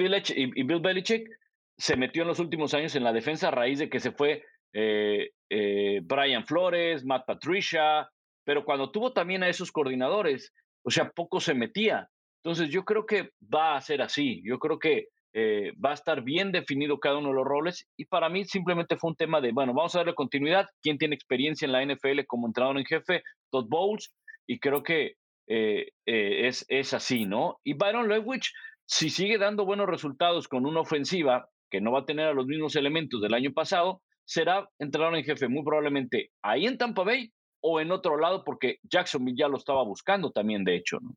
Belichick, 0.80 1.28
se 1.76 1.96
metió 1.96 2.22
en 2.22 2.28
los 2.28 2.40
últimos 2.40 2.74
años 2.74 2.94
en 2.96 3.04
la 3.04 3.12
defensa 3.12 3.48
a 3.48 3.52
raíz 3.52 3.78
de 3.78 3.88
que 3.88 4.00
se 4.00 4.12
fue 4.12 4.44
eh, 4.72 5.30
eh, 5.50 6.00
Brian 6.02 6.46
Flores, 6.46 7.04
Matt 7.04 7.26
Patricia, 7.26 8.08
pero 8.44 8.64
cuando 8.64 8.90
tuvo 8.90 9.12
también 9.12 9.42
a 9.42 9.48
esos 9.48 9.72
coordinadores, 9.72 10.52
o 10.82 10.90
sea, 10.90 11.10
poco 11.10 11.40
se 11.40 11.54
metía. 11.54 12.10
Entonces 12.44 12.68
yo 12.68 12.84
creo 12.84 13.06
que 13.06 13.30
va 13.42 13.74
a 13.74 13.80
ser 13.80 14.02
así, 14.02 14.42
yo 14.44 14.58
creo 14.58 14.78
que 14.78 15.08
eh, 15.32 15.72
va 15.84 15.92
a 15.92 15.94
estar 15.94 16.22
bien 16.22 16.52
definido 16.52 17.00
cada 17.00 17.16
uno 17.18 17.30
de 17.30 17.34
los 17.36 17.44
roles 17.44 17.88
y 17.96 18.04
para 18.04 18.28
mí 18.28 18.44
simplemente 18.44 18.96
fue 18.96 19.10
un 19.10 19.16
tema 19.16 19.40
de, 19.40 19.50
bueno, 19.50 19.72
vamos 19.72 19.94
a 19.94 20.00
darle 20.00 20.14
continuidad, 20.14 20.66
quién 20.82 20.98
tiene 20.98 21.14
experiencia 21.14 21.64
en 21.66 21.72
la 21.72 21.82
NFL 21.84 22.20
como 22.26 22.46
entrenador 22.46 22.78
en 22.78 22.84
jefe, 22.84 23.22
Todd 23.50 23.66
Bowles, 23.68 24.14
y 24.46 24.58
creo 24.58 24.82
que 24.82 25.14
es, 25.46 26.64
es 26.68 26.94
así, 26.94 27.26
¿no? 27.26 27.58
Y 27.64 27.74
Byron 27.74 28.08
Lewich, 28.08 28.52
si 28.86 29.10
sigue 29.10 29.38
dando 29.38 29.64
buenos 29.64 29.88
resultados 29.88 30.46
con 30.46 30.66
una 30.66 30.80
ofensiva 30.80 31.48
que 31.70 31.80
no 31.80 31.92
va 31.92 32.00
a 32.00 32.06
tener 32.06 32.28
a 32.28 32.34
los 32.34 32.46
mismos 32.46 32.76
elementos 32.76 33.20
del 33.20 33.34
año 33.34 33.52
pasado, 33.52 34.02
será 34.24 34.68
entrenador 34.78 35.16
en 35.16 35.24
jefe 35.24 35.48
muy 35.48 35.64
probablemente 35.64 36.30
ahí 36.42 36.66
en 36.66 36.78
Tampa 36.78 37.02
Bay 37.02 37.32
o 37.60 37.80
en 37.80 37.90
otro 37.90 38.18
lado, 38.18 38.44
porque 38.44 38.76
Jacksonville 38.82 39.38
ya 39.38 39.48
lo 39.48 39.56
estaba 39.56 39.82
buscando 39.82 40.30
también, 40.30 40.64
de 40.64 40.76
hecho, 40.76 40.98
¿no? 41.00 41.14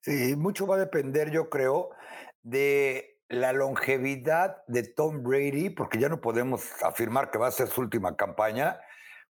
Sí, 0.00 0.36
mucho 0.36 0.66
va 0.66 0.76
a 0.76 0.78
depender, 0.78 1.30
yo 1.30 1.48
creo, 1.50 1.90
de 2.42 3.18
la 3.28 3.52
longevidad 3.52 4.64
de 4.66 4.82
Tom 4.82 5.22
Brady, 5.22 5.70
porque 5.70 5.98
ya 5.98 6.08
no 6.08 6.20
podemos 6.20 6.70
afirmar 6.82 7.30
que 7.30 7.38
va 7.38 7.48
a 7.48 7.52
ser 7.52 7.68
su 7.68 7.80
última 7.80 8.16
campaña, 8.16 8.80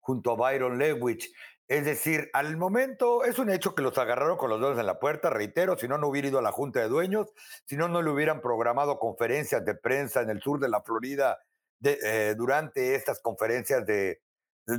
junto 0.00 0.32
a 0.32 0.36
Byron 0.36 0.78
Lewis. 0.78 1.32
Es 1.66 1.86
decir, 1.86 2.28
al 2.34 2.58
momento 2.58 3.24
es 3.24 3.38
un 3.38 3.48
hecho 3.48 3.74
que 3.74 3.82
los 3.82 3.96
agarraron 3.96 4.36
con 4.36 4.50
los 4.50 4.60
dedos 4.60 4.78
en 4.78 4.84
la 4.84 5.00
puerta, 5.00 5.30
reitero, 5.30 5.78
si 5.78 5.88
no, 5.88 5.96
no 5.96 6.08
hubiera 6.08 6.28
ido 6.28 6.38
a 6.38 6.42
la 6.42 6.52
Junta 6.52 6.80
de 6.80 6.88
Dueños, 6.88 7.32
si 7.64 7.76
no, 7.76 7.88
no 7.88 8.02
le 8.02 8.10
hubieran 8.10 8.42
programado 8.42 8.98
conferencias 8.98 9.64
de 9.64 9.74
prensa 9.74 10.20
en 10.20 10.28
el 10.28 10.42
sur 10.42 10.60
de 10.60 10.68
la 10.68 10.82
Florida 10.82 11.38
eh, 11.82 12.34
durante 12.36 12.94
estas 12.94 13.20
conferencias 13.20 13.84
de, 13.86 14.20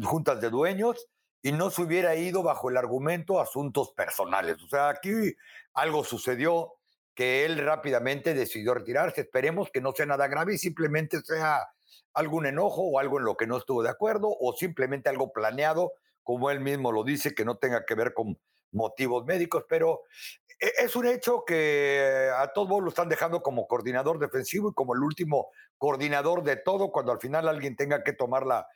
juntas 0.03 0.41
de 0.41 0.49
dueños 0.49 1.07
y 1.45 1.51
no 1.51 1.69
se 1.69 1.83
hubiera 1.83 2.15
ido 2.15 2.41
bajo 2.41 2.71
el 2.71 2.77
argumento 2.77 3.39
asuntos 3.39 3.91
personales. 3.91 4.59
O 4.63 4.67
sea, 4.67 4.89
aquí 4.89 5.11
algo 5.75 6.03
sucedió 6.03 6.73
que 7.13 7.45
él 7.45 7.59
rápidamente 7.59 8.33
decidió 8.33 8.73
retirarse. 8.73 9.21
Esperemos 9.21 9.69
que 9.71 9.79
no 9.79 9.91
sea 9.91 10.07
nada 10.07 10.27
grave 10.27 10.55
y 10.55 10.57
simplemente 10.57 11.21
sea 11.21 11.61
algún 12.15 12.47
enojo 12.47 12.81
o 12.81 12.97
algo 12.97 13.19
en 13.19 13.25
lo 13.25 13.37
que 13.37 13.45
no 13.45 13.57
estuvo 13.57 13.83
de 13.83 13.91
acuerdo 13.91 14.27
o 14.27 14.53
simplemente 14.53 15.07
algo 15.07 15.31
planeado, 15.31 15.91
como 16.23 16.49
él 16.49 16.61
mismo 16.61 16.91
lo 16.91 17.03
dice, 17.03 17.35
que 17.35 17.45
no 17.45 17.57
tenga 17.57 17.85
que 17.85 17.93
ver 17.93 18.15
con 18.15 18.39
motivos 18.71 19.23
médicos, 19.25 19.65
pero 19.69 20.01
e, 20.59 20.71
es 20.83 20.95
un 20.95 21.05
hecho 21.05 21.43
que 21.45 22.27
a 22.35 22.53
todos 22.53 22.81
lo 22.81 22.89
están 22.89 23.07
dejando 23.07 23.43
como 23.43 23.67
coordinador 23.67 24.17
defensivo 24.17 24.71
y 24.71 24.73
como 24.73 24.95
el 24.95 25.03
último 25.03 25.49
coordinador 25.77 26.41
de 26.41 26.55
todo 26.55 26.91
cuando 26.91 27.11
al 27.11 27.19
final 27.19 27.47
alguien 27.47 27.75
tenga 27.75 28.03
que 28.03 28.13
tomar 28.13 28.47
la 28.47 28.67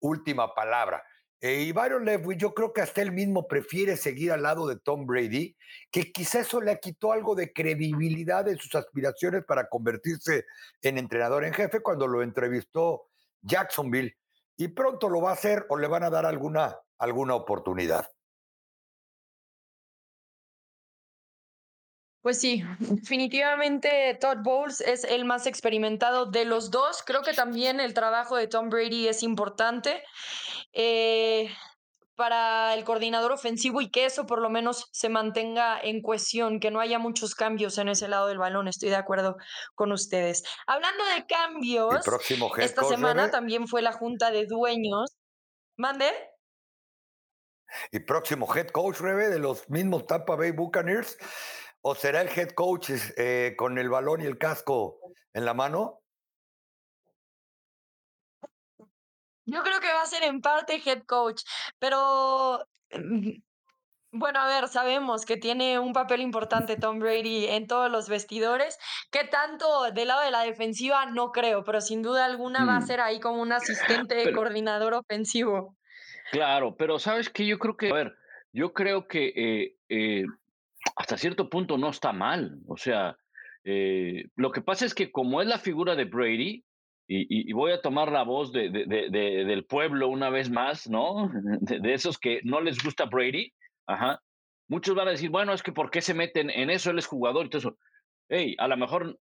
última 0.00 0.54
palabra. 0.54 1.02
Eh, 1.40 1.62
y 1.62 1.72
Byron 1.72 2.04
Leftwich, 2.04 2.38
yo 2.38 2.52
creo 2.52 2.72
que 2.72 2.80
hasta 2.80 3.00
él 3.00 3.12
mismo 3.12 3.46
prefiere 3.46 3.96
seguir 3.96 4.32
al 4.32 4.42
lado 4.42 4.66
de 4.66 4.76
Tom 4.76 5.06
Brady, 5.06 5.56
que 5.90 6.10
quizá 6.10 6.40
eso 6.40 6.60
le 6.60 6.80
quitó 6.80 7.12
algo 7.12 7.36
de 7.36 7.52
credibilidad 7.52 8.48
en 8.48 8.58
sus 8.58 8.74
aspiraciones 8.74 9.44
para 9.44 9.68
convertirse 9.68 10.46
en 10.82 10.98
entrenador 10.98 11.44
en 11.44 11.54
jefe 11.54 11.80
cuando 11.80 12.08
lo 12.08 12.22
entrevistó 12.22 13.08
Jacksonville. 13.42 14.16
Y 14.56 14.68
pronto 14.68 15.08
lo 15.08 15.20
va 15.20 15.30
a 15.30 15.34
hacer 15.34 15.64
o 15.68 15.78
le 15.78 15.86
van 15.86 16.02
a 16.02 16.10
dar 16.10 16.26
alguna, 16.26 16.76
alguna 16.98 17.36
oportunidad. 17.36 18.08
Pues 22.20 22.40
sí, 22.40 22.64
definitivamente 22.80 24.18
Todd 24.20 24.38
Bowles 24.42 24.80
es 24.80 25.04
el 25.04 25.24
más 25.24 25.46
experimentado 25.46 26.26
de 26.26 26.44
los 26.44 26.72
dos. 26.72 27.02
Creo 27.06 27.22
que 27.22 27.32
también 27.32 27.78
el 27.78 27.94
trabajo 27.94 28.36
de 28.36 28.48
Tom 28.48 28.70
Brady 28.70 29.06
es 29.06 29.22
importante 29.22 30.02
eh, 30.72 31.50
para 32.14 32.74
el 32.74 32.84
coordinador 32.84 33.32
ofensivo 33.32 33.80
y 33.80 33.90
que 33.90 34.04
eso 34.04 34.26
por 34.26 34.40
lo 34.40 34.50
menos 34.50 34.88
se 34.92 35.08
mantenga 35.08 35.80
en 35.80 36.02
cuestión, 36.02 36.60
que 36.60 36.70
no 36.70 36.80
haya 36.80 36.98
muchos 36.98 37.34
cambios 37.34 37.78
en 37.78 37.88
ese 37.88 38.08
lado 38.08 38.26
del 38.26 38.38
balón. 38.38 38.68
Estoy 38.68 38.88
de 38.88 38.96
acuerdo 38.96 39.36
con 39.74 39.92
ustedes. 39.92 40.42
Hablando 40.66 41.04
de 41.04 41.26
cambios, 41.26 41.94
esta 42.58 42.84
semana 42.84 43.30
también 43.30 43.68
fue 43.68 43.82
la 43.82 43.92
junta 43.92 44.30
de 44.30 44.46
dueños. 44.46 45.16
¿Mande? 45.76 46.10
Y 47.92 48.00
próximo 48.00 48.52
head 48.52 48.68
coach, 48.68 48.98
Rebe, 48.98 49.28
de 49.28 49.38
los 49.38 49.68
mismos 49.68 50.06
Tampa 50.06 50.34
Bay 50.34 50.50
Buccaneers 50.50 51.18
¿O 51.80 51.94
será 51.94 52.20
el 52.20 52.28
head 52.28 52.50
coach 52.50 52.90
eh, 53.16 53.54
con 53.56 53.78
el 53.78 53.88
balón 53.88 54.20
y 54.20 54.26
el 54.26 54.38
casco 54.38 54.98
en 55.32 55.44
la 55.44 55.54
mano? 55.54 56.02
Yo 59.50 59.62
creo 59.62 59.80
que 59.80 59.92
va 59.92 60.02
a 60.02 60.06
ser 60.06 60.22
en 60.24 60.40
parte 60.40 60.80
head 60.84 61.04
coach, 61.06 61.42
pero 61.78 62.60
mm, 62.92 63.30
bueno, 64.12 64.40
a 64.40 64.46
ver, 64.46 64.68
sabemos 64.68 65.24
que 65.24 65.36
tiene 65.36 65.78
un 65.78 65.92
papel 65.92 66.20
importante 66.20 66.76
Tom 66.76 66.98
Brady 66.98 67.46
en 67.46 67.66
todos 67.66 67.90
los 67.90 68.08
vestidores. 68.08 68.78
Que 69.10 69.24
tanto 69.24 69.90
del 69.92 70.08
lado 70.08 70.22
de 70.22 70.30
la 70.30 70.42
defensiva 70.42 71.06
no 71.06 71.32
creo, 71.32 71.64
pero 71.64 71.80
sin 71.80 72.02
duda 72.02 72.24
alguna 72.24 72.66
va 72.66 72.76
a 72.76 72.80
mm. 72.80 72.86
ser 72.86 73.00
ahí 73.00 73.20
como 73.20 73.40
un 73.40 73.52
asistente 73.52 74.32
coordinador 74.32 74.94
ofensivo. 74.94 75.76
Claro, 76.30 76.76
pero 76.76 76.98
sabes 76.98 77.30
que 77.30 77.46
yo 77.46 77.58
creo 77.58 77.76
que, 77.76 77.90
a 77.90 77.94
ver, 77.94 78.14
yo 78.52 78.74
creo 78.74 79.08
que 79.08 79.32
eh, 79.34 79.76
eh, 79.88 80.24
hasta 80.96 81.16
cierto 81.16 81.48
punto 81.48 81.78
no 81.78 81.88
está 81.88 82.12
mal. 82.12 82.58
O 82.66 82.76
sea, 82.76 83.16
eh, 83.64 84.24
lo 84.36 84.52
que 84.52 84.60
pasa 84.60 84.84
es 84.84 84.94
que 84.94 85.10
como 85.10 85.40
es 85.40 85.48
la 85.48 85.58
figura 85.58 85.96
de 85.96 86.04
Brady, 86.04 86.64
y, 87.10 87.52
voy 87.54 87.72
a 87.72 87.80
tomar 87.80 88.12
la 88.12 88.22
voz 88.22 88.52
de, 88.52 88.68
del 88.68 89.64
pueblo 89.64 90.08
una 90.08 90.28
vez 90.28 90.50
más, 90.50 90.88
¿no? 90.88 91.30
De, 91.60 91.94
esos 91.94 92.18
que 92.18 92.40
no 92.44 92.60
les 92.60 92.82
gusta 92.82 93.06
Brady, 93.06 93.52
ajá. 93.86 94.20
Muchos 94.68 94.94
van 94.94 95.08
a 95.08 95.12
decir, 95.12 95.30
bueno, 95.30 95.54
es 95.54 95.62
que 95.62 95.72
¿por 95.72 95.90
qué 95.90 96.02
se 96.02 96.12
meten 96.12 96.50
en 96.50 96.68
eso? 96.68 96.90
Él 96.90 96.98
es 96.98 97.06
jugador 97.06 97.46
y 97.46 97.48
todo 97.48 97.58
eso. 97.60 97.78
Hey, 98.28 98.54
a 98.58 98.68
lo 98.68 98.76
mejor 98.76 99.18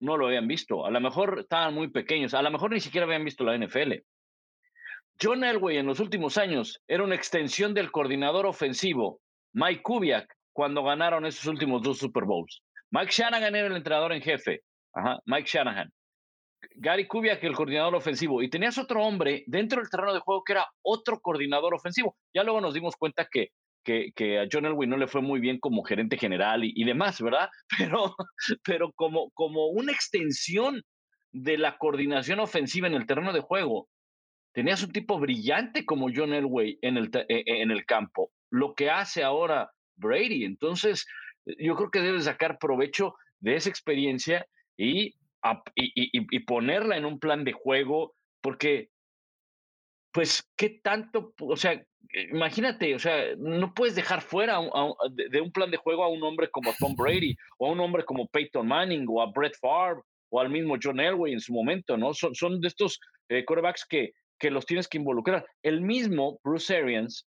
no 0.00 0.16
lo 0.16 0.26
habían 0.26 0.48
visto, 0.48 0.84
a 0.84 0.90
lo 0.90 1.00
mejor 1.00 1.38
estaban 1.40 1.74
muy 1.74 1.88
pequeños, 1.88 2.34
a 2.34 2.42
lo 2.42 2.50
mejor 2.50 2.72
ni 2.72 2.80
siquiera 2.80 3.06
habían 3.06 3.24
visto 3.24 3.44
la 3.44 3.56
NFL. 3.56 3.94
John 5.22 5.44
Elway 5.44 5.76
en 5.76 5.86
los 5.86 6.00
últimos 6.00 6.38
años 6.38 6.82
era 6.88 7.04
una 7.04 7.14
extensión 7.14 7.72
del 7.74 7.92
coordinador 7.92 8.46
ofensivo, 8.46 9.20
Mike 9.52 9.82
Kubiak, 9.82 10.36
cuando 10.52 10.82
ganaron 10.82 11.24
esos 11.24 11.46
últimos 11.46 11.82
dos 11.82 11.98
Super 11.98 12.24
Bowls. 12.24 12.62
Mike 12.90 13.12
Shanahan 13.12 13.54
era 13.54 13.68
el 13.68 13.76
entrenador 13.76 14.12
en 14.12 14.22
jefe. 14.22 14.62
Ajá, 14.92 15.20
Mike 15.24 15.48
Shanahan. 15.48 15.92
Gary 16.76 17.06
Kubiak, 17.06 17.42
el 17.44 17.54
coordinador 17.54 17.94
ofensivo. 17.94 18.42
Y 18.42 18.50
tenías 18.50 18.78
otro 18.78 19.02
hombre 19.02 19.44
dentro 19.46 19.80
del 19.80 19.90
terreno 19.90 20.14
de 20.14 20.20
juego 20.20 20.42
que 20.44 20.52
era 20.52 20.66
otro 20.82 21.20
coordinador 21.20 21.74
ofensivo. 21.74 22.16
Ya 22.34 22.44
luego 22.44 22.60
nos 22.60 22.74
dimos 22.74 22.96
cuenta 22.96 23.28
que, 23.30 23.48
que, 23.84 24.12
que 24.14 24.40
a 24.40 24.48
John 24.50 24.66
Elway 24.66 24.88
no 24.88 24.96
le 24.96 25.06
fue 25.06 25.22
muy 25.22 25.40
bien 25.40 25.58
como 25.58 25.82
gerente 25.82 26.18
general 26.18 26.62
y, 26.64 26.84
demás, 26.84 27.20
¿verdad? 27.20 27.48
Pero, 27.78 28.14
pero 28.64 28.92
como, 28.92 29.30
como 29.30 29.66
una 29.68 29.92
extensión 29.92 30.82
de 31.32 31.58
la 31.58 31.76
coordinación 31.78 32.40
ofensiva 32.40 32.86
en 32.86 32.94
el 32.94 33.06
terreno 33.06 33.32
de 33.32 33.40
juego, 33.40 33.88
tenías 34.52 34.82
un 34.82 34.92
tipo 34.92 35.18
brillante 35.18 35.84
como 35.84 36.08
John 36.14 36.32
Elway 36.32 36.78
en 36.82 36.96
el, 36.96 37.10
e, 37.12 37.44
e, 37.46 37.62
en 37.62 37.70
el 37.70 37.84
campo. 37.84 38.30
Lo 38.50 38.74
que 38.74 38.90
hace 38.90 39.22
ahora 39.22 39.70
Brady. 39.98 40.44
Entonces, 40.44 41.06
yo 41.58 41.76
creo 41.76 41.90
que 41.90 42.00
debe 42.00 42.20
sacar 42.20 42.58
provecho 42.58 43.14
de 43.40 43.56
esa 43.56 43.68
experiencia 43.68 44.46
y, 44.76 45.14
y, 45.74 46.40
ponerla 46.40 46.96
en 46.96 47.04
un 47.04 47.18
plan 47.18 47.44
de 47.44 47.52
juego, 47.52 48.14
porque 48.40 48.90
pues, 50.12 50.48
¿qué 50.56 50.80
tanto? 50.82 51.34
O 51.40 51.56
sea, 51.56 51.82
imagínate, 52.32 52.94
o 52.94 52.98
sea, 52.98 53.36
no 53.36 53.74
puedes 53.74 53.94
dejar 53.94 54.22
fuera 54.22 54.58
de, 55.10 55.40
un 55.40 55.52
plan 55.52 55.70
de 55.70 55.76
juego 55.76 56.02
a 56.04 56.08
un 56.08 56.22
hombre 56.22 56.50
como 56.50 56.72
Tom 56.78 56.94
Brady, 56.96 57.36
o 57.58 57.68
a 57.68 57.72
un 57.72 57.80
hombre 57.80 58.04
como 58.04 58.26
Peyton 58.28 58.66
Manning, 58.66 59.06
o 59.08 59.22
a 59.22 59.30
Brett 59.30 59.56
Favre, 59.60 60.02
o 60.30 60.40
al 60.40 60.50
mismo 60.50 60.76
John 60.82 61.00
Elway 61.00 61.32
en 61.32 61.40
su 61.40 61.52
momento, 61.52 61.96
¿no? 61.96 62.14
Son, 62.14 62.34
son 62.34 62.60
de 62.60 62.68
estos 62.68 62.98
eh, 63.28 63.44
quarterbacks 63.44 63.86
que, 63.86 64.12
que 64.38 64.50
los 64.50 64.66
tienes 64.66 64.88
que 64.88 64.98
involucrar. 64.98 65.46
El 65.62 65.80
mismo 65.80 66.40
Bruce 66.42 66.76
Arians, 66.76 67.26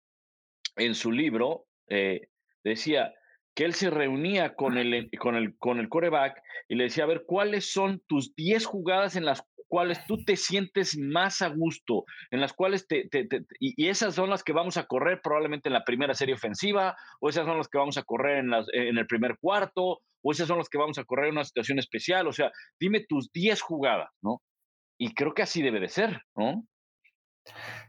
en 0.76 0.94
su 0.94 1.12
libro, 1.12 1.66
eh, 1.88 2.28
decía 2.64 3.14
que 3.54 3.64
él 3.64 3.74
se 3.74 3.90
reunía 3.90 4.54
con 4.54 4.76
el, 4.78 5.10
con, 5.18 5.36
el, 5.36 5.56
con 5.58 5.78
el 5.78 5.88
coreback 5.88 6.42
y 6.68 6.74
le 6.74 6.84
decía, 6.84 7.04
a 7.04 7.08
ver, 7.08 7.24
¿cuáles 7.26 7.72
son 7.72 8.02
tus 8.06 8.34
10 8.34 8.66
jugadas 8.66 9.16
en 9.16 9.24
las 9.24 9.44
cuales 9.68 10.04
tú 10.06 10.24
te 10.24 10.36
sientes 10.36 10.96
más 10.96 11.42
a 11.42 11.48
gusto, 11.48 12.04
en 12.30 12.40
las 12.40 12.52
cuales 12.52 12.86
te, 12.86 13.08
y, 13.58 13.88
esas 13.88 14.14
son 14.14 14.30
las 14.30 14.44
que 14.44 14.52
vamos 14.52 14.76
a 14.76 14.86
correr 14.86 15.20
probablemente 15.20 15.68
en 15.68 15.72
la 15.72 15.84
primera 15.84 16.14
serie 16.14 16.34
ofensiva, 16.34 16.96
o 17.20 17.28
esas 17.28 17.44
son 17.44 17.58
las 17.58 17.68
que 17.68 17.78
vamos 17.78 17.96
a 17.98 18.04
correr 18.04 18.38
en, 18.38 18.50
las, 18.50 18.66
en 18.72 18.98
el 18.98 19.06
primer 19.06 19.36
cuarto, 19.40 20.00
o 20.22 20.32
esas 20.32 20.46
son 20.46 20.58
las 20.58 20.68
que 20.68 20.78
vamos 20.78 20.98
a 20.98 21.04
correr 21.04 21.26
en 21.26 21.32
una 21.32 21.44
situación 21.44 21.78
especial, 21.78 22.28
o 22.28 22.32
sea, 22.32 22.52
dime 22.78 23.04
tus 23.08 23.32
10 23.32 23.60
jugadas, 23.60 24.10
¿no? 24.22 24.42
Y 24.96 25.12
creo 25.12 25.34
que 25.34 25.42
así 25.42 25.60
debe 25.60 25.80
de 25.80 25.88
ser, 25.88 26.22
¿no? 26.36 26.64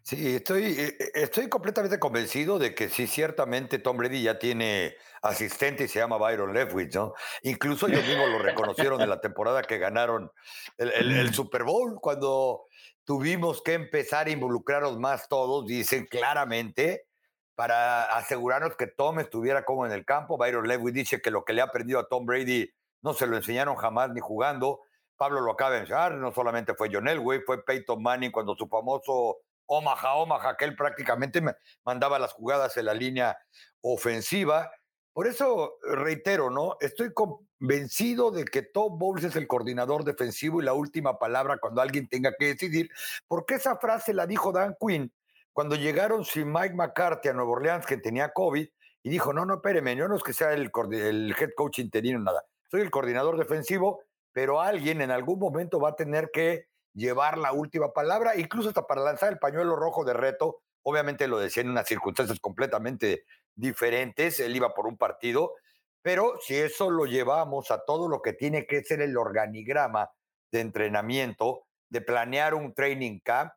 Sí, 0.02 0.36
estoy, 0.36 0.66
eh, 0.66 0.98
eh, 1.00 1.12
estoy 1.16 1.50
completamente 1.50 2.00
convencido 2.00 2.60
de 2.60 2.76
que 2.76 2.90
sí, 2.90 3.08
ciertamente 3.08 3.80
Tom 3.80 3.98
Brady 3.98 4.22
ya 4.22 4.38
tiene 4.38 4.96
asistente 5.22 5.86
y 5.86 5.88
se 5.88 6.00
llama 6.00 6.18
Byron 6.18 6.54
Leftwich, 6.54 6.94
¿no? 6.94 7.14
Incluso 7.42 7.88
ellos 7.88 8.06
mismos 8.06 8.30
lo 8.30 8.40
reconocieron 8.40 9.02
en 9.02 9.10
la 9.10 9.22
temporada 9.22 9.64
que 9.64 9.78
ganaron 9.78 10.32
el, 10.78 11.34
Super 11.34 11.64
Bowl, 11.64 12.00
cuando 12.00 12.68
tuvimos 13.04 13.64
que 13.64 13.74
empezar 13.74 14.28
a 14.28 14.32
involucrarnos 14.32 15.00
más 15.00 15.28
todos, 15.28 15.66
dicen 15.66 16.06
claramente, 16.06 17.08
para 17.56 18.04
asegurarnos 18.04 18.76
que 18.76 18.88
Tom 18.88 19.20
estuviera 19.20 19.64
como 19.64 19.86
en 19.86 19.92
el 19.92 20.06
campo. 20.06 20.38
Byron 20.38 20.68
Leftwich 20.68 20.94
dice 20.94 21.22
que 21.22 21.32
lo 21.32 21.46
que 21.46 21.54
le 21.54 21.62
ha 21.62 21.66
aprendido 21.66 22.00
a 22.00 22.08
Tom 22.08 22.26
Brady 22.26 22.70
no 23.02 23.14
se 23.14 23.26
lo 23.26 23.38
enseñaron 23.38 23.76
jamás 23.76 24.12
ni 24.12 24.20
jugando. 24.20 24.82
Pablo 25.18 25.42
lo 25.42 25.52
acaba 25.52 25.72
de 25.72 25.80
mencionar, 25.80 26.14
no 26.14 26.32
solamente 26.34 26.74
fue 26.74 26.90
John 26.92 27.08
Elway, 27.08 27.42
fue 27.42 27.64
Peyton 27.64 28.02
Manning 28.02 28.32
cuando 28.32 28.56
su 28.56 28.68
famoso 28.68 29.38
Omaha, 29.68 30.16
Omaha, 30.16 30.58
que 30.58 30.66
él 30.66 30.76
prácticamente 30.76 31.42
mandaba 31.84 32.20
las 32.20 32.34
jugadas 32.34 32.78
en 32.78 32.86
la 32.86 32.94
línea 32.94 33.38
ofensiva. 33.82 34.72
Por 35.14 35.28
eso 35.28 35.78
reitero, 35.82 36.50
¿no? 36.50 36.78
Estoy 36.82 37.14
convencido 37.14 38.32
de 38.32 38.46
que 38.46 38.62
Tom 38.62 39.00
Bowles 39.00 39.24
es 39.24 39.36
el 39.36 39.48
coordinador 39.48 40.04
defensivo 40.04 40.62
y 40.62 40.66
la 40.66 40.74
última 40.74 41.18
palabra 41.18 41.58
cuando 41.58 41.82
alguien 41.82 42.08
tenga 42.08 42.34
que 42.38 42.48
decidir, 42.48 42.90
porque 43.28 43.56
esa 43.56 43.78
frase 43.78 44.14
la 44.14 44.28
dijo 44.28 44.52
Dan 44.52 44.76
Quinn 44.80 45.12
cuando 45.54 45.78
llegaron 45.78 46.26
sin 46.26 46.52
Mike 46.52 46.76
McCarthy 46.76 47.30
a 47.30 47.34
Nueva 47.34 47.52
Orleans, 47.52 47.86
que 47.86 47.96
tenía 47.96 48.34
COVID, 48.34 48.68
y 49.04 49.10
dijo, 49.10 49.32
no, 49.32 49.46
no, 49.46 49.54
espéreme, 49.56 49.96
yo 49.96 50.10
no 50.10 50.18
es 50.18 50.24
que 50.24 50.34
sea 50.34 50.52
el, 50.52 50.70
el 50.92 51.36
head 51.40 51.52
coach 51.56 51.80
interino, 51.80 52.20
nada. 52.20 52.44
Soy 52.70 52.82
el 52.82 52.92
coordinador 52.92 53.38
defensivo, 53.38 54.02
pero 54.36 54.60
alguien 54.60 55.00
en 55.00 55.12
algún 55.12 55.40
momento 55.40 55.80
va 55.80 55.92
a 55.92 55.96
tener 55.96 56.30
que 56.30 56.66
llevar 56.94 57.38
la 57.38 57.54
última 57.54 57.94
palabra, 57.94 58.36
incluso 58.36 58.68
hasta 58.68 58.86
para 58.86 59.02
lanzar 59.02 59.32
el 59.32 59.40
pañuelo 59.40 59.78
rojo 59.78 60.04
de 60.04 60.12
reto. 60.12 60.62
Obviamente 60.84 61.30
lo 61.30 61.40
decía 61.40 61.64
en 61.64 61.70
unas 61.70 61.88
circunstancias 61.88 62.42
completamente 62.42 63.24
diferentes, 63.56 64.42
él 64.42 64.54
iba 64.54 64.74
por 64.74 64.88
un 64.88 64.98
partido, 64.98 65.54
pero 66.02 66.34
si 66.42 66.58
eso 66.58 66.90
lo 66.90 67.06
llevamos 67.06 67.72
a 67.72 67.86
todo 67.86 68.10
lo 68.10 68.22
que 68.22 68.34
tiene 68.34 68.68
que 68.68 68.84
ser 68.84 69.02
el 69.02 69.16
organigrama 69.16 70.12
de 70.52 70.60
entrenamiento, 70.60 71.62
de 71.90 72.02
planear 72.02 72.56
un 72.56 72.74
training 72.74 73.22
camp, 73.24 73.54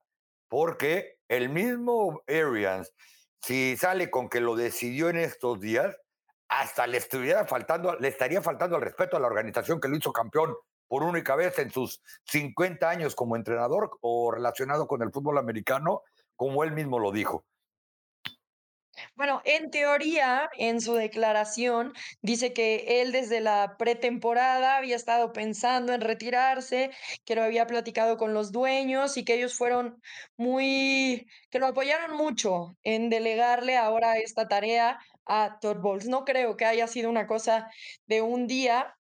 porque 0.47 1.17
el 1.27 1.49
mismo 1.49 2.23
Arians, 2.29 2.95
si 3.43 3.77
sale 3.77 4.11
con 4.11 4.29
que 4.29 4.41
lo 4.41 4.55
decidió 4.55 5.09
en 5.09 5.17
estos 5.17 5.59
días, 5.59 5.97
hasta 6.49 6.87
le 6.87 6.99
estuviera 6.99 7.47
faltando, 7.47 7.97
le 7.97 8.07
estaría 8.07 8.41
faltando 8.43 8.77
el 8.77 8.83
respeto 8.83 9.17
a 9.17 9.21
la 9.21 9.27
organización 9.27 9.81
que 9.81 9.89
lo 9.89 9.97
hizo 9.97 10.13
campeón 10.13 10.55
por 10.89 11.03
única 11.03 11.37
vez 11.37 11.59
en 11.59 11.71
sus 11.71 12.03
50 12.25 12.89
años 12.89 13.15
como 13.15 13.37
entrenador 13.37 13.91
o 14.01 14.31
relacionado 14.33 14.89
con 14.89 15.03
el 15.03 15.13
fútbol 15.13 15.39
americano, 15.39 16.03
como 16.35 16.65
él 16.65 16.73
mismo 16.73 16.99
lo 16.99 17.13
dijo. 17.13 17.45
Bueno, 19.15 19.43
en 19.45 19.71
teoría, 19.71 20.49
en 20.57 20.81
su 20.81 20.95
declaración, 20.95 21.93
dice 22.23 22.53
que 22.53 23.01
él 23.01 23.13
desde 23.13 23.41
la 23.41 23.77
pretemporada 23.79 24.77
había 24.77 24.97
estado 24.97 25.33
pensando 25.33 25.93
en 25.93 26.01
retirarse, 26.01 26.91
que 27.25 27.35
lo 27.35 27.43
había 27.43 27.67
platicado 27.67 28.17
con 28.17 28.35
los 28.35 28.53
dueños 28.53 29.17
y 29.17 29.25
que 29.25 29.35
ellos 29.35 29.55
fueron 29.55 30.01
muy, 30.37 31.27
que 31.51 31.59
lo 31.59 31.67
apoyaron 31.67 32.17
mucho 32.17 32.77
en 32.83 33.11
delegarle 33.11 33.77
ahora 33.77 34.17
esta 34.17 34.49
tarea 34.49 34.99
a 35.27 35.59
Todd. 35.61 36.05
No 36.05 36.25
creo 36.25 36.57
que 36.57 36.65
haya 36.65 36.87
sido 36.87 37.11
una 37.11 37.27
cosa 37.27 37.71
de 38.07 38.23
un 38.23 38.47
día, 38.47 38.98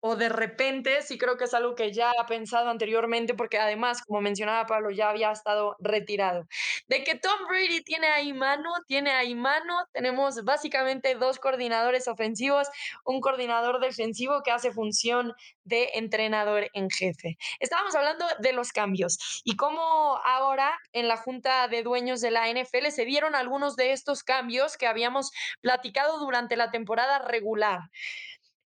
o 0.00 0.16
de 0.16 0.28
repente, 0.28 1.02
sí 1.02 1.18
creo 1.18 1.36
que 1.36 1.44
es 1.44 1.54
algo 1.54 1.74
que 1.74 1.92
ya 1.92 2.12
ha 2.18 2.26
pensado 2.26 2.68
anteriormente, 2.70 3.34
porque 3.34 3.58
además, 3.58 4.02
como 4.02 4.20
mencionaba 4.20 4.66
Pablo, 4.66 4.90
ya 4.90 5.10
había 5.10 5.32
estado 5.32 5.76
retirado. 5.80 6.46
De 6.86 7.02
que 7.02 7.16
Tom 7.16 7.38
Brady 7.48 7.82
tiene 7.82 8.06
ahí 8.08 8.32
mano, 8.32 8.70
tiene 8.86 9.10
ahí 9.10 9.34
mano, 9.34 9.74
tenemos 9.92 10.44
básicamente 10.44 11.14
dos 11.16 11.38
coordinadores 11.38 12.06
ofensivos, 12.06 12.68
un 13.04 13.20
coordinador 13.20 13.80
defensivo 13.80 14.42
que 14.44 14.52
hace 14.52 14.72
función 14.72 15.34
de 15.64 15.90
entrenador 15.94 16.68
en 16.74 16.90
jefe. 16.90 17.36
Estábamos 17.60 17.94
hablando 17.94 18.24
de 18.38 18.52
los 18.52 18.72
cambios 18.72 19.18
y 19.44 19.56
cómo 19.56 20.18
ahora 20.24 20.78
en 20.92 21.08
la 21.08 21.16
Junta 21.16 21.68
de 21.68 21.82
Dueños 21.82 22.20
de 22.20 22.30
la 22.30 22.48
NFL 22.48 22.90
se 22.90 23.04
dieron 23.04 23.34
algunos 23.34 23.76
de 23.76 23.92
estos 23.92 24.22
cambios 24.22 24.76
que 24.76 24.86
habíamos 24.86 25.30
platicado 25.60 26.18
durante 26.18 26.56
la 26.56 26.70
temporada 26.70 27.18
regular. 27.18 27.80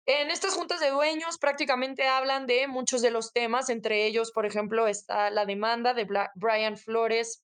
En 0.05 0.31
estas 0.31 0.55
juntas 0.55 0.79
de 0.79 0.89
dueños 0.89 1.37
prácticamente 1.37 2.07
hablan 2.07 2.47
de 2.47 2.67
muchos 2.67 3.01
de 3.01 3.11
los 3.11 3.33
temas, 3.33 3.69
entre 3.69 4.05
ellos, 4.05 4.31
por 4.31 4.45
ejemplo, 4.45 4.87
está 4.87 5.29
la 5.29 5.45
demanda 5.45 5.93
de 5.93 6.07
Brian 6.35 6.77
Flores 6.77 7.43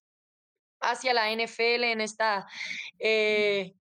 hacia 0.79 1.13
la 1.13 1.31
NFL 1.31 1.83
en 1.83 2.01
esta 2.01 2.47
eh, 2.99 3.73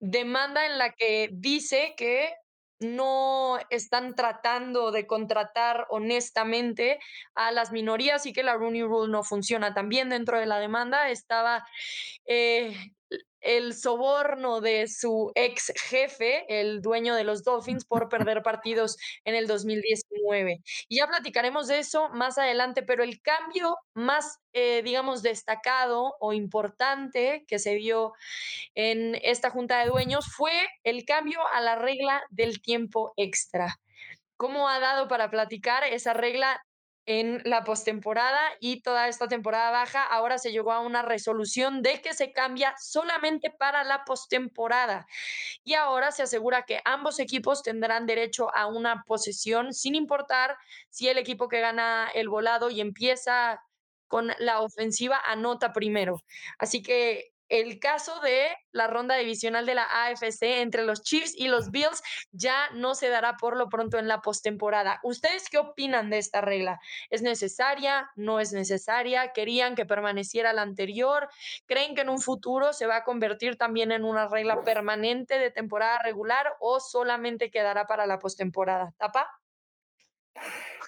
demanda 0.00 0.66
en 0.66 0.78
la 0.78 0.92
que 0.92 1.30
dice 1.32 1.94
que 1.96 2.34
no 2.80 3.58
están 3.68 4.14
tratando 4.14 4.90
de 4.90 5.06
contratar 5.06 5.86
honestamente 5.90 6.98
a 7.34 7.52
las 7.52 7.72
minorías 7.72 8.24
y 8.24 8.32
que 8.32 8.42
la 8.42 8.54
Rooney 8.54 8.82
Rule 8.82 9.12
no 9.12 9.22
funciona. 9.22 9.74
También 9.74 10.08
dentro 10.08 10.38
de 10.40 10.46
la 10.46 10.58
demanda 10.58 11.10
estaba 11.10 11.66
eh, 12.24 12.74
el 13.40 13.74
soborno 13.74 14.60
de 14.60 14.86
su 14.88 15.32
ex 15.34 15.72
jefe, 15.88 16.44
el 16.48 16.80
dueño 16.82 17.14
de 17.14 17.24
los 17.24 17.42
Dolphins, 17.42 17.84
por 17.84 18.08
perder 18.28 18.42
partidos 18.42 18.96
en 19.24 19.34
el 19.34 19.46
2019. 19.46 20.60
Y 20.88 20.98
ya 20.98 21.06
platicaremos 21.06 21.66
de 21.66 21.78
eso 21.78 22.08
más 22.10 22.38
adelante, 22.38 22.82
pero 22.82 23.02
el 23.02 23.20
cambio 23.20 23.76
más, 23.94 24.38
eh, 24.52 24.82
digamos, 24.82 25.22
destacado 25.22 26.14
o 26.20 26.32
importante 26.32 27.44
que 27.46 27.58
se 27.58 27.74
vio 27.74 28.12
en 28.74 29.16
esta 29.22 29.50
junta 29.50 29.80
de 29.80 29.90
dueños 29.90 30.26
fue 30.26 30.52
el 30.84 31.04
cambio 31.04 31.40
a 31.52 31.60
la 31.60 31.76
regla 31.76 32.22
del 32.30 32.60
tiempo 32.60 33.12
extra. 33.16 33.76
¿Cómo 34.36 34.68
ha 34.68 34.80
dado 34.80 35.06
para 35.08 35.30
platicar 35.30 35.84
esa 35.84 36.14
regla 36.14 36.64
en 37.06 37.42
la 37.44 37.64
postemporada 37.64 38.40
y 38.60 38.82
toda 38.82 39.08
esta 39.08 39.26
temporada 39.28 39.70
baja, 39.70 40.04
ahora 40.04 40.38
se 40.38 40.52
llegó 40.52 40.72
a 40.72 40.80
una 40.80 41.02
resolución 41.02 41.82
de 41.82 42.00
que 42.00 42.14
se 42.14 42.32
cambia 42.32 42.74
solamente 42.78 43.50
para 43.50 43.84
la 43.84 44.04
postemporada. 44.04 45.06
Y 45.64 45.74
ahora 45.74 46.12
se 46.12 46.22
asegura 46.22 46.64
que 46.64 46.80
ambos 46.84 47.18
equipos 47.18 47.62
tendrán 47.62 48.06
derecho 48.06 48.54
a 48.54 48.66
una 48.66 49.04
posesión 49.06 49.72
sin 49.72 49.94
importar 49.94 50.56
si 50.90 51.08
el 51.08 51.18
equipo 51.18 51.48
que 51.48 51.60
gana 51.60 52.08
el 52.14 52.28
volado 52.28 52.70
y 52.70 52.80
empieza 52.80 53.60
con 54.06 54.32
la 54.38 54.60
ofensiva 54.60 55.20
anota 55.24 55.72
primero. 55.72 56.16
Así 56.58 56.82
que 56.82 57.32
el 57.50 57.78
caso 57.80 58.20
de 58.20 58.48
la 58.72 58.86
ronda 58.86 59.16
divisional 59.16 59.66
de 59.66 59.74
la 59.74 59.84
AFC 59.84 60.42
entre 60.60 60.84
los 60.84 61.02
Chiefs 61.02 61.34
y 61.36 61.48
los 61.48 61.70
Bills 61.70 62.02
ya 62.30 62.70
no 62.74 62.94
se 62.94 63.08
dará 63.08 63.36
por 63.36 63.56
lo 63.56 63.68
pronto 63.68 63.98
en 63.98 64.08
la 64.08 64.22
postemporada. 64.22 65.00
¿Ustedes 65.02 65.50
qué 65.50 65.58
opinan 65.58 66.08
de 66.10 66.18
esta 66.18 66.40
regla? 66.40 66.80
¿Es 67.10 67.22
necesaria? 67.22 68.10
¿No 68.14 68.40
es 68.40 68.52
necesaria? 68.52 69.32
¿Querían 69.32 69.74
que 69.74 69.84
permaneciera 69.84 70.52
la 70.52 70.62
anterior? 70.62 71.28
¿Creen 71.66 71.94
que 71.94 72.02
en 72.02 72.08
un 72.08 72.20
futuro 72.20 72.72
se 72.72 72.86
va 72.86 72.96
a 72.96 73.04
convertir 73.04 73.56
también 73.56 73.90
en 73.92 74.04
una 74.04 74.28
regla 74.28 74.62
permanente 74.62 75.38
de 75.38 75.50
temporada 75.50 75.98
regular 76.02 76.54
o 76.60 76.78
solamente 76.78 77.50
quedará 77.50 77.86
para 77.86 78.06
la 78.06 78.20
postemporada? 78.20 78.94
¿Tapa? 78.96 79.28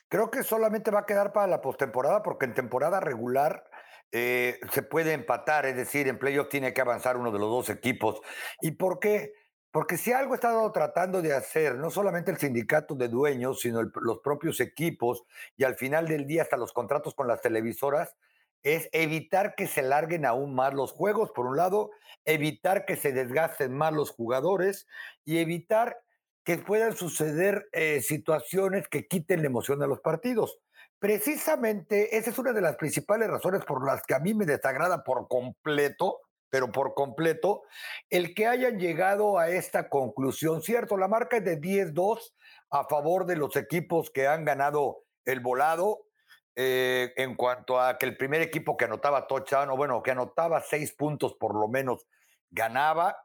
Creo 0.09 0.31
que 0.31 0.43
solamente 0.43 0.91
va 0.91 1.01
a 1.01 1.07
quedar 1.07 1.33
para 1.33 1.47
la 1.47 1.61
postemporada 1.61 2.23
porque 2.23 2.45
en 2.45 2.55
temporada 2.55 3.01
regular 3.01 3.65
eh, 4.13 4.61
se 4.73 4.83
puede 4.83 5.15
empatar, 5.15 5.67
es 5.67 5.75
decir, 5.75 6.07
en 6.07 6.19
playoff 6.19 6.49
tiene 6.49 6.75
que 6.75 6.81
avanzar 6.83 7.17
uno 7.17 7.33
de 7.33 7.39
los 7.39 7.49
dos 7.49 7.71
equipos. 7.71 8.21
¿Y 8.61 8.73
por 8.73 9.01
qué? 9.01 9.33
Porque 9.71 9.97
si 9.97 10.13
algo 10.13 10.35
está 10.35 10.53
tratando 10.73 11.23
de 11.23 11.33
hacer, 11.33 11.77
no 11.77 11.91
solamente 11.91 12.31
el 12.31 12.37
sindicato 12.37 12.95
de 12.95 13.09
dueños, 13.09 13.61
sino 13.61 13.83
los 13.83 14.19
propios 14.19 14.61
equipos 14.61 15.25
y 15.57 15.65
al 15.65 15.77
final 15.77 16.07
del 16.07 16.27
día 16.27 16.43
hasta 16.43 16.59
los 16.59 16.75
contratos 16.75 17.15
con 17.15 17.27
las 17.27 17.41
televisoras, 17.41 18.15
es 18.63 18.91
evitar 18.93 19.55
que 19.55 19.67
se 19.67 19.83
larguen 19.83 20.27
aún 20.27 20.55
más 20.55 20.75
los 20.75 20.93
juegos, 20.93 21.31
por 21.31 21.47
un 21.47 21.57
lado, 21.57 21.91
evitar 22.27 22.85
que 22.85 22.97
se 22.97 23.13
desgasten 23.13 23.75
más 23.75 23.95
los 23.95 24.11
jugadores 24.11 24.87
y 25.25 25.39
evitar 25.39 26.01
que 26.45 26.59
puedan 26.59 26.95
suceder 26.95 27.69
eh, 27.73 28.03
situaciones 28.03 28.89
que 28.89 29.07
quiten 29.07 29.41
la 29.41 29.47
emoción 29.47 29.83
a 29.83 29.87
los 29.87 30.01
partidos. 30.01 30.59
Precisamente 31.03 32.17
esa 32.17 32.31
es 32.31 32.39
una 32.39 32.53
de 32.53 32.61
las 32.61 32.77
principales 32.77 33.29
razones 33.29 33.65
por 33.65 33.85
las 33.85 34.05
que 34.05 34.15
a 34.15 34.21
mí 34.21 34.35
me 34.35 34.47
desagrada 34.47 35.03
por 35.03 35.27
completo, 35.27 36.21
pero 36.49 36.71
por 36.71 36.95
completo, 36.95 37.65
el 38.09 38.37
que 38.37 38.47
hayan 38.47 38.79
llegado 38.79 39.37
a 39.37 39.49
esta 39.49 39.89
conclusión. 39.89 40.63
Cierto, 40.63 40.97
la 40.97 41.09
marca 41.09 41.39
es 41.39 41.45
de 41.45 41.61
10-2 41.61 42.33
a 42.71 42.85
favor 42.85 43.27
de 43.27 43.35
los 43.35 43.57
equipos 43.57 44.13
que 44.13 44.29
han 44.29 44.45
ganado 44.45 45.03
el 45.25 45.41
volado. 45.41 46.07
Eh, 46.55 47.13
en 47.17 47.35
cuanto 47.35 47.81
a 47.81 47.99
que 47.99 48.07
el 48.07 48.17
primer 48.17 48.41
equipo 48.41 48.77
que 48.77 48.85
anotaba 48.85 49.27
touchdown, 49.27 49.71
o 49.71 49.77
bueno, 49.77 50.05
que 50.05 50.13
anotaba 50.13 50.61
seis 50.61 50.93
puntos 50.93 51.35
por 51.35 51.59
lo 51.59 51.67
menos, 51.67 52.07
ganaba, 52.49 53.17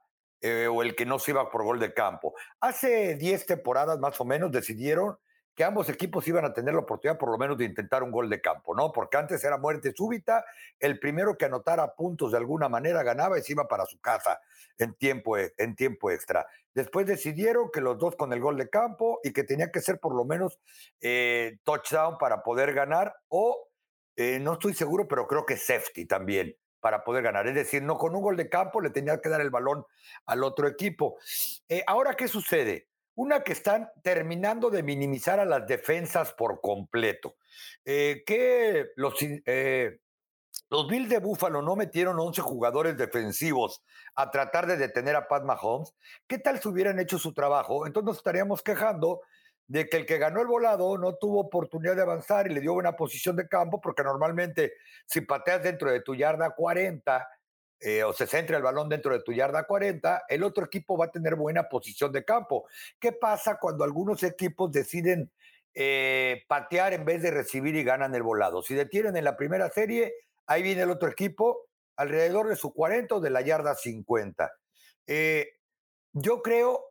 eh, 0.41 0.65
o 0.65 0.81
el 0.81 0.95
que 0.95 1.05
no 1.05 1.19
se 1.19 1.29
iba 1.29 1.51
por 1.51 1.63
gol 1.63 1.79
de 1.79 1.93
campo. 1.93 2.33
Hace 2.59 3.17
10 3.17 3.45
temporadas 3.45 3.99
más 3.99 4.19
o 4.19 4.25
menos 4.25 4.51
decidieron 4.51 5.19
que 5.57 5.63
ambos 5.63 5.89
equipos 5.89 6.27
iban 6.27 6.45
a 6.45 6.53
tener 6.53 6.75
la 6.75 6.81
oportunidad 6.81 7.17
por 7.17 7.31
lo 7.31 7.37
menos 7.39 7.57
de 7.57 7.65
intentar 7.65 8.03
un 8.03 8.11
gol 8.11 8.29
de 8.29 8.39
campo, 8.39 8.75
¿no? 8.75 8.91
Porque 8.91 9.17
antes 9.17 9.43
era 9.43 9.57
muerte 9.57 9.91
súbita, 9.91 10.45
el 10.79 10.99
primero 10.99 11.35
que 11.35 11.45
anotara 11.45 11.95
puntos 11.95 12.31
de 12.31 12.37
alguna 12.37 12.69
manera 12.69 13.01
ganaba 13.01 13.39
y 13.39 13.41
se 13.41 13.53
iba 13.53 13.67
para 13.67 13.87
su 13.87 13.99
casa 13.99 14.39
en 14.77 14.93
tiempo, 14.93 15.35
e, 15.35 15.55
en 15.57 15.75
tiempo 15.75 16.11
extra. 16.11 16.45
Después 16.75 17.07
decidieron 17.07 17.71
que 17.73 17.81
los 17.81 17.97
dos 17.97 18.15
con 18.15 18.33
el 18.33 18.39
gol 18.39 18.55
de 18.55 18.69
campo 18.69 19.19
y 19.23 19.33
que 19.33 19.43
tenía 19.43 19.71
que 19.71 19.81
ser 19.81 19.99
por 19.99 20.13
lo 20.13 20.25
menos 20.25 20.59
eh, 21.01 21.57
touchdown 21.63 22.19
para 22.19 22.43
poder 22.43 22.75
ganar 22.75 23.15
o, 23.27 23.67
eh, 24.15 24.37
no 24.39 24.53
estoy 24.53 24.75
seguro, 24.75 25.07
pero 25.07 25.25
creo 25.25 25.43
que 25.43 25.57
safety 25.57 26.05
también 26.05 26.55
para 26.79 27.03
poder 27.03 27.23
ganar. 27.23 27.47
Es 27.47 27.55
decir, 27.55 27.81
no 27.81 27.97
con 27.97 28.13
un 28.15 28.21
gol 28.21 28.37
de 28.37 28.47
campo 28.47 28.79
le 28.79 28.91
tenía 28.91 29.19
que 29.19 29.29
dar 29.29 29.41
el 29.41 29.49
balón 29.49 29.83
al 30.27 30.43
otro 30.43 30.67
equipo. 30.67 31.17
Eh, 31.67 31.83
ahora, 31.87 32.13
¿qué 32.13 32.27
sucede? 32.27 32.89
Una 33.17 33.43
que 33.43 33.53
están 33.53 33.89
terminando 34.03 34.69
de 34.69 34.83
minimizar 34.83 35.39
a 35.39 35.45
las 35.45 35.65
defensas 35.65 36.33
por 36.33 36.61
completo. 36.61 37.35
Eh, 37.83 38.21
que 38.23 38.91
los, 38.95 39.15
eh, 39.21 39.99
los 40.69 40.87
Bills 40.87 41.09
de 41.09 41.17
Buffalo 41.17 41.63
no 41.63 41.75
metieron 41.75 42.19
11 42.19 42.41
jugadores 42.41 42.95
defensivos 42.95 43.81
a 44.13 44.29
tratar 44.29 44.67
de 44.67 44.77
detener 44.77 45.15
a 45.15 45.27
Pat 45.27 45.43
Mahomes. 45.43 45.95
¿Qué 46.27 46.37
tal 46.37 46.59
si 46.61 46.67
hubieran 46.67 46.99
hecho 46.99 47.17
su 47.17 47.33
trabajo? 47.33 47.87
Entonces 47.87 48.05
nos 48.05 48.17
estaríamos 48.17 48.61
quejando 48.61 49.21
de 49.65 49.89
que 49.89 49.97
el 49.97 50.05
que 50.05 50.19
ganó 50.19 50.41
el 50.41 50.47
volado 50.47 50.95
no 50.99 51.15
tuvo 51.15 51.41
oportunidad 51.41 51.95
de 51.95 52.03
avanzar 52.03 52.45
y 52.45 52.53
le 52.53 52.61
dio 52.61 52.73
buena 52.73 52.95
posición 52.95 53.35
de 53.35 53.47
campo, 53.47 53.81
porque 53.81 54.03
normalmente 54.03 54.73
si 55.07 55.21
pateas 55.21 55.63
dentro 55.63 55.91
de 55.91 56.01
tu 56.01 56.13
yarda 56.13 56.51
40, 56.51 57.27
eh, 57.79 58.03
o 58.03 58.11
se 58.11 58.25
centra 58.25 58.57
el 58.57 58.63
balón 58.63 58.89
dentro 58.89 59.13
de 59.13 59.21
tu 59.21 59.31
yarda 59.31 59.67
40, 59.67 60.25
el 60.29 60.43
otro 60.43 60.65
equipo 60.65 60.97
va 60.97 61.05
a 61.05 61.11
tener 61.11 61.35
buena 61.35 61.69
posición 61.69 62.11
de 62.11 62.25
campo. 62.25 62.67
¿Qué 62.99 63.11
pasa 63.11 63.59
cuando 63.59 63.83
algunos 63.83 64.23
equipos 64.23 64.71
deciden 64.71 65.31
eh, 65.73 66.43
patear 66.47 66.93
en 66.93 67.05
vez 67.05 67.21
de 67.21 67.31
recibir 67.31 67.75
y 67.75 67.83
ganan 67.83 68.15
el 68.15 68.23
volado? 68.23 68.63
Si 68.63 68.73
detienen 68.73 69.15
en 69.15 69.23
la 69.23 69.37
primera 69.37 69.69
serie, 69.69 70.13
ahí 70.47 70.63
viene 70.63 70.81
el 70.81 70.89
otro 70.89 71.09
equipo 71.09 71.67
alrededor 71.97 72.47
de 72.47 72.55
su 72.55 72.73
40 72.73 73.15
o 73.15 73.19
de 73.19 73.29
la 73.29 73.41
yarda 73.41 73.75
50. 73.75 74.51
Eh, 75.05 75.47
yo 76.13 76.41
creo 76.41 76.86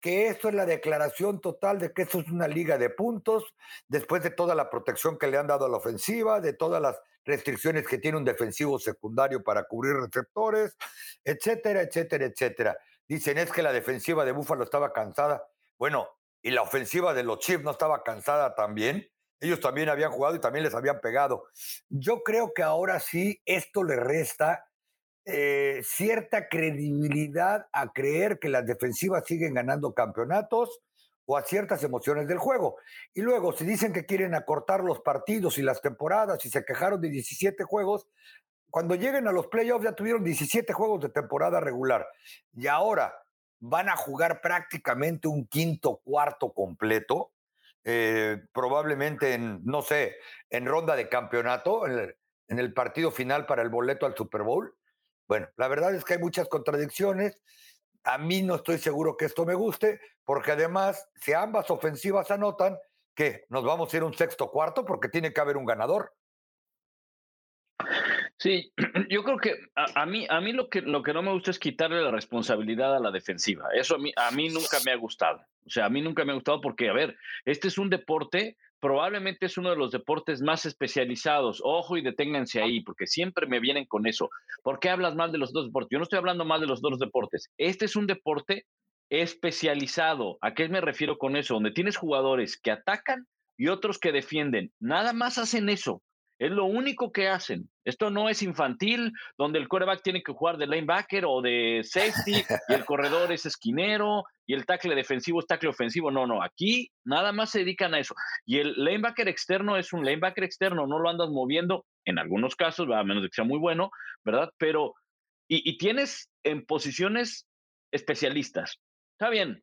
que 0.00 0.28
esto 0.28 0.48
es 0.48 0.54
la 0.54 0.66
declaración 0.66 1.40
total 1.40 1.78
de 1.78 1.92
que 1.92 2.02
esto 2.02 2.20
es 2.20 2.28
una 2.28 2.48
liga 2.48 2.78
de 2.78 2.90
puntos, 2.90 3.44
después 3.88 4.22
de 4.22 4.30
toda 4.30 4.54
la 4.54 4.70
protección 4.70 5.18
que 5.18 5.26
le 5.26 5.38
han 5.38 5.46
dado 5.46 5.66
a 5.66 5.68
la 5.68 5.78
ofensiva, 5.78 6.40
de 6.40 6.52
todas 6.52 6.80
las 6.80 7.00
restricciones 7.24 7.86
que 7.86 7.98
tiene 7.98 8.16
un 8.16 8.24
defensivo 8.24 8.78
secundario 8.78 9.42
para 9.42 9.64
cubrir 9.64 9.94
receptores, 9.96 10.76
etcétera, 11.24 11.82
etcétera, 11.82 12.24
etcétera. 12.26 12.78
Dicen 13.06 13.38
es 13.38 13.50
que 13.52 13.62
la 13.62 13.72
defensiva 13.72 14.24
de 14.24 14.32
Búfalo 14.32 14.64
estaba 14.64 14.92
cansada. 14.92 15.46
Bueno, 15.78 16.08
y 16.42 16.50
la 16.50 16.62
ofensiva 16.62 17.14
de 17.14 17.24
los 17.24 17.38
Chiefs 17.40 17.64
no 17.64 17.72
estaba 17.72 18.02
cansada 18.02 18.54
también. 18.54 19.08
Ellos 19.40 19.60
también 19.60 19.88
habían 19.88 20.10
jugado 20.10 20.36
y 20.36 20.40
también 20.40 20.64
les 20.64 20.74
habían 20.74 21.00
pegado. 21.00 21.44
Yo 21.88 22.22
creo 22.22 22.52
que 22.54 22.62
ahora 22.62 23.00
sí 23.00 23.40
esto 23.44 23.84
le 23.84 23.96
resta 23.96 24.67
eh, 25.30 25.82
cierta 25.84 26.48
credibilidad 26.48 27.66
a 27.72 27.92
creer 27.92 28.38
que 28.38 28.48
las 28.48 28.64
defensivas 28.64 29.26
siguen 29.26 29.52
ganando 29.52 29.92
campeonatos 29.92 30.80
o 31.26 31.36
a 31.36 31.42
ciertas 31.42 31.84
emociones 31.84 32.26
del 32.26 32.38
juego. 32.38 32.76
Y 33.12 33.20
luego, 33.20 33.52
si 33.52 33.66
dicen 33.66 33.92
que 33.92 34.06
quieren 34.06 34.34
acortar 34.34 34.82
los 34.82 35.00
partidos 35.00 35.58
y 35.58 35.62
las 35.62 35.82
temporadas 35.82 36.42
y 36.46 36.48
se 36.48 36.64
quejaron 36.64 37.02
de 37.02 37.10
17 37.10 37.62
juegos, 37.64 38.08
cuando 38.70 38.94
lleguen 38.94 39.28
a 39.28 39.32
los 39.32 39.48
playoffs 39.48 39.84
ya 39.84 39.92
tuvieron 39.92 40.24
17 40.24 40.72
juegos 40.72 41.02
de 41.02 41.10
temporada 41.10 41.60
regular. 41.60 42.08
Y 42.54 42.66
ahora 42.66 43.12
van 43.60 43.90
a 43.90 43.96
jugar 43.96 44.40
prácticamente 44.40 45.28
un 45.28 45.46
quinto, 45.46 46.00
cuarto 46.04 46.54
completo, 46.54 47.32
eh, 47.84 48.44
probablemente 48.54 49.34
en, 49.34 49.62
no 49.62 49.82
sé, 49.82 50.16
en 50.48 50.64
ronda 50.64 50.96
de 50.96 51.10
campeonato, 51.10 51.86
en 51.86 52.58
el 52.58 52.72
partido 52.72 53.10
final 53.10 53.44
para 53.44 53.60
el 53.60 53.68
boleto 53.68 54.06
al 54.06 54.16
Super 54.16 54.42
Bowl. 54.42 54.74
Bueno, 55.28 55.48
la 55.56 55.68
verdad 55.68 55.94
es 55.94 56.04
que 56.04 56.14
hay 56.14 56.18
muchas 56.18 56.48
contradicciones. 56.48 57.38
A 58.04 58.16
mí 58.16 58.42
no 58.42 58.56
estoy 58.56 58.78
seguro 58.78 59.16
que 59.16 59.26
esto 59.26 59.44
me 59.44 59.54
guste, 59.54 60.00
porque 60.24 60.52
además, 60.52 61.06
si 61.16 61.34
ambas 61.34 61.70
ofensivas 61.70 62.30
anotan, 62.30 62.78
que 63.14 63.44
nos 63.48 63.64
vamos 63.64 63.92
a 63.92 63.96
ir 63.96 64.04
un 64.04 64.14
sexto 64.14 64.50
cuarto 64.50 64.84
porque 64.84 65.08
tiene 65.08 65.32
que 65.32 65.40
haber 65.40 65.56
un 65.56 65.66
ganador. 65.66 66.14
Sí, 68.38 68.72
yo 69.10 69.24
creo 69.24 69.36
que 69.38 69.56
a, 69.74 70.06
mí, 70.06 70.26
a 70.30 70.40
mí 70.40 70.52
lo 70.52 70.70
que, 70.70 70.80
lo 70.80 71.02
que 71.02 71.12
no 71.12 71.22
me 71.22 71.32
gusta 71.32 71.50
es 71.50 71.58
quitarle 71.58 72.00
la 72.00 72.12
responsabilidad 72.12 72.96
a 72.96 73.00
la 73.00 73.10
defensiva. 73.10 73.68
Eso 73.74 73.96
a 73.96 73.98
mí, 73.98 74.12
a 74.16 74.30
mí 74.30 74.48
nunca 74.48 74.78
me 74.84 74.92
ha 74.92 74.96
gustado. 74.96 75.40
O 75.66 75.70
sea, 75.70 75.86
a 75.86 75.90
mí 75.90 76.00
nunca 76.00 76.24
me 76.24 76.32
ha 76.32 76.36
gustado 76.36 76.60
porque, 76.60 76.88
a 76.88 76.92
ver, 76.92 77.16
este 77.44 77.68
es 77.68 77.76
un 77.76 77.90
deporte 77.90 78.56
probablemente 78.80 79.46
es 79.46 79.58
uno 79.58 79.70
de 79.70 79.76
los 79.76 79.90
deportes 79.90 80.42
más 80.42 80.66
especializados. 80.66 81.60
Ojo 81.64 81.96
y 81.96 82.02
deténganse 82.02 82.62
ahí, 82.62 82.80
porque 82.80 83.06
siempre 83.06 83.46
me 83.46 83.60
vienen 83.60 83.86
con 83.86 84.06
eso. 84.06 84.30
¿Por 84.62 84.78
qué 84.80 84.90
hablas 84.90 85.14
mal 85.14 85.32
de 85.32 85.38
los 85.38 85.52
dos 85.52 85.66
deportes? 85.66 85.90
Yo 85.90 85.98
no 85.98 86.04
estoy 86.04 86.18
hablando 86.18 86.44
mal 86.44 86.60
de 86.60 86.66
los 86.66 86.80
dos 86.80 86.98
deportes. 86.98 87.50
Este 87.58 87.84
es 87.84 87.96
un 87.96 88.06
deporte 88.06 88.66
especializado. 89.10 90.38
¿A 90.40 90.54
qué 90.54 90.68
me 90.68 90.80
refiero 90.80 91.18
con 91.18 91.36
eso? 91.36 91.54
Donde 91.54 91.72
tienes 91.72 91.96
jugadores 91.96 92.60
que 92.60 92.70
atacan 92.70 93.26
y 93.56 93.68
otros 93.68 93.98
que 93.98 94.12
defienden. 94.12 94.72
Nada 94.78 95.12
más 95.12 95.38
hacen 95.38 95.68
eso. 95.68 96.02
Es 96.38 96.50
lo 96.50 96.66
único 96.66 97.10
que 97.10 97.28
hacen. 97.28 97.68
Esto 97.84 98.10
no 98.10 98.28
es 98.28 98.42
infantil, 98.42 99.12
donde 99.36 99.58
el 99.58 99.66
quarterback 99.66 100.02
tiene 100.02 100.22
que 100.22 100.32
jugar 100.32 100.56
de 100.56 100.66
linebacker 100.66 101.24
o 101.26 101.42
de 101.42 101.80
safety 101.82 102.44
y 102.68 102.72
el 102.72 102.84
corredor 102.84 103.32
es 103.32 103.44
esquinero 103.44 104.24
y 104.46 104.54
el 104.54 104.64
tackle 104.64 104.94
defensivo 104.94 105.40
es 105.40 105.46
tackle 105.46 105.70
ofensivo. 105.70 106.10
No, 106.10 106.26
no, 106.26 106.42
aquí 106.42 106.90
nada 107.04 107.32
más 107.32 107.50
se 107.50 107.60
dedican 107.60 107.94
a 107.94 107.98
eso. 107.98 108.14
Y 108.46 108.58
el 108.58 108.72
linebacker 108.76 109.26
externo 109.28 109.76
es 109.76 109.92
un 109.92 110.04
linebacker 110.04 110.44
externo, 110.44 110.86
no 110.86 110.98
lo 110.98 111.08
andas 111.08 111.28
moviendo 111.30 111.84
en 112.04 112.18
algunos 112.18 112.54
casos, 112.54 112.88
a 112.92 113.02
menos 113.02 113.22
de 113.22 113.28
que 113.28 113.34
sea 113.34 113.44
muy 113.44 113.58
bueno, 113.58 113.90
¿verdad? 114.24 114.50
Pero, 114.58 114.94
y, 115.48 115.68
y 115.68 115.76
tienes 115.76 116.30
en 116.44 116.64
posiciones 116.64 117.48
especialistas. 117.90 118.78
Está 119.12 119.28
bien, 119.30 119.62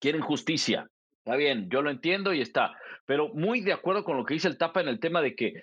quieren 0.00 0.22
justicia, 0.22 0.88
Está 1.24 1.36
bien, 1.36 1.70
yo 1.70 1.82
lo 1.82 1.90
entiendo 1.90 2.32
y 2.32 2.40
está, 2.40 2.76
pero 3.06 3.28
muy 3.28 3.60
de 3.60 3.72
acuerdo 3.72 4.02
con 4.02 4.16
lo 4.16 4.24
que 4.24 4.34
dice 4.34 4.48
el 4.48 4.58
Tapa 4.58 4.80
en 4.80 4.88
el 4.88 4.98
tema 4.98 5.22
de 5.22 5.36
que 5.36 5.62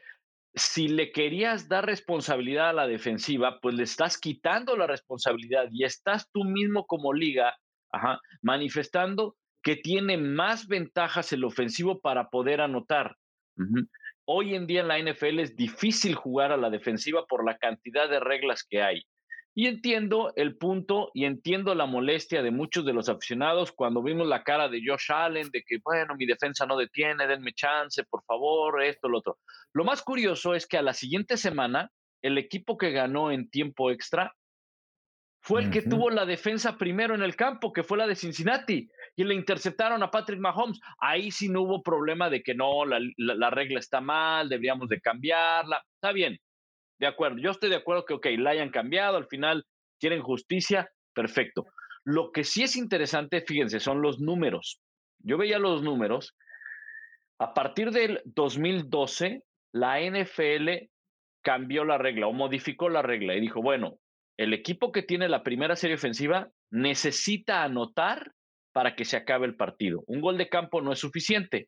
si 0.56 0.88
le 0.88 1.12
querías 1.12 1.68
dar 1.68 1.86
responsabilidad 1.86 2.70
a 2.70 2.74
la 2.74 2.88
defensiva, 2.88 3.60
pues 3.62 3.76
le 3.76 3.84
estás 3.84 4.18
quitando 4.18 4.76
la 4.76 4.88
responsabilidad 4.88 5.68
y 5.72 5.84
estás 5.84 6.30
tú 6.32 6.44
mismo 6.44 6.86
como 6.86 7.14
liga 7.14 7.56
manifestando 8.42 9.36
que 9.62 9.76
tiene 9.76 10.18
más 10.18 10.68
ventajas 10.68 11.34
el 11.34 11.44
ofensivo 11.44 12.00
para 12.00 12.30
poder 12.30 12.62
anotar. 12.62 13.16
Hoy 14.26 14.56
en 14.56 14.68
día 14.68 14.82
en 14.82 14.88
la 14.88 15.00
NFL 15.00 15.40
es 15.40 15.56
difícil 15.56 16.16
jugar 16.16 16.52
a 16.52 16.58
la 16.58 16.70
defensiva 16.70 17.26
por 17.28 17.46
la 17.46 17.58
cantidad 17.58 18.10
de 18.10 18.20
reglas 18.20 18.64
que 18.64 18.82
hay. 18.82 19.04
Y 19.56 19.68
entiendo 19.68 20.32
el 20.36 20.58
punto 20.58 21.12
y 21.14 21.26
entiendo 21.26 21.76
la 21.76 21.86
molestia 21.86 22.42
de 22.42 22.52
muchos 22.52 22.86
de 22.86 22.94
los 22.94 23.10
aficionados 23.10 23.72
cuando 23.72 24.02
vimos 24.02 24.28
la 24.28 24.44
cara 24.44 24.70
de 24.70 24.82
Josh 24.86 25.12
Allen, 25.12 25.50
de 25.52 25.64
que, 25.64 25.80
bueno, 25.84 26.16
mi 26.16 26.26
defensa 26.26 26.66
no 26.66 26.78
detiene, 26.78 27.28
denme 27.28 27.54
chance, 27.54 28.04
por 28.06 28.24
favor, 28.24 28.82
esto, 28.84 29.10
lo 29.10 29.20
otro. 29.20 29.40
Lo 29.74 29.84
más 29.84 30.02
curioso 30.02 30.54
es 30.54 30.68
que 30.68 30.78
a 30.78 30.82
la 30.82 30.94
siguiente 30.94 31.36
semana, 31.36 31.92
el 32.22 32.38
equipo 32.38 32.78
que 32.78 32.92
ganó 32.92 33.32
en 33.32 33.50
tiempo 33.50 33.92
extra 33.92 34.34
fue 35.42 35.62
el 35.62 35.72
que 35.72 35.82
tuvo 35.82 36.10
la 36.10 36.26
defensa 36.26 36.78
primero 36.78 37.16
en 37.16 37.24
el 37.24 37.36
campo, 37.36 37.72
que 37.72 37.84
fue 37.84 37.98
la 37.98 38.08
de 38.08 38.16
Cincinnati, 38.16 38.90
y 39.16 39.24
le 39.24 39.34
interceptaron 39.34 40.04
a 40.04 40.12
Patrick 40.12 40.40
Mahomes. 40.40 40.80
Ahí 41.00 41.32
sí 41.32 41.50
no 41.50 41.62
hubo 41.62 41.82
problema 41.82 42.30
de 42.30 42.44
que 42.44 42.54
no, 42.54 42.86
la, 42.86 43.00
la 43.18 43.50
regla 43.50 43.80
está 43.80 44.02
mal, 44.02 44.50
deberíamos 44.50 44.90
de 44.90 45.00
cambiarla. 45.00 45.82
Está 45.96 46.12
bien, 46.12 46.38
de 47.00 47.08
acuerdo, 47.08 47.38
yo 47.40 47.52
estoy 47.52 47.70
de 47.70 47.78
acuerdo 47.78 48.06
que, 48.06 48.14
ok, 48.14 48.28
la 48.38 48.52
hayan 48.52 48.70
cambiado, 48.70 49.18
al 49.18 49.28
final 49.28 49.66
quieren 50.00 50.22
justicia, 50.22 50.90
perfecto. 51.14 51.66
Lo 52.04 52.32
que 52.32 52.44
sí 52.44 52.64
es 52.64 52.76
interesante, 52.76 53.42
fíjense, 53.42 53.80
son 53.80 54.02
los 54.02 54.20
números. 54.20 54.82
Yo 55.20 55.38
veía 55.38 55.60
los 55.60 55.82
números. 55.82 56.36
A 57.40 57.54
partir 57.54 57.92
del 57.92 58.22
2012, 58.26 59.44
la 59.74 60.02
NFL 60.02 60.90
cambió 61.42 61.86
la 61.86 61.98
regla 61.98 62.28
o 62.28 62.34
modificó 62.34 62.90
la 62.90 63.02
regla 63.02 63.36
y 63.36 63.42
dijo, 63.42 63.62
bueno, 63.62 63.98
el 64.38 64.54
equipo 64.54 64.92
que 64.92 65.04
tiene 65.04 65.30
la 65.30 65.44
primera 65.44 65.76
serie 65.76 65.96
ofensiva 65.96 66.50
necesita 66.72 67.64
anotar 67.64 68.32
para 68.74 68.96
que 68.96 69.06
se 69.06 69.18
acabe 69.18 69.46
el 69.46 69.56
partido. 69.56 70.04
Un 70.08 70.22
gol 70.22 70.38
de 70.38 70.50
campo 70.50 70.82
no 70.82 70.92
es 70.92 71.00
suficiente. 71.00 71.68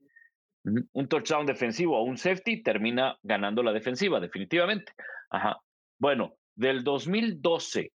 Un 0.63 1.07
touchdown 1.07 1.45
defensivo 1.45 1.97
o 1.97 2.03
un 2.03 2.17
safety 2.17 2.61
termina 2.61 3.17
ganando 3.23 3.63
la 3.63 3.73
defensiva, 3.73 4.19
definitivamente. 4.19 4.93
Ajá. 5.29 5.59
Bueno, 5.97 6.35
del 6.55 6.83
2012 6.83 7.91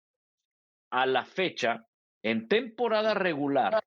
a 0.91 1.07
la 1.07 1.25
fecha, 1.25 1.85
en 2.23 2.49
temporada 2.49 3.15
regular, 3.15 3.83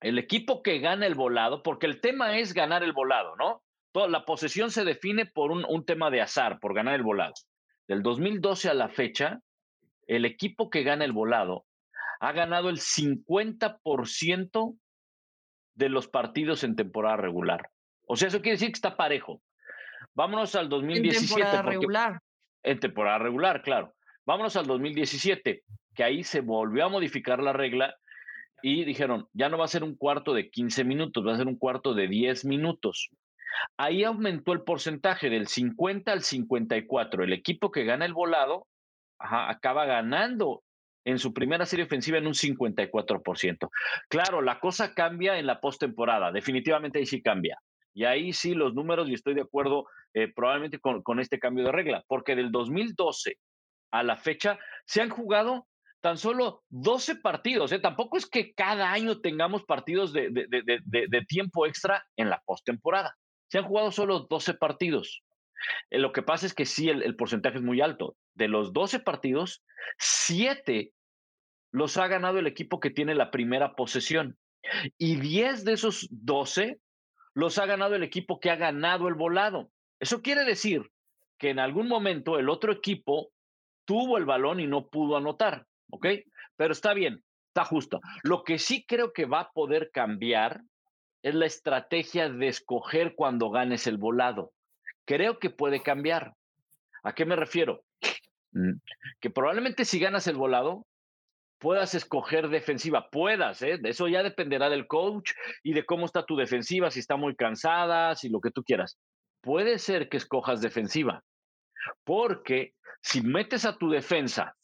el 0.00 0.18
equipo 0.18 0.62
que 0.62 0.80
gana 0.80 1.06
el 1.06 1.14
volado, 1.14 1.62
porque 1.62 1.86
el 1.86 2.00
tema 2.00 2.38
es 2.38 2.52
ganar 2.52 2.82
el 2.82 2.92
volado, 2.92 3.36
¿no? 3.36 3.62
Toda 3.92 4.08
la 4.08 4.24
posesión 4.24 4.70
se 4.70 4.84
define 4.84 5.26
por 5.26 5.52
un, 5.52 5.64
un 5.68 5.84
tema 5.84 6.10
de 6.10 6.20
azar, 6.20 6.58
por 6.58 6.74
ganar 6.74 6.94
el 6.94 7.04
volado. 7.04 7.34
Del 7.86 8.02
2012 8.02 8.70
a 8.70 8.74
la 8.74 8.88
fecha, 8.88 9.40
el 10.06 10.24
equipo 10.24 10.68
que 10.68 10.82
gana 10.82 11.04
el 11.04 11.12
volado 11.12 11.64
ha 12.20 12.32
ganado 12.32 12.70
el 12.70 12.78
50% 12.78 14.78
de 15.74 15.88
los 15.88 16.08
partidos 16.08 16.64
en 16.64 16.76
temporada 16.76 17.16
regular. 17.16 17.70
O 18.06 18.16
sea, 18.16 18.28
eso 18.28 18.40
quiere 18.40 18.56
decir 18.56 18.68
que 18.68 18.74
está 18.74 18.96
parejo. 18.96 19.42
Vámonos 20.14 20.54
al 20.54 20.68
2017. 20.68 21.18
En 21.18 21.26
temporada 21.26 21.62
regular. 21.62 22.20
En 22.62 22.80
temporada 22.80 23.18
regular, 23.18 23.62
claro. 23.62 23.94
Vámonos 24.26 24.56
al 24.56 24.66
2017, 24.66 25.62
que 25.94 26.04
ahí 26.04 26.24
se 26.24 26.40
volvió 26.40 26.86
a 26.86 26.88
modificar 26.88 27.42
la 27.42 27.52
regla 27.52 27.94
y 28.62 28.84
dijeron, 28.84 29.28
ya 29.34 29.50
no 29.50 29.58
va 29.58 29.66
a 29.66 29.68
ser 29.68 29.84
un 29.84 29.96
cuarto 29.96 30.32
de 30.32 30.48
15 30.48 30.84
minutos, 30.84 31.26
va 31.26 31.34
a 31.34 31.36
ser 31.36 31.46
un 31.46 31.58
cuarto 31.58 31.92
de 31.92 32.08
10 32.08 32.46
minutos. 32.46 33.10
Ahí 33.76 34.04
aumentó 34.04 34.52
el 34.52 34.62
porcentaje 34.62 35.28
del 35.28 35.46
50 35.46 36.10
al 36.10 36.22
54. 36.22 37.24
El 37.24 37.32
equipo 37.32 37.70
que 37.70 37.84
gana 37.84 38.06
el 38.06 38.14
volado 38.14 38.66
acaba 39.18 39.84
ganando 39.84 40.62
en 41.04 41.18
su 41.18 41.34
primera 41.34 41.66
serie 41.66 41.84
ofensiva 41.84 42.18
en 42.18 42.26
un 42.26 42.34
54%. 42.34 43.68
Claro, 44.08 44.40
la 44.40 44.58
cosa 44.58 44.94
cambia 44.94 45.38
en 45.38 45.46
la 45.46 45.60
postemporada, 45.60 46.32
definitivamente 46.32 46.98
ahí 46.98 47.06
sí 47.06 47.22
cambia. 47.22 47.58
Y 47.94 48.04
ahí 48.04 48.32
sí 48.32 48.54
los 48.54 48.74
números, 48.74 49.08
y 49.08 49.14
estoy 49.14 49.34
de 49.34 49.42
acuerdo 49.42 49.86
eh, 50.12 50.28
probablemente 50.34 50.78
con, 50.78 51.20
este 51.20 51.38
cambio 51.38 51.64
de 51.64 51.72
regla, 51.72 52.04
porque 52.08 52.34
del 52.34 52.50
2012 52.50 53.38
a 53.92 54.02
la 54.02 54.16
fecha 54.16 54.58
se 54.84 55.00
han 55.00 55.10
jugado 55.10 55.66
tan 56.00 56.18
solo 56.18 56.62
12 56.68 57.16
partidos. 57.16 57.72
¿eh? 57.72 57.78
Tampoco 57.78 58.18
es 58.18 58.26
que 58.26 58.52
cada 58.52 58.92
año 58.92 59.20
tengamos 59.20 59.64
partidos 59.64 60.12
de, 60.12 60.28
de, 60.30 60.46
de, 60.48 61.06
de 61.08 61.20
tiempo 61.22 61.66
extra 61.66 62.04
en 62.16 62.28
la 62.28 62.42
postemporada. 62.44 63.16
Se 63.48 63.58
han 63.58 63.64
jugado 63.64 63.92
solo 63.92 64.26
12 64.28 64.54
partidos. 64.54 65.22
Eh, 65.90 65.98
lo 65.98 66.12
que 66.12 66.22
pasa 66.22 66.46
es 66.46 66.54
que 66.54 66.66
sí, 66.66 66.88
el, 66.88 67.02
el, 67.02 67.16
porcentaje 67.16 67.58
es 67.58 67.62
muy 67.62 67.80
alto. 67.80 68.16
De 68.34 68.48
los 68.48 68.72
12 68.72 69.00
partidos, 69.00 69.62
7 69.98 70.92
los 71.70 71.96
ha 71.96 72.06
ganado 72.06 72.38
el 72.38 72.46
equipo 72.46 72.80
que 72.80 72.90
tiene 72.90 73.14
la 73.14 73.30
primera 73.30 73.74
posesión. 73.74 74.36
Y 74.98 75.16
10 75.16 75.64
de 75.64 75.72
esos 75.72 76.06
12 76.10 76.80
los 77.34 77.58
ha 77.58 77.66
ganado 77.66 77.94
el 77.94 78.02
equipo 78.02 78.40
que 78.40 78.50
ha 78.50 78.56
ganado 78.56 79.08
el 79.08 79.14
volado. 79.14 79.70
Eso 80.00 80.22
quiere 80.22 80.44
decir 80.44 80.90
que 81.38 81.50
en 81.50 81.58
algún 81.58 81.88
momento 81.88 82.38
el 82.38 82.48
otro 82.48 82.72
equipo 82.72 83.30
tuvo 83.84 84.16
el 84.16 84.24
balón 84.24 84.60
y 84.60 84.66
no 84.66 84.88
pudo 84.88 85.16
anotar, 85.16 85.66
¿ok? 85.90 86.06
Pero 86.56 86.72
está 86.72 86.94
bien, 86.94 87.22
está 87.48 87.64
justo. 87.64 88.00
Lo 88.22 88.44
que 88.44 88.58
sí 88.58 88.84
creo 88.86 89.12
que 89.12 89.26
va 89.26 89.40
a 89.40 89.50
poder 89.50 89.90
cambiar 89.92 90.62
es 91.22 91.34
la 91.34 91.46
estrategia 91.46 92.28
de 92.28 92.48
escoger 92.48 93.14
cuando 93.14 93.50
ganes 93.50 93.86
el 93.86 93.98
volado. 93.98 94.52
Creo 95.04 95.38
que 95.38 95.50
puede 95.50 95.82
cambiar. 95.82 96.34
¿A 97.02 97.14
qué 97.14 97.24
me 97.24 97.36
refiero? 97.36 97.82
Mm, 98.52 98.74
que 99.20 99.30
probablemente 99.30 99.84
si 99.84 99.98
ganas 99.98 100.26
el 100.26 100.36
volado, 100.36 100.86
puedas 101.58 101.94
escoger 101.94 102.48
defensiva, 102.48 103.08
puedas, 103.10 103.62
¿eh? 103.62 103.80
eso 103.84 104.08
ya 104.08 104.22
dependerá 104.22 104.68
del 104.68 104.86
coach 104.86 105.32
y 105.62 105.72
de 105.72 105.84
cómo 105.84 106.06
está 106.06 106.24
tu 106.24 106.36
defensiva, 106.36 106.90
si 106.90 107.00
está 107.00 107.16
muy 107.16 107.34
cansada, 107.34 108.14
si 108.16 108.28
lo 108.28 108.40
que 108.40 108.50
tú 108.50 108.62
quieras. 108.62 108.98
Puede 109.40 109.78
ser 109.78 110.08
que 110.08 110.16
escojas 110.16 110.60
defensiva, 110.60 111.22
porque 112.04 112.74
si 113.02 113.22
metes 113.22 113.64
a 113.64 113.76
tu 113.76 113.90
defensa, 113.90 114.56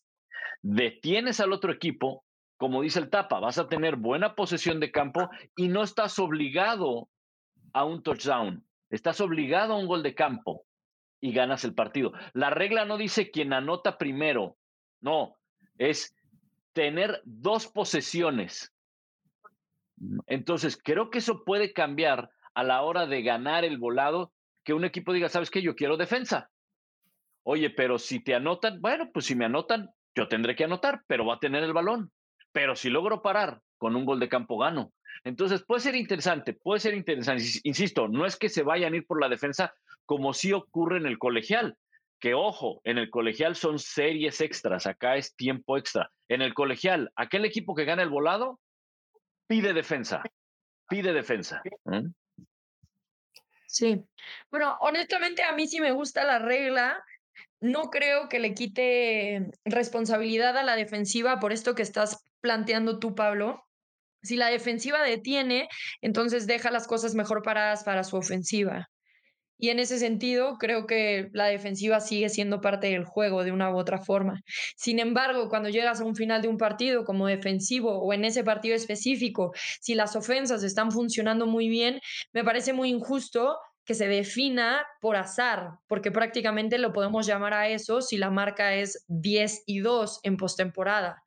detienes 0.62 1.40
al 1.40 1.52
otro 1.52 1.72
equipo, 1.72 2.24
como 2.56 2.82
dice 2.82 2.98
el 2.98 3.10
Tapa, 3.10 3.40
vas 3.40 3.58
a 3.58 3.68
tener 3.68 3.96
buena 3.96 4.34
posesión 4.34 4.80
de 4.80 4.90
campo 4.90 5.30
y 5.56 5.68
no 5.68 5.82
estás 5.82 6.18
obligado 6.18 7.08
a 7.72 7.84
un 7.84 8.02
touchdown, 8.02 8.66
estás 8.90 9.20
obligado 9.20 9.74
a 9.74 9.78
un 9.78 9.86
gol 9.86 10.02
de 10.02 10.14
campo 10.14 10.64
y 11.20 11.32
ganas 11.32 11.64
el 11.64 11.74
partido. 11.74 12.12
La 12.32 12.50
regla 12.50 12.84
no 12.84 12.98
dice 12.98 13.30
quien 13.30 13.52
anota 13.52 13.98
primero, 13.98 14.56
no, 15.00 15.36
es 15.78 16.14
tener 16.72 17.20
dos 17.24 17.66
posesiones. 17.66 18.72
Entonces, 20.26 20.78
creo 20.82 21.10
que 21.10 21.18
eso 21.18 21.44
puede 21.44 21.72
cambiar 21.72 22.30
a 22.54 22.64
la 22.64 22.82
hora 22.82 23.06
de 23.06 23.22
ganar 23.22 23.64
el 23.64 23.78
volado, 23.78 24.32
que 24.64 24.74
un 24.74 24.84
equipo 24.84 25.12
diga, 25.12 25.28
¿sabes 25.28 25.50
qué? 25.50 25.62
Yo 25.62 25.74
quiero 25.74 25.96
defensa. 25.96 26.50
Oye, 27.42 27.70
pero 27.70 27.98
si 27.98 28.20
te 28.20 28.34
anotan, 28.34 28.80
bueno, 28.80 29.10
pues 29.12 29.26
si 29.26 29.34
me 29.34 29.44
anotan, 29.44 29.90
yo 30.14 30.28
tendré 30.28 30.56
que 30.56 30.64
anotar, 30.64 31.02
pero 31.06 31.26
va 31.26 31.34
a 31.34 31.40
tener 31.40 31.62
el 31.62 31.72
balón. 31.72 32.10
Pero 32.52 32.76
si 32.76 32.90
logro 32.90 33.22
parar 33.22 33.60
con 33.78 33.96
un 33.96 34.04
gol 34.04 34.20
de 34.20 34.28
campo, 34.28 34.58
gano. 34.58 34.92
Entonces, 35.24 35.64
puede 35.64 35.80
ser 35.80 35.94
interesante, 35.94 36.54
puede 36.54 36.80
ser 36.80 36.94
interesante. 36.94 37.44
Insisto, 37.62 38.08
no 38.08 38.26
es 38.26 38.36
que 38.36 38.48
se 38.48 38.62
vayan 38.62 38.92
a 38.92 38.96
ir 38.96 39.06
por 39.06 39.20
la 39.20 39.28
defensa 39.28 39.74
como 40.06 40.32
sí 40.32 40.52
ocurre 40.52 40.96
en 40.96 41.06
el 41.06 41.18
colegial 41.18 41.76
que 42.20 42.34
ojo, 42.34 42.80
en 42.84 42.98
el 42.98 43.10
colegial 43.10 43.56
son 43.56 43.78
series 43.78 44.40
extras, 44.40 44.86
acá 44.86 45.16
es 45.16 45.34
tiempo 45.34 45.78
extra. 45.78 46.10
En 46.28 46.42
el 46.42 46.54
colegial, 46.54 47.10
aquel 47.16 47.44
equipo 47.44 47.74
que 47.74 47.86
gana 47.86 48.02
el 48.02 48.10
volado 48.10 48.60
pide 49.48 49.72
defensa, 49.72 50.22
pide 50.88 51.12
defensa. 51.12 51.62
Sí, 53.66 54.04
bueno, 54.50 54.76
honestamente 54.80 55.42
a 55.42 55.52
mí 55.52 55.66
sí 55.66 55.80
me 55.80 55.92
gusta 55.92 56.24
la 56.24 56.38
regla. 56.38 57.02
No 57.60 57.90
creo 57.90 58.28
que 58.28 58.38
le 58.38 58.54
quite 58.54 59.50
responsabilidad 59.64 60.56
a 60.56 60.62
la 60.62 60.76
defensiva 60.76 61.40
por 61.40 61.52
esto 61.52 61.74
que 61.74 61.82
estás 61.82 62.24
planteando 62.40 62.98
tú, 62.98 63.14
Pablo. 63.14 63.64
Si 64.22 64.36
la 64.36 64.48
defensiva 64.48 65.02
detiene, 65.02 65.68
entonces 66.02 66.46
deja 66.46 66.70
las 66.70 66.86
cosas 66.86 67.14
mejor 67.14 67.42
paradas 67.42 67.84
para 67.84 68.04
su 68.04 68.16
ofensiva. 68.16 68.90
Y 69.62 69.68
en 69.68 69.78
ese 69.78 69.98
sentido, 69.98 70.56
creo 70.58 70.86
que 70.86 71.28
la 71.34 71.44
defensiva 71.46 72.00
sigue 72.00 72.30
siendo 72.30 72.62
parte 72.62 72.86
del 72.86 73.04
juego 73.04 73.44
de 73.44 73.52
una 73.52 73.70
u 73.70 73.76
otra 73.76 73.98
forma. 73.98 74.40
Sin 74.74 74.98
embargo, 74.98 75.50
cuando 75.50 75.68
llegas 75.68 76.00
a 76.00 76.04
un 76.04 76.16
final 76.16 76.40
de 76.40 76.48
un 76.48 76.56
partido 76.56 77.04
como 77.04 77.26
defensivo 77.26 77.98
o 77.98 78.12
en 78.14 78.24
ese 78.24 78.42
partido 78.42 78.74
específico, 78.74 79.52
si 79.80 79.94
las 79.94 80.16
ofensas 80.16 80.62
están 80.62 80.90
funcionando 80.90 81.46
muy 81.46 81.68
bien, 81.68 82.00
me 82.32 82.42
parece 82.42 82.72
muy 82.72 82.88
injusto 82.88 83.58
que 83.84 83.94
se 83.94 84.08
defina 84.08 84.86
por 85.00 85.16
azar, 85.16 85.78
porque 85.86 86.10
prácticamente 86.10 86.78
lo 86.78 86.92
podemos 86.92 87.26
llamar 87.26 87.54
a 87.54 87.68
eso 87.68 88.02
si 88.02 88.16
la 88.16 88.30
marca 88.30 88.74
es 88.74 89.04
10 89.08 89.64
y 89.66 89.80
2 89.80 90.20
en 90.22 90.36
postemporada 90.36 91.24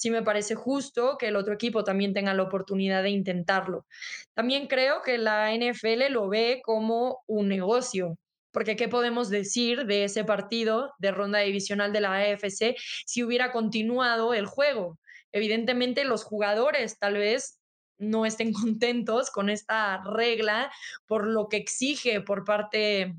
sí 0.00 0.10
me 0.10 0.22
parece 0.22 0.54
justo 0.54 1.18
que 1.18 1.28
el 1.28 1.36
otro 1.36 1.52
equipo 1.52 1.84
también 1.84 2.14
tenga 2.14 2.32
la 2.32 2.42
oportunidad 2.42 3.02
de 3.02 3.10
intentarlo. 3.10 3.84
También 4.32 4.66
creo 4.66 5.02
que 5.02 5.18
la 5.18 5.52
NFL 5.52 6.10
lo 6.10 6.26
ve 6.30 6.62
como 6.64 7.22
un 7.26 7.48
negocio. 7.48 8.16
Porque 8.50 8.76
¿qué 8.76 8.88
podemos 8.88 9.28
decir 9.28 9.84
de 9.84 10.04
ese 10.04 10.24
partido 10.24 10.94
de 10.98 11.10
ronda 11.10 11.40
divisional 11.40 11.92
de 11.92 12.00
la 12.00 12.14
AFC 12.14 12.76
si 13.04 13.22
hubiera 13.22 13.52
continuado 13.52 14.32
el 14.32 14.46
juego? 14.46 14.98
Evidentemente 15.32 16.04
los 16.04 16.24
jugadores 16.24 16.98
tal 16.98 17.14
vez 17.14 17.59
no 18.00 18.26
estén 18.26 18.52
contentos 18.52 19.30
con 19.30 19.48
esta 19.48 20.02
regla 20.02 20.72
por 21.06 21.26
lo 21.26 21.48
que 21.48 21.58
exige 21.58 22.20
por 22.20 22.44
parte 22.44 23.14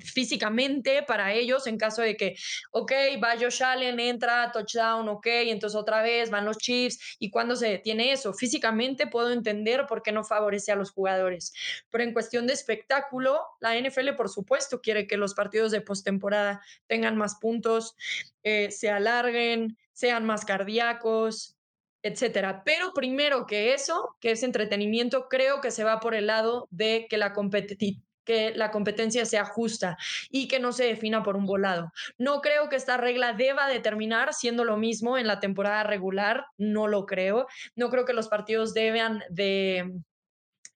físicamente 0.00 1.02
para 1.02 1.32
ellos 1.32 1.66
en 1.66 1.78
caso 1.78 2.02
de 2.02 2.16
que, 2.16 2.36
ok, 2.72 2.92
va 3.22 3.36
Josh 3.38 3.62
Allen, 3.62 4.00
entra, 4.00 4.50
touchdown, 4.52 5.08
ok, 5.08 5.26
entonces 5.26 5.78
otra 5.78 6.02
vez 6.02 6.30
van 6.30 6.44
los 6.44 6.58
Chiefs 6.58 7.16
y 7.18 7.30
cuando 7.30 7.56
se 7.56 7.68
detiene 7.68 8.12
eso, 8.12 8.34
físicamente 8.34 9.06
puedo 9.06 9.30
entender 9.30 9.86
por 9.86 10.02
qué 10.02 10.12
no 10.12 10.24
favorece 10.24 10.72
a 10.72 10.76
los 10.76 10.90
jugadores, 10.90 11.52
pero 11.90 12.04
en 12.04 12.12
cuestión 12.12 12.46
de 12.46 12.54
espectáculo, 12.54 13.40
la 13.60 13.76
NFL 13.78 14.14
por 14.16 14.28
supuesto 14.28 14.80
quiere 14.80 15.06
que 15.06 15.16
los 15.16 15.34
partidos 15.34 15.70
de 15.72 15.80
postemporada 15.80 16.60
tengan 16.86 17.16
más 17.16 17.36
puntos, 17.36 17.94
eh, 18.42 18.70
se 18.70 18.90
alarguen, 18.90 19.78
sean 19.92 20.24
más 20.24 20.44
cardíacos, 20.44 21.56
etcétera. 22.02 22.62
Pero 22.64 22.92
primero 22.94 23.46
que 23.46 23.74
eso, 23.74 24.16
que 24.20 24.32
es 24.32 24.42
entretenimiento, 24.42 25.28
creo 25.28 25.60
que 25.60 25.70
se 25.70 25.84
va 25.84 26.00
por 26.00 26.14
el 26.14 26.26
lado 26.26 26.68
de 26.70 27.06
que 27.08 27.16
la 27.16 27.32
que 28.24 28.52
la 28.54 28.70
competencia 28.70 29.24
sea 29.24 29.44
justa 29.44 29.96
y 30.30 30.48
que 30.48 30.60
no 30.60 30.72
se 30.72 30.84
defina 30.84 31.22
por 31.22 31.36
un 31.36 31.46
volado. 31.46 31.92
No 32.18 32.40
creo 32.40 32.68
que 32.68 32.76
esta 32.76 32.96
regla 32.96 33.32
deba 33.32 33.68
determinar 33.68 34.34
siendo 34.34 34.64
lo 34.64 34.76
mismo 34.76 35.18
en 35.18 35.26
la 35.26 35.40
temporada 35.40 35.82
regular, 35.82 36.46
no 36.56 36.86
lo 36.86 37.06
creo. 37.06 37.46
No 37.74 37.90
creo 37.90 38.04
que 38.04 38.12
los 38.12 38.28
partidos 38.28 38.74
deban 38.74 39.22
de 39.30 39.92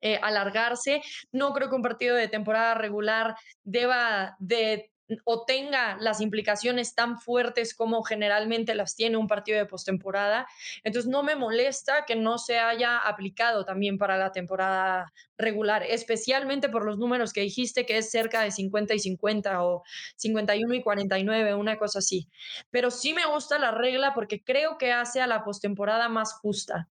eh, 0.00 0.18
alargarse. 0.22 1.02
No 1.32 1.52
creo 1.52 1.68
que 1.68 1.76
un 1.76 1.82
partido 1.82 2.16
de 2.16 2.28
temporada 2.28 2.74
regular 2.74 3.36
deba 3.64 4.36
de 4.38 4.90
o 5.24 5.44
tenga 5.44 5.96
las 6.00 6.20
implicaciones 6.20 6.94
tan 6.94 7.18
fuertes 7.18 7.74
como 7.74 8.02
generalmente 8.02 8.74
las 8.74 8.96
tiene 8.96 9.16
un 9.16 9.28
partido 9.28 9.58
de 9.58 9.66
postemporada. 9.66 10.46
Entonces 10.84 11.10
no 11.10 11.22
me 11.22 11.36
molesta 11.36 12.04
que 12.06 12.16
no 12.16 12.38
se 12.38 12.58
haya 12.58 12.98
aplicado 12.98 13.64
también 13.64 13.98
para 13.98 14.18
la 14.18 14.32
temporada 14.32 15.12
regular, 15.38 15.82
especialmente 15.82 16.68
por 16.68 16.84
los 16.84 16.98
números 16.98 17.32
que 17.32 17.42
dijiste 17.42 17.86
que 17.86 17.98
es 17.98 18.10
cerca 18.10 18.42
de 18.42 18.50
50 18.50 18.94
y 18.94 18.98
50 18.98 19.64
o 19.64 19.82
51 20.16 20.74
y 20.74 20.82
49, 20.82 21.54
una 21.54 21.78
cosa 21.78 21.98
así. 22.00 22.28
Pero 22.70 22.90
sí 22.90 23.12
me 23.12 23.26
gusta 23.26 23.58
la 23.58 23.70
regla 23.70 24.14
porque 24.14 24.42
creo 24.42 24.78
que 24.78 24.92
hace 24.92 25.20
a 25.20 25.26
la 25.26 25.44
postemporada 25.44 26.08
más 26.08 26.32
justa 26.34 26.88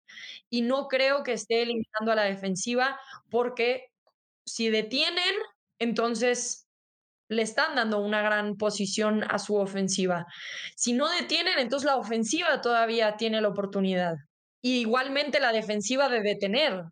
y 0.48 0.62
no 0.62 0.88
creo 0.88 1.22
que 1.22 1.32
esté 1.32 1.62
eliminando 1.62 2.12
a 2.12 2.14
la 2.14 2.24
defensiva 2.24 2.98
porque 3.30 3.90
si 4.44 4.70
detienen, 4.70 5.34
entonces 5.78 6.65
le 7.28 7.42
están 7.42 7.74
dando 7.74 7.98
una 7.98 8.22
gran 8.22 8.56
posición 8.56 9.24
a 9.28 9.38
su 9.38 9.56
ofensiva. 9.56 10.26
Si 10.76 10.92
no 10.92 11.08
detienen, 11.08 11.58
entonces 11.58 11.86
la 11.86 11.96
ofensiva 11.96 12.60
todavía 12.60 13.16
tiene 13.16 13.40
la 13.40 13.48
oportunidad. 13.48 14.14
Y 14.62 14.80
igualmente 14.80 15.40
la 15.40 15.52
defensiva 15.52 16.08
de 16.08 16.22
detener. 16.22 16.82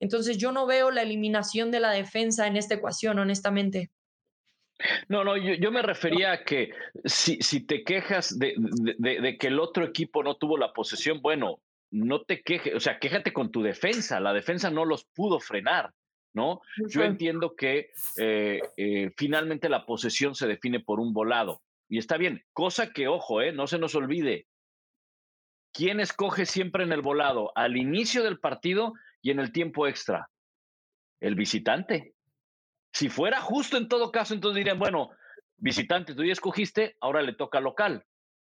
Entonces 0.00 0.38
yo 0.38 0.52
no 0.52 0.66
veo 0.66 0.90
la 0.90 1.02
eliminación 1.02 1.70
de 1.70 1.80
la 1.80 1.90
defensa 1.90 2.46
en 2.46 2.56
esta 2.56 2.74
ecuación, 2.74 3.18
honestamente. 3.18 3.90
No, 5.08 5.24
no, 5.24 5.36
yo, 5.36 5.70
me 5.70 5.82
refería 5.82 6.32
a 6.32 6.44
que 6.44 6.70
si, 7.04 7.36
si 7.42 7.66
te 7.66 7.84
quejas 7.84 8.38
de, 8.38 8.54
de, 8.56 9.36
que 9.36 9.48
el 9.48 9.60
otro 9.60 9.84
equipo 9.84 10.22
no 10.22 10.36
tuvo 10.36 10.56
la 10.56 10.72
posesión, 10.72 11.20
bueno, 11.20 11.60
no 11.90 12.22
te 12.22 12.42
quejes, 12.42 12.74
o 12.74 12.80
sea, 12.80 12.98
quéjate 12.98 13.32
con 13.32 13.50
tu 13.50 13.62
defensa. 13.62 14.20
La 14.20 14.32
defensa 14.32 14.70
no 14.70 14.86
los 14.86 15.04
pudo 15.04 15.38
frenar. 15.38 15.92
¿No? 16.32 16.60
Yo 16.88 17.02
entiendo 17.02 17.54
que 17.56 17.90
eh, 18.16 18.60
eh, 18.76 19.10
finalmente 19.16 19.68
la 19.68 19.86
posesión 19.86 20.34
se 20.34 20.46
define 20.46 20.80
por 20.80 21.00
un 21.00 21.12
volado. 21.12 21.62
Y 21.88 21.98
está 21.98 22.16
bien, 22.16 22.44
cosa 22.52 22.92
que, 22.92 23.08
ojo, 23.08 23.42
eh, 23.42 23.52
no 23.52 23.66
se 23.66 23.78
nos 23.78 23.94
olvide. 23.94 24.46
¿Quién 25.72 26.00
escoge 26.00 26.46
siempre 26.46 26.84
en 26.84 26.92
el 26.92 27.02
volado? 27.02 27.52
Al 27.54 27.76
inicio 27.76 28.22
del 28.22 28.38
partido 28.38 28.92
y 29.22 29.30
en 29.30 29.40
el 29.40 29.52
tiempo 29.52 29.86
extra. 29.86 30.30
El 31.20 31.34
visitante. 31.34 32.14
Si 32.92 33.08
fuera 33.08 33.40
justo 33.40 33.76
en 33.76 33.88
todo 33.88 34.10
caso, 34.10 34.34
entonces 34.34 34.58
dirían, 34.58 34.78
bueno, 34.78 35.10
visitante, 35.56 36.14
tú 36.14 36.24
ya 36.24 36.32
escogiste, 36.32 36.96
ahora 37.00 37.22
le 37.22 37.34
toca 37.34 37.60
local, 37.60 38.04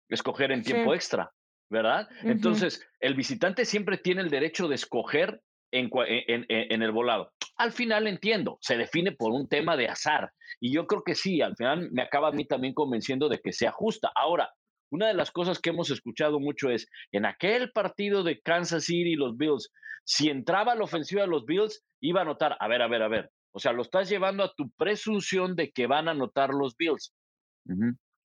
escoger 0.09 0.53
en 0.53 0.63
tiempo 0.63 0.95
extra, 0.95 1.33
¿verdad? 1.69 2.09
Entonces, 2.23 2.87
el 3.01 3.15
visitante 3.15 3.65
siempre 3.65 3.99
tiene 3.99 4.23
el 4.23 4.31
derecho 4.31 4.69
de 4.69 4.77
escoger 4.77 5.43
en, 5.73 5.91
en, 5.93 6.83
el 6.83 6.93
volado. 6.93 7.33
Al 7.61 7.73
final 7.73 8.07
entiendo, 8.07 8.57
se 8.63 8.79
define 8.79 9.13
por 9.13 9.33
un 9.33 9.47
tema 9.47 9.77
de 9.77 9.87
azar. 9.87 10.33
Y 10.61 10.73
yo 10.73 10.87
creo 10.87 11.03
que 11.05 11.15
sí, 11.15 11.43
al 11.43 11.55
final 11.57 11.91
me 11.93 12.01
acaba 12.01 12.29
a 12.29 12.33
mí 12.33 12.47
también 12.47 12.73
convenciendo 12.73 13.29
de 13.29 13.39
que 13.39 13.53
sea 13.53 13.71
justa. 13.71 14.11
Ahora, 14.15 14.51
una 14.91 15.09
de 15.09 15.13
las 15.13 15.31
cosas 15.31 15.59
que 15.59 15.69
hemos 15.69 15.91
escuchado 15.91 16.41
mucho 16.41 16.71
es, 16.71 16.89
en 17.13 17.27
aquel 17.27 17.71
partido 17.71 18.23
de 18.23 18.41
Kansas 18.41 18.85
City 18.85 19.11
y 19.11 19.15
los 19.15 19.37
Bills, 19.37 19.71
si 20.05 20.31
entraba 20.31 20.75
la 20.75 20.85
ofensiva 20.85 21.21
de 21.21 21.29
los 21.29 21.45
Bills, 21.45 21.85
iba 22.01 22.21
a 22.21 22.23
anotar, 22.23 22.57
a 22.59 22.67
ver, 22.67 22.81
a 22.81 22.89
ver, 22.89 23.03
a 23.03 23.09
ver. 23.09 23.31
O 23.53 23.59
sea, 23.59 23.75
lo 23.75 23.83
estás 23.83 24.09
llevando 24.09 24.43
a 24.43 24.55
tu 24.55 24.71
presunción 24.71 25.55
de 25.55 25.71
que 25.71 25.87
van 25.87 26.09
a 26.09 26.13
anotar 26.13 26.55
los 26.55 26.75
Bills. 26.79 27.13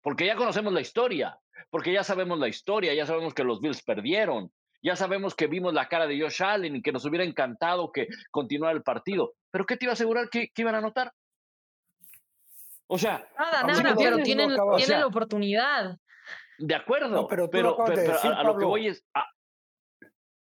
Porque 0.02 0.26
ya 0.26 0.38
conocemos 0.38 0.72
la 0.72 0.80
historia, 0.80 1.38
porque 1.70 1.92
ya 1.92 2.06
sabemos 2.06 2.40
la 2.40 2.48
historia, 2.48 2.94
ya 2.94 3.06
sabemos 3.06 3.34
que 3.34 3.44
los 3.44 3.60
Bills 3.60 3.84
perdieron, 3.84 4.54
ya 4.82 4.96
sabemos 4.96 5.36
que 5.36 5.48
vimos 5.48 5.74
la 5.74 5.88
cara 5.88 6.08
de 6.08 6.20
Josh 6.20 6.44
Allen 6.44 6.76
y 6.78 6.82
que 6.82 6.92
nos 6.92 7.06
hubiera 7.06 7.26
encantado 7.26 7.92
que 7.92 8.08
continuara 8.32 8.76
el 8.76 8.84
partido. 8.84 9.34
¿Pero 9.52 9.66
qué 9.66 9.78
te 9.78 9.86
iba 9.86 9.92
a 9.92 9.94
asegurar 9.94 10.30
que, 10.30 10.52
iban 10.56 10.76
a 10.76 10.80
anotar? 10.80 11.14
O 12.88 12.98
sea. 12.98 13.28
Nada, 13.38 13.64
nada, 13.64 13.96
pero 13.98 14.18
tienen, 14.20 14.54
la 14.56 15.08
oportunidad. 15.08 15.98
De 16.60 16.76
acuerdo, 16.76 17.28
pero, 17.28 17.50
pero, 17.50 17.78
a, 17.86 18.44
lo 18.44 18.58
que 18.58 18.66
voy 18.66 18.88
es. 18.88 19.06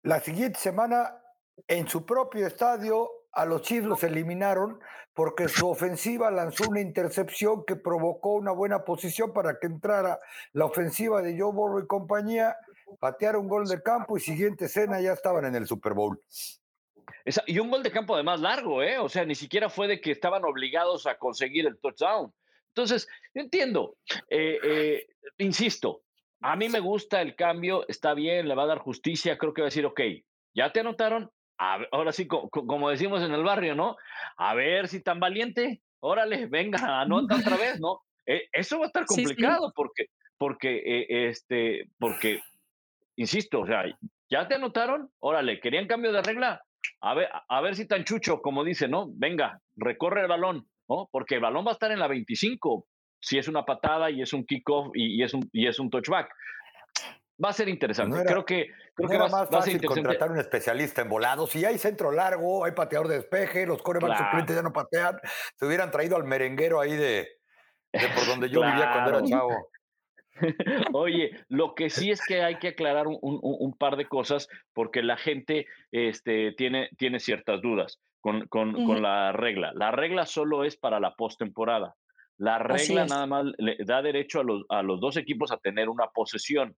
La 0.02 0.20
siguiente 0.20 0.58
semana, 0.58 1.22
en 1.68 1.88
su 1.88 2.04
propio 2.04 2.46
estadio, 2.46 3.08
a 3.32 3.44
los 3.44 3.62
Chiefs 3.62 3.86
los 3.86 4.02
eliminaron 4.02 4.80
porque 5.14 5.48
su 5.48 5.68
ofensiva 5.68 6.30
lanzó 6.30 6.68
una 6.68 6.80
intercepción 6.80 7.64
que 7.64 7.76
provocó 7.76 8.34
una 8.34 8.50
buena 8.50 8.84
posición 8.84 9.32
para 9.32 9.58
que 9.58 9.66
entrara 9.66 10.20
la 10.52 10.64
ofensiva 10.64 11.22
de 11.22 11.38
Joe 11.38 11.52
Burrow 11.52 11.80
y 11.80 11.86
compañía 11.86 12.56
patearon 12.98 13.42
un 13.42 13.48
gol 13.48 13.66
de 13.66 13.82
campo 13.82 14.16
y 14.16 14.20
siguiente 14.20 14.66
escena 14.66 15.00
ya 15.00 15.12
estaban 15.12 15.44
en 15.44 15.54
el 15.54 15.66
Super 15.66 15.94
Bowl. 15.94 16.20
y 17.46 17.58
un 17.58 17.70
gol 17.70 17.82
de 17.82 17.90
campo 17.90 18.14
además 18.14 18.40
largo, 18.40 18.82
¿eh? 18.82 18.98
O 18.98 19.08
sea, 19.08 19.24
ni 19.24 19.34
siquiera 19.34 19.68
fue 19.68 19.88
de 19.88 20.00
que 20.00 20.10
estaban 20.10 20.44
obligados 20.44 21.06
a 21.06 21.16
conseguir 21.16 21.66
el 21.66 21.78
touchdown. 21.78 22.32
Entonces, 22.74 23.06
yo 23.34 23.42
entiendo, 23.42 23.96
eh, 24.30 24.58
eh, 24.64 25.06
insisto, 25.38 26.02
a 26.40 26.56
mí 26.56 26.68
me 26.70 26.80
gusta 26.80 27.20
el 27.20 27.36
cambio, 27.36 27.86
está 27.86 28.14
bien, 28.14 28.48
le 28.48 28.54
va 28.54 28.62
a 28.62 28.66
dar 28.66 28.78
justicia, 28.78 29.36
creo 29.36 29.52
que 29.52 29.60
va 29.60 29.66
a 29.66 29.70
decir, 29.70 29.84
ok, 29.84 30.00
ya 30.54 30.72
te 30.72 30.80
anotaron, 30.80 31.30
ahora 31.58 32.12
sí, 32.12 32.26
como 32.26 32.88
decimos 32.88 33.22
en 33.22 33.32
el 33.32 33.44
barrio, 33.44 33.74
¿no? 33.74 33.96
A 34.36 34.54
ver 34.54 34.88
si 34.88 35.02
tan 35.02 35.20
valiente, 35.20 35.82
órale, 36.00 36.46
venga, 36.46 37.00
anota 37.02 37.36
otra 37.36 37.56
vez, 37.58 37.78
¿no? 37.78 38.00
Eh, 38.24 38.48
eso 38.52 38.78
va 38.78 38.84
a 38.84 38.86
estar 38.86 39.04
complicado 39.04 39.72
porque, 39.76 40.06
porque, 40.38 41.06
este, 41.28 41.90
porque 41.98 42.40
insisto, 43.16 43.60
o 43.60 43.66
sea, 43.66 43.84
ya 44.30 44.48
te 44.48 44.54
anotaron, 44.54 45.10
órale, 45.18 45.60
querían 45.60 45.86
cambio 45.86 46.12
de 46.12 46.22
regla, 46.22 46.62
a 47.00 47.14
ver, 47.14 47.28
a 47.48 47.60
ver 47.60 47.76
si 47.76 47.86
tan 47.86 48.04
chucho, 48.04 48.40
como 48.40 48.64
dice, 48.64 48.88
¿no? 48.88 49.06
Venga, 49.14 49.60
recorre 49.76 50.22
el 50.22 50.28
balón, 50.28 50.66
¿no? 50.88 51.08
Porque 51.10 51.36
el 51.36 51.40
balón 51.40 51.66
va 51.66 51.70
a 51.70 51.74
estar 51.74 51.92
en 51.92 51.98
la 51.98 52.08
25, 52.08 52.86
si 53.20 53.38
es 53.38 53.48
una 53.48 53.64
patada 53.64 54.10
y 54.10 54.22
es 54.22 54.32
un 54.32 54.44
kickoff 54.44 54.90
y, 54.94 55.20
y, 55.20 55.22
es 55.22 55.34
un, 55.34 55.48
y 55.52 55.66
es 55.66 55.78
un 55.78 55.90
touchback. 55.90 56.30
Va 57.42 57.48
a 57.48 57.52
ser 57.52 57.68
interesante. 57.68 58.24
creo 58.24 58.44
que, 58.44 58.68
creo 58.94 59.08
que 59.08 59.18
va, 59.18 59.28
más 59.28 59.48
fácil 59.48 59.84
contratar 59.84 60.30
un 60.30 60.38
especialista 60.38 61.02
en 61.02 61.08
volados. 61.08 61.50
Si 61.50 61.64
hay 61.64 61.78
centro 61.78 62.12
largo, 62.12 62.64
hay 62.64 62.72
pateador 62.72 63.08
de 63.08 63.16
despeje, 63.16 63.66
los 63.66 63.82
corebacks 63.82 64.18
suplentes 64.18 64.54
ya 64.54 64.62
no 64.62 64.72
patean. 64.72 65.18
Se 65.56 65.66
hubieran 65.66 65.90
traído 65.90 66.16
al 66.16 66.24
merenguero 66.24 66.80
ahí 66.80 66.94
de, 66.94 67.28
por 67.90 68.26
donde 68.26 68.48
yo 68.48 68.60
vivía 68.60 68.90
cuando 68.92 69.10
era 69.10 69.24
chavo. 69.24 69.68
Oye, 70.94 71.30
lo 71.48 71.74
que 71.74 71.90
sí 71.90 72.10
es 72.10 72.24
que 72.24 72.42
hay 72.42 72.56
que 72.58 72.68
aclarar 72.68 73.06
un, 73.06 73.76
par 73.78 73.96
de 73.96 74.06
cosas 74.06 74.48
porque 74.72 75.02
la 75.02 75.16
gente 75.16 75.66
este, 75.90 76.52
tiene, 76.52 76.88
tiene 76.96 77.20
ciertas 77.20 77.60
dudas 77.60 78.00
con, 78.20 78.46
con, 78.48 79.02
la 79.02 79.32
regla. 79.32 79.72
La 79.74 79.90
regla 79.90 80.26
solo 80.26 80.64
es 80.64 80.76
para 80.76 81.00
la 81.00 81.14
postemporada. 81.14 81.94
La 82.38 82.58
regla 82.58 83.06
nada 83.06 83.26
más 83.26 83.46
le 83.58 83.76
da 83.84 84.02
derecho 84.02 84.40
a 84.40 84.44
los, 84.44 84.64
a 84.68 84.82
los 84.82 85.00
dos 85.00 85.16
equipos 85.16 85.52
a 85.52 85.58
tener 85.58 85.88
una 85.88 86.06
posesión. 86.08 86.76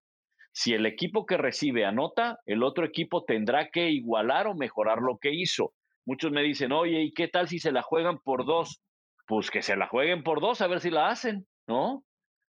Si 0.51 0.73
el 0.73 0.85
equipo 0.85 1.25
que 1.25 1.35
recibe 1.35 1.85
anota, 1.85 2.39
el 2.45 2.63
otro 2.63 2.85
equipo 2.85 3.25
tendrá 3.25 3.69
que 3.69 3.89
igualar 3.89 4.47
o 4.47 4.55
mejorar 4.55 5.01
lo 5.01 5.17
que 5.17 5.33
hizo. 5.33 5.73
Muchos 6.05 6.31
me 6.31 6.43
dicen, 6.43 6.71
oye, 6.71 7.01
¿y 7.01 7.13
qué 7.13 7.27
tal 7.27 7.49
si 7.49 7.59
se 7.59 7.73
la 7.73 7.81
juegan 7.81 8.19
por 8.19 8.45
dos? 8.45 8.81
Pues 9.27 9.51
que 9.51 9.61
se 9.61 9.75
la 9.75 9.87
jueguen 9.87 10.23
por 10.23 10.39
dos, 10.39 10.61
a 10.61 10.67
ver 10.67 10.79
si 10.79 10.91
la 10.91 11.09
hacen, 11.09 11.45
¿no? 11.67 12.04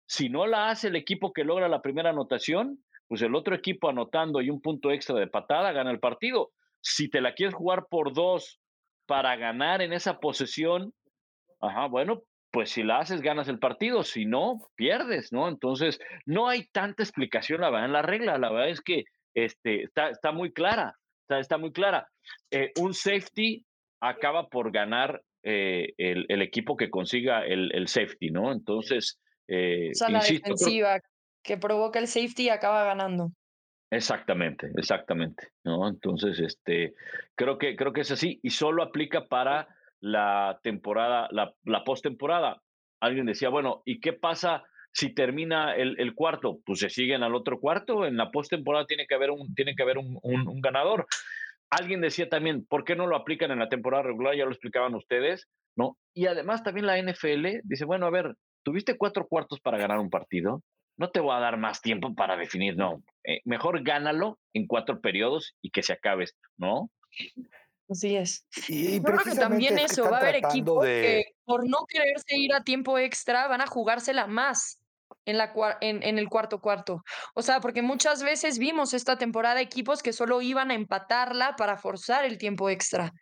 Si 0.07 0.29
no 0.29 0.45
la 0.45 0.69
hace 0.69 0.87
el 0.87 0.95
equipo 0.95 1.33
que 1.33 1.43
logra 1.43 1.67
la 1.67 1.81
primera 1.81 2.11
anotación, 2.11 2.79
pues 3.07 3.21
el 3.21 3.35
otro 3.35 3.55
equipo 3.55 3.89
anotando 3.89 4.41
y 4.41 4.49
un 4.49 4.61
punto 4.61 4.91
extra 4.91 5.15
de 5.15 5.27
patada 5.27 5.71
gana 5.71 5.91
el 5.91 5.99
partido. 5.99 6.51
Si 6.81 7.09
te 7.09 7.21
la 7.21 7.33
quieres 7.33 7.55
jugar 7.55 7.85
por 7.89 8.13
dos 8.13 8.59
para 9.05 9.35
ganar 9.35 9.81
en 9.81 9.93
esa 9.93 10.19
posesión, 10.19 10.93
ajá, 11.61 11.87
bueno, 11.87 12.23
pues 12.51 12.69
si 12.69 12.83
la 12.83 12.99
haces 12.99 13.21
ganas 13.21 13.47
el 13.47 13.59
partido, 13.59 14.03
si 14.03 14.25
no, 14.25 14.59
pierdes, 14.75 15.33
¿no? 15.33 15.49
Entonces, 15.49 15.99
no 16.25 16.47
hay 16.47 16.65
tanta 16.71 17.03
explicación, 17.03 17.61
la 17.61 17.69
verdad, 17.69 17.85
en 17.85 17.93
la 17.93 18.01
regla, 18.01 18.37
la 18.37 18.51
verdad 18.51 18.69
es 18.69 18.81
que 18.81 19.03
este, 19.33 19.83
está, 19.83 20.09
está 20.09 20.31
muy 20.31 20.53
clara, 20.53 20.95
está, 21.21 21.39
está 21.39 21.57
muy 21.57 21.71
clara. 21.73 22.07
Eh, 22.51 22.71
un 22.79 22.93
safety 22.93 23.65
acaba 23.99 24.47
por 24.47 24.71
ganar 24.71 25.21
eh, 25.43 25.93
el, 25.97 26.41
equipo 26.41 26.77
que 26.77 26.89
consiga 26.89 27.45
el, 27.45 27.71
el, 27.75 27.87
safety, 27.87 28.31
¿no? 28.31 28.51
Entonces, 28.51 29.19
eh, 29.47 29.91
o 29.91 29.95
sea, 29.95 30.09
la 30.09 30.23
defensiva 30.23 30.99
que 31.43 31.57
provoca 31.57 31.99
el 31.99 32.07
safety 32.07 32.49
acaba 32.49 32.83
ganando. 32.83 33.31
Exactamente, 33.91 34.71
exactamente, 34.75 35.49
¿no? 35.63 35.87
Entonces, 35.87 36.39
este, 36.39 36.95
creo 37.35 37.57
que, 37.57 37.75
creo 37.75 37.93
que 37.93 38.01
es 38.01 38.11
así 38.11 38.39
y 38.41 38.49
solo 38.49 38.83
aplica 38.83 39.27
para 39.27 39.67
la 39.99 40.59
temporada, 40.63 41.27
la, 41.31 41.53
la 41.63 41.83
postemporada. 41.83 42.61
Alguien 42.99 43.25
decía, 43.25 43.49
bueno, 43.49 43.83
¿y 43.85 43.99
qué 43.99 44.13
pasa 44.13 44.63
si 44.91 45.13
termina 45.13 45.75
el, 45.75 45.99
el, 45.99 46.15
cuarto? 46.15 46.59
Pues 46.65 46.79
se 46.79 46.89
siguen 46.89 47.23
al 47.23 47.35
otro 47.35 47.59
cuarto. 47.59 48.05
En 48.05 48.17
la 48.17 48.31
postemporada 48.31 48.85
tiene 48.85 49.07
que 49.07 49.15
haber 49.15 49.31
un, 49.31 49.53
tiene 49.53 49.75
que 49.75 49.83
haber 49.83 49.97
un, 49.97 50.19
un, 50.23 50.61
ganador. 50.61 51.07
Alguien 51.69 52.01
decía 52.01 52.29
también, 52.29 52.65
¿por 52.65 52.83
qué 52.85 52.95
no 52.95 53.07
lo 53.07 53.15
aplican 53.15 53.51
en 53.51 53.59
la 53.59 53.69
temporada 53.69 54.03
regular? 54.03 54.35
Ya 54.35 54.45
lo 54.45 54.51
explicaban 54.51 54.95
ustedes, 54.95 55.47
¿no? 55.75 55.97
Y 56.13 56.27
además 56.27 56.63
también 56.63 56.87
la 56.87 57.01
NFL 57.01 57.61
dice, 57.63 57.85
bueno, 57.85 58.07
a 58.07 58.11
ver, 58.11 58.35
tuviste 58.65 58.97
cuatro 58.97 59.27
cuartos 59.27 59.61
para 59.61 59.77
ganar 59.77 59.99
un 59.99 60.09
partido, 60.09 60.61
no 60.97 61.11
te 61.11 61.19
voy 61.19 61.35
a 61.35 61.39
dar 61.39 61.57
más 61.57 61.81
tiempo 61.81 62.13
para 62.15 62.35
definir, 62.35 62.75
no. 62.75 63.03
Eh, 63.23 63.39
mejor 63.45 63.83
gánalo 63.83 64.39
en 64.53 64.65
cuatro 64.65 64.99
periodos 64.99 65.55
y 65.61 65.69
que 65.69 65.83
se 65.83 65.93
acabe 65.93 66.25
esto, 66.25 66.39
¿no? 66.57 66.89
Así 67.87 68.15
es. 68.15 68.47
Y, 68.67 68.99
creo 69.01 69.19
que 69.19 69.35
también 69.35 69.77
eso, 69.77 70.09
va 70.09 70.17
a 70.17 70.21
haber 70.21 70.35
equipos 70.37 70.83
que 70.83 71.25
por 71.45 71.69
no 71.69 71.85
quererse 71.87 72.35
ir 72.37 72.53
a 72.53 72.63
tiempo 72.63 72.97
extra 72.97 73.47
van 73.47 73.61
a 73.61 73.67
jugársela 73.67 74.25
más 74.25 74.79
en, 75.25 75.37
la, 75.37 75.53
en, 75.81 76.01
en, 76.01 76.17
el 76.17 76.27
cuarto 76.27 76.59
cuarto. 76.59 77.03
O 77.35 77.43
sea, 77.43 77.59
porque 77.59 77.83
muchas 77.83 78.23
veces 78.23 78.57
vimos 78.57 78.95
esta 78.95 79.19
temporada 79.19 79.61
equipos 79.61 80.01
que 80.01 80.13
solo 80.13 80.41
iban 80.41 80.71
a 80.71 80.75
empatarla 80.75 81.55
para 81.55 81.77
forzar 81.77 82.25
el 82.25 82.39
tiempo 82.39 82.71
extra. 82.71 83.13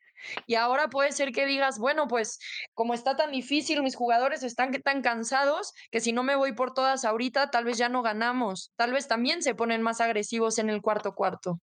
Y 0.46 0.56
ahora 0.56 0.90
puede 0.90 1.12
ser 1.12 1.32
que 1.32 1.46
digas, 1.46 1.80
bueno, 1.80 2.08
pues 2.08 2.40
como 2.74 2.94
está 2.94 3.16
tan 3.16 3.32
difícil, 3.32 3.84
mis 3.84 3.96
jugadores 3.96 4.44
están 4.44 4.72
tan 4.82 5.02
cansados 5.02 5.74
que 5.92 6.00
si 6.00 6.14
no 6.14 6.24
me 6.24 6.36
voy 6.36 6.54
por 6.54 6.74
todas 6.74 7.06
ahorita, 7.06 7.52
tal 7.52 7.66
vez 7.66 7.78
ya 7.78 7.90
no 7.90 8.02
ganamos. 8.02 8.72
Tal 8.76 8.94
vez 8.94 9.08
también 9.08 9.44
se 9.44 9.56
ponen 9.56 9.82
más 9.82 10.02
agresivos 10.02 10.58
en 10.60 10.70
el 10.70 10.82
cuarto 10.82 11.14
cuarto. 11.14 11.60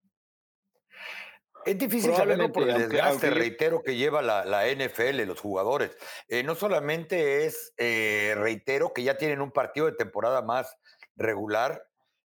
Es 1.66 1.80
difícil 1.80 2.14
saberlo 2.14 2.52
por 2.52 2.70
el 2.70 2.78
desgaste, 2.78 3.32
reitero, 3.32 3.82
que 3.82 3.96
lleva 3.96 4.22
la, 4.22 4.46
la 4.46 4.68
NFL, 4.68 5.24
los 5.26 5.42
jugadores. 5.42 5.98
Eh, 6.28 6.44
no 6.44 6.54
solamente 6.54 7.46
es, 7.46 7.74
eh, 7.78 8.36
reitero, 8.38 8.94
que 8.94 9.02
ya 9.02 9.18
tienen 9.18 9.42
un 9.42 9.52
partido 9.52 9.88
de 9.88 9.94
temporada 9.94 10.44
más 10.44 10.78
regular. 11.16 11.84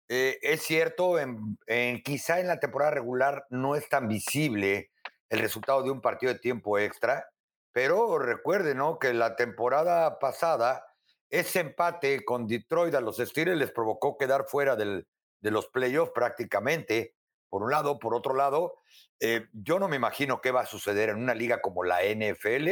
Eh, 0.10 0.40
es 0.42 0.64
cierto, 0.64 1.20
en, 1.20 1.58
quizá 2.04 2.42
en 2.42 2.48
la 2.48 2.60
temporada 2.60 2.92
regular 2.92 3.46
no 3.50 3.76
es 3.76 3.88
tan 3.88 4.10
visible 4.10 4.92
el 5.30 5.40
resultado 5.40 5.84
de 5.84 5.92
un 5.92 6.02
partido 6.02 6.34
de 6.34 6.40
tiempo 6.40 6.78
extra, 6.78 7.30
pero 7.72 8.18
recuerden 8.20 8.78
¿no? 8.78 9.00
que 9.00 9.14
la 9.14 9.36
temporada 9.36 10.20
pasada 10.20 10.86
ese 11.30 11.60
empate 11.60 12.26
con 12.26 12.48
Detroit 12.48 12.96
a 12.96 13.02
los 13.02 13.18
Steelers 13.18 13.58
les 13.58 13.72
provocó 13.72 14.18
quedar 14.18 14.46
fuera 14.48 14.76
del, 14.76 15.08
de 15.42 15.52
los 15.52 15.68
playoffs 15.68 16.12
prácticamente, 16.14 17.16
por 17.50 17.64
un 17.64 17.72
lado. 17.72 18.00
Por 18.00 18.16
otro 18.16 18.34
lado, 18.34 18.76
eh, 19.20 19.48
yo 19.54 19.80
no 19.80 19.88
me 19.88 19.96
imagino 19.96 20.42
qué 20.42 20.52
va 20.52 20.62
a 20.62 20.66
suceder 20.66 21.10
en 21.10 21.18
una 21.18 21.34
liga 21.34 21.62
como 21.62 21.84
la 21.84 22.02
NFL 22.04 22.70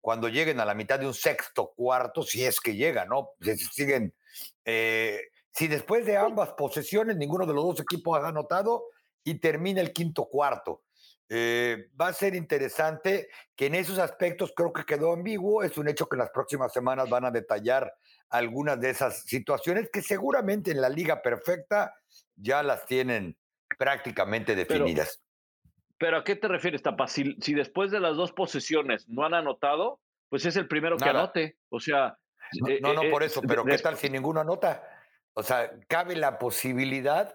cuando 0.00 0.28
lleguen 0.28 0.60
a 0.60 0.66
la 0.66 0.74
mitad 0.74 0.98
de 0.98 1.06
un 1.06 1.14
sexto 1.14 1.72
cuarto, 1.74 2.22
si 2.22 2.44
es 2.44 2.60
que 2.60 2.76
llegan, 2.76 3.08
¿no? 3.08 3.30
Si 3.40 3.56
siguen, 3.56 4.14
eh, 4.66 5.18
si 5.50 5.66
después 5.66 6.04
de 6.04 6.18
ambas 6.18 6.52
posesiones 6.52 7.16
ninguno 7.16 7.46
de 7.46 7.54
los 7.54 7.64
dos 7.64 7.80
equipos 7.80 8.18
ha 8.18 8.28
anotado 8.28 8.84
y 9.24 9.40
termina 9.40 9.80
el 9.80 9.94
quinto 9.94 10.26
cuarto. 10.26 10.83
Eh, 11.28 11.88
va 11.98 12.08
a 12.08 12.12
ser 12.12 12.34
interesante 12.34 13.28
que 13.56 13.66
en 13.66 13.74
esos 13.74 13.98
aspectos 13.98 14.52
creo 14.54 14.72
que 14.72 14.84
quedó 14.84 15.12
ambiguo. 15.12 15.62
Es 15.62 15.78
un 15.78 15.88
hecho 15.88 16.08
que 16.08 16.16
en 16.16 16.20
las 16.20 16.30
próximas 16.30 16.72
semanas 16.72 17.08
van 17.08 17.24
a 17.24 17.30
detallar 17.30 17.94
algunas 18.28 18.80
de 18.80 18.90
esas 18.90 19.22
situaciones 19.22 19.88
que 19.92 20.02
seguramente 20.02 20.70
en 20.70 20.80
la 20.80 20.88
liga 20.88 21.22
perfecta 21.22 21.94
ya 22.36 22.62
las 22.62 22.84
tienen 22.86 23.36
prácticamente 23.78 24.54
definidas. 24.54 25.22
Pero 25.98 26.18
¿a 26.18 26.24
qué 26.24 26.36
te 26.36 26.48
refieres, 26.48 26.82
Tapa? 26.82 27.06
Si, 27.06 27.54
después 27.54 27.90
de 27.90 28.00
las 28.00 28.16
dos 28.16 28.32
posesiones 28.32 29.08
no 29.08 29.24
han 29.24 29.34
anotado, 29.34 30.00
pues 30.28 30.44
es 30.44 30.56
el 30.56 30.68
primero 30.68 30.96
que 30.96 31.08
anote. 31.08 31.56
O 31.70 31.80
sea. 31.80 32.18
No, 32.60 32.68
eh, 32.68 32.80
no, 32.80 33.02
eh, 33.02 33.10
por 33.10 33.22
eso, 33.22 33.40
pero 33.42 33.64
¿qué 33.64 33.78
tal 33.78 33.96
si 33.96 34.10
ninguno 34.10 34.40
anota? 34.40 34.82
O 35.32 35.42
sea, 35.42 35.72
cabe 35.88 36.14
la 36.16 36.38
posibilidad 36.38 37.34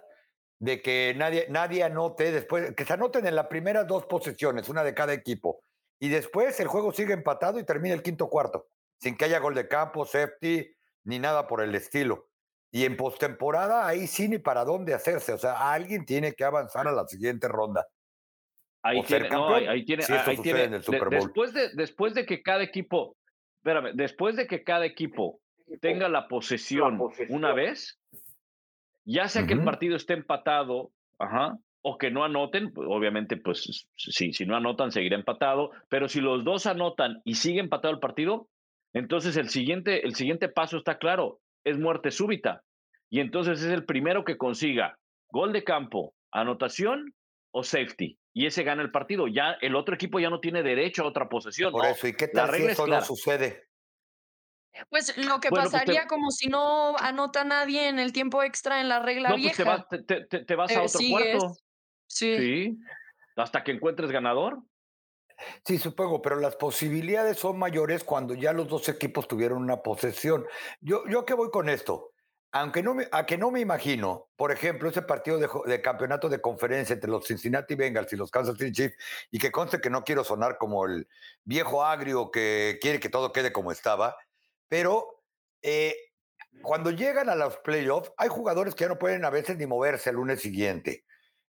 de 0.60 0.82
que 0.82 1.14
nadie, 1.18 1.48
nadie 1.50 1.84
anote 1.84 2.32
después, 2.32 2.76
que 2.76 2.86
se 2.86 2.94
anoten 2.94 3.26
en 3.26 3.36
las 3.36 3.48
primeras 3.48 3.88
dos 3.88 4.06
posesiones, 4.06 4.70
una 4.70 4.84
de 4.84 4.94
cada 4.94 5.14
equipo. 5.14 5.62
Y 6.00 6.10
después 6.10 6.60
el 6.60 6.68
juego 6.68 6.92
sigue 6.92 7.14
empatado 7.14 7.60
y 7.60 7.66
termina 7.66 7.96
el 7.96 8.04
quinto 8.04 8.30
cuarto, 8.30 8.68
sin 9.00 9.18
que 9.18 9.26
haya 9.26 9.40
gol 9.40 9.56
de 9.56 9.68
campo, 9.68 10.06
safety, 10.06 10.70
ni 11.06 11.20
nada 11.20 11.48
por 11.48 11.62
el 11.62 11.74
estilo. 11.76 12.30
Y 12.72 12.86
en 12.86 12.98
postemporada 12.98 13.88
ahí 13.88 14.06
sí 14.06 14.28
ni 14.28 14.38
para 14.38 14.64
dónde 14.64 14.94
hacerse. 14.94 15.34
O 15.34 15.38
sea, 15.38 15.74
alguien 15.74 16.06
tiene 16.06 16.34
que 16.34 16.44
avanzar 16.44 16.88
a 16.88 16.92
la 16.92 17.08
siguiente 17.08 17.48
ronda. 17.48 17.88
Ahí 18.82 19.04
tiene, 19.04 19.30
no, 19.30 19.56
ahí, 19.56 19.84
tiene, 19.84 20.06
ahí 20.08 20.38
tiene 20.38 20.70
después, 20.70 21.54
de, 21.54 21.70
después 21.74 22.14
de 22.14 22.26
que 22.26 22.42
cada 22.42 22.64
equipo, 22.64 23.18
espérame, 23.58 23.94
después 23.94 24.38
de 24.38 24.48
que 24.48 24.64
cada 24.64 24.86
equipo 24.86 25.42
tenga 25.82 26.08
la 26.08 26.30
posesión, 26.30 26.98
una 27.28 27.54
vez, 27.54 28.00
ya 29.12 29.28
sea 29.28 29.48
que 29.48 29.54
el 29.54 29.64
partido 29.64 29.96
esté 29.96 30.14
empatado, 30.14 30.92
ajá, 31.18 31.58
o 31.82 31.98
que 31.98 32.12
no 32.12 32.24
anoten, 32.24 32.72
pues, 32.74 32.88
obviamente, 32.90 33.38
pues 33.38 33.88
sí, 33.96 34.34
si 34.34 34.46
no 34.46 34.56
anotan, 34.56 34.92
seguirá 34.92 35.16
empatado, 35.16 35.72
pero 35.90 36.08
si 36.08 36.22
los 36.22 36.44
dos 36.44 36.66
anotan 36.66 37.22
y 37.24 37.36
sigue 37.36 37.60
empatado 37.60 37.94
el 37.94 38.00
partido, 38.00 38.50
entonces 38.94 39.38
el 39.38 39.50
siguiente, 39.50 40.06
el 40.06 40.16
siguiente 40.16 40.50
paso 40.50 40.78
está 40.78 40.98
claro, 40.98 41.40
es 41.64 41.78
muerte 41.78 42.12
súbita. 42.12 42.64
Y 43.10 43.20
entonces 43.22 43.64
es 43.64 43.72
el 43.72 43.86
primero 43.86 44.24
que 44.24 44.38
consiga 44.38 45.00
gol 45.32 45.54
de 45.54 45.64
campo, 45.64 46.14
anotación 46.32 47.14
o 47.52 47.64
safety 47.64 48.20
y 48.34 48.46
ese 48.46 48.64
gana 48.64 48.84
el 48.84 48.92
partido. 48.92 49.28
Ya 49.28 49.58
el 49.62 49.76
otro 49.76 49.96
equipo 49.96 50.20
ya 50.20 50.30
no 50.30 50.40
tiene 50.40 50.62
derecho 50.62 51.04
a 51.04 51.08
otra 51.08 51.30
posesión. 51.30 51.72
Por 51.72 51.86
eso, 51.86 52.08
¿y 52.08 52.14
qué 52.14 52.28
tal 52.28 52.54
si 52.54 52.64
eso 52.64 52.86
no 52.86 53.02
sucede? 53.02 53.69
Pues 54.90 55.18
lo 55.18 55.40
que 55.40 55.50
pues 55.50 55.66
pasaría 55.66 56.08
como 56.08 56.32
si 56.32 56.48
no 56.48 56.96
anota 56.98 57.44
nadie 57.44 57.88
en 57.90 58.00
el 58.00 58.14
tiempo 58.14 58.44
extra 58.44 58.82
en 58.82 58.90
la 58.90 59.00
regla 59.00 59.30
no, 59.30 59.36
vieja. 59.36 59.86
Pues 59.90 60.06
te, 60.06 60.26
te, 60.26 60.46
te, 60.46 60.56
vas 60.56 60.72
a 60.76 60.84
otro 60.84 61.00
cuarto. 61.10 61.56
Sí. 62.08 62.38
sí. 62.38 62.80
Hasta 63.36 63.64
que 63.64 63.72
encuentres 63.72 64.12
ganador. 64.12 64.62
Sí, 65.66 65.78
supongo, 65.78 66.22
pero 66.22 66.36
las 66.36 66.56
posibilidades 66.56 67.38
son 67.40 67.58
mayores 67.58 68.04
cuando 68.04 68.34
ya 68.34 68.52
los 68.52 68.68
dos 68.68 68.90
equipos 68.90 69.28
tuvieron 69.28 69.62
una 69.62 69.82
posesión. 69.82 70.46
Yo, 70.82 71.04
yo 71.08 71.26
qué 71.26 71.34
voy 71.34 71.50
con 71.50 71.70
esto 71.70 72.14
aunque 72.52 72.82
no 72.82 72.96
me, 72.96 73.08
a 73.12 73.26
que 73.26 73.38
no 73.38 73.52
me 73.52 73.60
imagino, 73.60 74.30
por 74.36 74.52
ejemplo, 74.52 74.90
ese 74.90 75.04
partido 75.04 75.38
de, 75.38 75.82
campeonato 75.82 76.30
de 76.30 76.42
conferencia 76.42 76.94
entre 76.94 77.10
los 77.10 77.28
Cincinnati 77.28 77.76
Bengals 77.76 78.12
y 78.12 78.16
los 78.16 78.32
Kansas 78.32 78.58
City 78.58 78.72
Chiefs, 78.72 78.96
y 79.32 79.40
que 79.40 79.52
conste 79.52 79.80
que 79.80 79.90
no 79.90 80.04
quiero 80.04 80.24
sonar 80.24 80.58
como 80.58 80.86
el 80.86 81.08
viejo 81.44 81.86
agrio 81.86 82.32
que 82.32 82.80
quiere 82.82 83.00
que 83.00 83.10
todo 83.10 83.32
quede 83.32 83.52
como 83.52 83.72
estaba, 83.72 84.18
pero 84.70 85.24
eh, 85.62 85.96
cuando 86.62 86.92
llegan 86.92 87.30
a 87.30 87.36
los 87.36 87.58
playoffs, 87.58 88.12
hay 88.18 88.30
jugadores 88.30 88.76
que 88.76 88.86
ya 88.86 88.90
no 88.90 89.00
pueden 89.00 89.26
a 89.26 89.30
veces 89.30 89.58
ni 89.58 89.66
moverse 89.66 90.12
el 90.12 90.16
lunes 90.16 90.42
siguiente. 90.42 91.06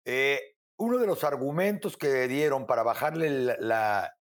Eh, 0.04 0.56
uno 0.76 0.98
de 0.98 1.06
los 1.06 1.24
argumentos 1.24 1.96
que 1.96 2.28
dieron 2.28 2.66
para 2.66 2.82
bajarle 2.82 3.56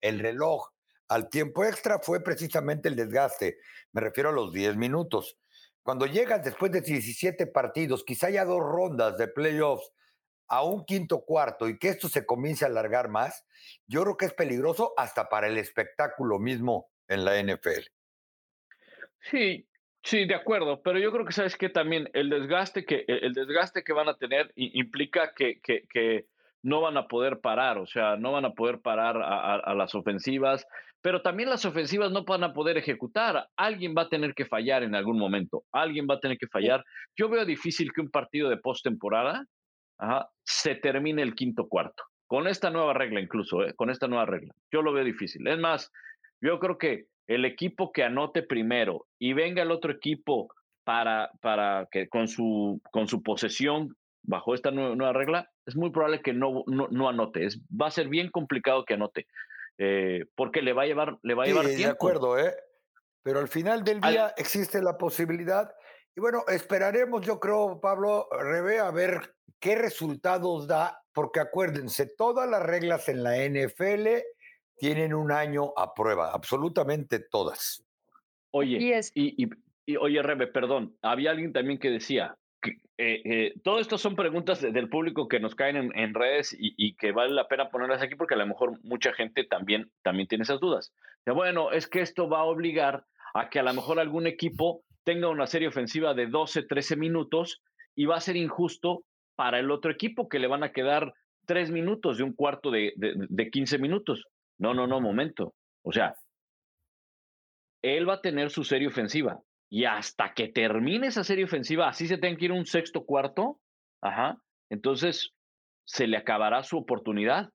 el 0.01 0.19
reloj 0.21 0.71
al 1.09 1.29
tiempo 1.29 1.65
extra 1.65 1.99
fue 1.99 2.23
precisamente 2.23 2.89
el 2.89 2.97
desgaste. 2.97 3.59
Me 3.93 4.01
refiero 4.01 4.31
a 4.31 4.33
los 4.33 4.53
10 4.53 4.77
minutos. 4.77 5.39
Cuando 5.83 6.07
llegas 6.07 6.43
después 6.43 6.73
de 6.73 6.81
17 6.81 7.47
partidos, 7.49 8.05
quizá 8.05 8.29
haya 8.29 8.45
dos 8.45 8.61
rondas 8.61 9.19
de 9.19 9.29
playoffs 9.29 9.93
a 10.49 10.63
un 10.63 10.85
quinto 10.85 11.25
cuarto 11.25 11.69
y 11.69 11.79
que 11.79 11.89
esto 11.89 12.09
se 12.09 12.25
comience 12.25 12.65
a 12.65 12.69
alargar 12.69 13.09
más, 13.09 13.45
yo 13.87 14.03
creo 14.03 14.17
que 14.17 14.27
es 14.27 14.33
peligroso 14.33 14.95
hasta 14.97 15.29
para 15.29 15.47
el 15.47 15.59
espectáculo 15.59 16.39
mismo 16.39 16.91
en 17.09 17.25
la 17.25 17.43
NFL. 17.43 17.94
Sí, 19.31 19.67
sí, 20.03 20.27
de 20.27 20.35
acuerdo, 20.35 20.83
pero 20.83 20.99
yo 20.99 21.11
creo 21.13 21.25
que 21.25 21.33
sabes 21.33 21.57
que 21.57 21.69
también 21.69 22.09
el 22.13 22.31
desgaste 22.31 22.85
que 22.85 23.05
el 23.09 23.33
desgaste 23.33 23.83
que 23.83 23.93
van 23.93 24.09
a 24.09 24.17
tener 24.17 24.53
implica 24.55 25.33
que, 25.35 25.61
que, 25.63 26.27
no 26.63 26.81
van 26.81 26.97
a 26.97 27.09
poder 27.09 27.41
parar, 27.41 27.77
o 27.77 27.87
sea, 27.87 28.17
no 28.17 28.33
van 28.33 28.47
a 28.47 28.55
poder 28.55 28.81
parar 28.81 29.21
a 29.21 29.75
las 29.75 29.95
ofensivas, 29.95 30.67
pero 31.05 31.21
también 31.21 31.51
las 31.51 31.67
ofensivas 31.67 32.11
no 32.11 32.25
van 32.25 32.45
a 32.45 32.55
poder 32.55 32.79
ejecutar. 32.79 33.51
Alguien 33.57 33.95
va 33.95 34.03
a 34.03 34.09
tener 34.09 34.35
que 34.35 34.47
fallar 34.47 34.83
en 34.83 34.95
algún 34.95 35.19
momento. 35.19 35.65
Alguien 35.71 36.07
va 36.09 36.15
a 36.15 36.21
tener 36.21 36.39
que 36.39 36.47
fallar. 36.47 36.83
Yo 37.15 37.29
veo 37.29 37.45
difícil 37.45 37.93
que 37.93 38.01
un 38.01 38.11
partido 38.11 38.49
de 38.49 38.57
postemporada 38.57 39.45
se 40.43 40.77
termine 40.77 41.21
el 41.21 41.35
quinto 41.35 41.69
cuarto. 41.69 42.05
Con 42.27 42.49
esta 42.49 42.71
nueva 42.71 42.95
regla, 42.95 43.21
incluso, 43.21 43.63
¿eh? 43.63 43.75
con 43.75 43.91
esta 43.91 44.09
nueva 44.09 44.25
regla. 44.25 44.55
Yo 44.73 44.81
lo 44.81 44.95
veo 44.95 45.05
difícil. 45.05 45.47
Es 45.47 45.59
más, 45.59 45.93
yo 46.41 46.59
creo 46.59 46.79
que 46.79 47.05
el 47.27 47.45
equipo 47.45 47.93
que 47.93 48.03
anote 48.03 48.43
primero 48.43 49.07
y 49.19 49.33
venga 49.33 49.63
el 49.63 49.71
otro 49.71 49.93
equipo 49.93 50.49
para, 50.85 51.31
para 51.41 51.89
que 51.91 52.09
con 52.09 52.29
su, 52.29 52.81
con 52.91 53.09
su 53.09 53.23
posesión 53.23 53.97
bajo 54.23 54.55
esta 54.55 54.71
nueva, 54.71 55.13
regla, 55.13 55.51
es 55.67 55.77
muy 55.77 55.91
probable 55.91 56.23
que 56.23 56.33
no, 56.33 56.65
no, 56.67 57.09
anote. 57.09 57.45
Es, 57.45 57.61
va 57.71 57.89
a 57.89 57.91
ser 57.91 58.09
bien 58.09 58.31
complicado 58.31 58.85
que 58.85 58.95
anote. 58.95 59.27
Eh, 59.79 60.27
porque 60.35 60.63
le 60.63 60.73
va 60.73 60.83
a 60.83 60.87
llevar, 60.87 61.19
le 61.23 61.35
va 61.35 61.45
a 61.45 61.47
llevar 61.47 61.67
tiempo. 61.67 61.85
De 61.85 61.91
acuerdo, 61.91 62.39
¿eh? 62.39 62.55
Pero 63.23 63.41
al 63.41 63.49
final 63.49 63.85
del 63.85 64.01
día 64.01 64.33
existe 64.37 64.83
la 64.83 64.97
posibilidad. 64.97 65.75
Y 66.17 66.21
bueno, 66.21 66.45
esperaremos, 66.49 67.27
yo 67.27 67.41
creo, 67.41 67.81
Pablo 67.81 68.29
Rebe, 68.31 68.79
a 68.79 68.91
ver 68.91 69.35
qué 69.59 69.77
resultados 69.77 70.69
da, 70.69 71.03
porque 71.13 71.41
acuérdense, 71.41 72.07
todas 72.07 72.49
las 72.49 72.63
reglas 72.63 73.09
en 73.09 73.23
la 73.23 73.37
NFL 73.37 74.23
tienen 74.79 75.15
un 75.15 75.33
año 75.33 75.73
a 75.77 75.95
prueba, 75.95 76.33
absolutamente 76.33 77.21
todas. 77.21 77.85
Oye, 78.51 79.03
y, 79.15 79.51
y, 79.87 79.97
oye, 79.97 80.23
Rebe, 80.23 80.47
perdón, 80.47 80.97
había 81.03 81.31
alguien 81.31 81.53
también 81.53 81.79
que 81.79 81.91
decía, 81.91 82.37
eh, 82.97 83.23
eh, 83.25 83.55
todo 83.65 83.81
esto 83.81 83.99
son 83.99 84.15
preguntas 84.15 84.61
del 84.61 84.89
público 84.89 85.27
que 85.27 85.41
nos 85.41 85.57
caen 85.57 85.93
en, 85.95 86.15
redes 86.15 86.57
y, 86.57 86.95
que 86.95 87.11
vale 87.11 87.35
la 87.35 87.49
pena 87.49 87.69
ponerlas 87.69 88.03
aquí 88.03 88.15
porque 88.15 88.35
a 88.35 88.39
lo 88.39 88.47
mejor 88.47 88.79
mucha 88.85 89.13
gente 89.13 89.45
también, 89.45 89.91
también 90.03 90.29
tiene 90.29 90.43
esas 90.43 90.61
dudas. 90.61 90.93
Bueno, 91.27 91.73
es 91.73 91.89
que 91.89 92.01
esto 92.01 92.29
va 92.29 92.41
a 92.41 92.45
obligar 92.45 93.05
a 93.35 93.51
que 93.51 93.59
a 93.59 93.65
lo 93.65 93.75
mejor 93.75 93.99
algún 93.99 94.29
equipo 94.29 94.85
tenga 95.03 95.29
una 95.29 95.49
serie 95.49 95.69
ofensiva 95.69 96.15
de 96.15 96.27
12, 96.27 96.63
13 96.63 96.97
minutos 96.97 97.63
y 97.97 98.05
va 98.05 98.17
a 98.17 98.21
ser 98.21 98.37
injusto 98.37 99.05
para 99.35 99.59
el 99.59 99.73
otro 99.73 99.91
equipo 99.91 100.29
que 100.29 100.39
le 100.39 100.47
van 100.47 100.63
a 100.63 100.73
quedar 100.73 101.13
tres 101.47 101.71
minutos 101.71 102.19
de 102.19 102.23
un 102.23 102.33
cuarto 102.33 102.71
de, 102.71 102.93
de, 102.97 103.15
de 103.17 103.51
15 103.51 103.79
minutos. 103.79 104.25
No, 104.59 104.75
no, 104.75 104.87
no, 104.87 105.01
momento. 105.01 105.55
O 105.83 105.93
sea, 105.93 106.15
él 107.83 108.09
va 108.09 108.15
a 108.15 108.21
tener 108.21 108.51
su 108.51 108.65
serie 108.65 108.89
ofensiva 108.89 109.41
y 109.69 109.85
hasta 109.85 110.33
que 110.35 110.49
termine 110.49 111.09
esa 111.09 111.25
serie 111.25 111.45
ofensiva, 111.45 111.89
así 111.89 112.07
se 112.07 112.19
tenga 112.19 112.39
que 112.39 112.47
ir 112.47 112.53
un 112.53 112.67
sexto 112.67 113.05
cuarto, 113.05 113.61
ajá, 114.01 114.39
entonces 114.71 115.33
se 115.85 116.07
le 116.07 116.17
acabará 116.17 116.63
su 116.63 116.79
oportunidad. 116.79 117.51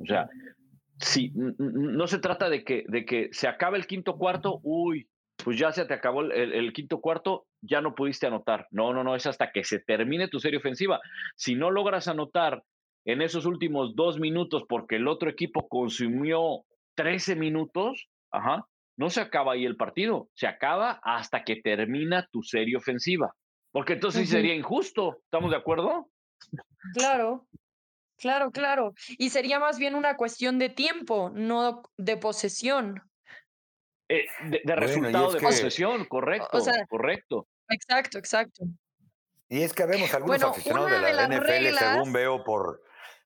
O 0.00 0.06
sea, 0.06 0.28
si 0.98 1.32
no 1.34 2.06
se 2.06 2.18
trata 2.18 2.48
de 2.48 2.64
que, 2.64 2.84
de 2.88 3.04
que 3.04 3.28
se 3.32 3.48
acabe 3.48 3.78
el 3.78 3.86
quinto 3.86 4.16
cuarto, 4.16 4.60
uy, 4.62 5.08
pues 5.44 5.58
ya 5.58 5.72
se 5.72 5.84
te 5.84 5.94
acabó 5.94 6.22
el, 6.22 6.72
quinto 6.72 7.00
cuarto, 7.00 7.46
ya 7.60 7.80
no 7.80 7.94
pudiste 7.94 8.26
anotar. 8.26 8.66
No, 8.70 8.92
no, 8.92 9.02
no, 9.02 9.14
es 9.14 9.26
hasta 9.26 9.50
que 9.52 9.64
se 9.64 9.80
termine 9.80 10.28
tu 10.28 10.40
serie 10.40 10.58
ofensiva. 10.58 11.00
Si 11.36 11.54
no 11.54 11.70
logras 11.70 12.08
anotar 12.08 12.62
en 13.04 13.22
esos 13.22 13.46
últimos 13.46 13.94
dos 13.94 14.18
minutos 14.18 14.64
porque 14.68 14.96
el 14.96 15.08
otro 15.08 15.28
equipo 15.28 15.68
consumió 15.68 16.64
13 16.94 17.36
minutos, 17.36 18.08
ajá, 18.30 18.66
no 18.96 19.10
se 19.10 19.20
acaba 19.20 19.54
ahí 19.54 19.64
el 19.64 19.76
partido, 19.76 20.28
se 20.34 20.46
acaba 20.46 21.00
hasta 21.02 21.44
que 21.44 21.56
termina 21.56 22.28
tu 22.30 22.42
serie 22.42 22.76
ofensiva. 22.76 23.34
Porque 23.72 23.94
entonces 23.94 24.28
sería 24.28 24.54
injusto, 24.54 25.18
¿estamos 25.24 25.50
de 25.50 25.56
acuerdo? 25.56 26.10
Claro, 26.94 27.46
claro, 28.18 28.50
claro. 28.50 28.92
Y 29.18 29.30
sería 29.30 29.58
más 29.58 29.78
bien 29.78 29.94
una 29.94 30.16
cuestión 30.16 30.58
de 30.58 30.68
tiempo, 30.68 31.30
no 31.34 31.82
de 31.96 32.18
posesión. 32.18 33.02
Eh, 34.08 34.26
de, 34.64 34.76
resultado 34.76 35.32
de 35.32 35.40
posesión, 35.40 36.04
correcto, 36.04 36.58
correcto. 36.90 37.48
Exacto, 37.70 38.18
exacto. 38.18 38.64
Y 39.48 39.62
es 39.62 39.72
que 39.72 39.86
vemos 39.86 40.12
algunos 40.12 40.42
aficionados 40.42 40.90
de 40.90 41.12
la, 41.12 41.28
NFL, 41.28 41.78
según 41.78 42.12
veo 42.12 42.44
por, 42.44 42.82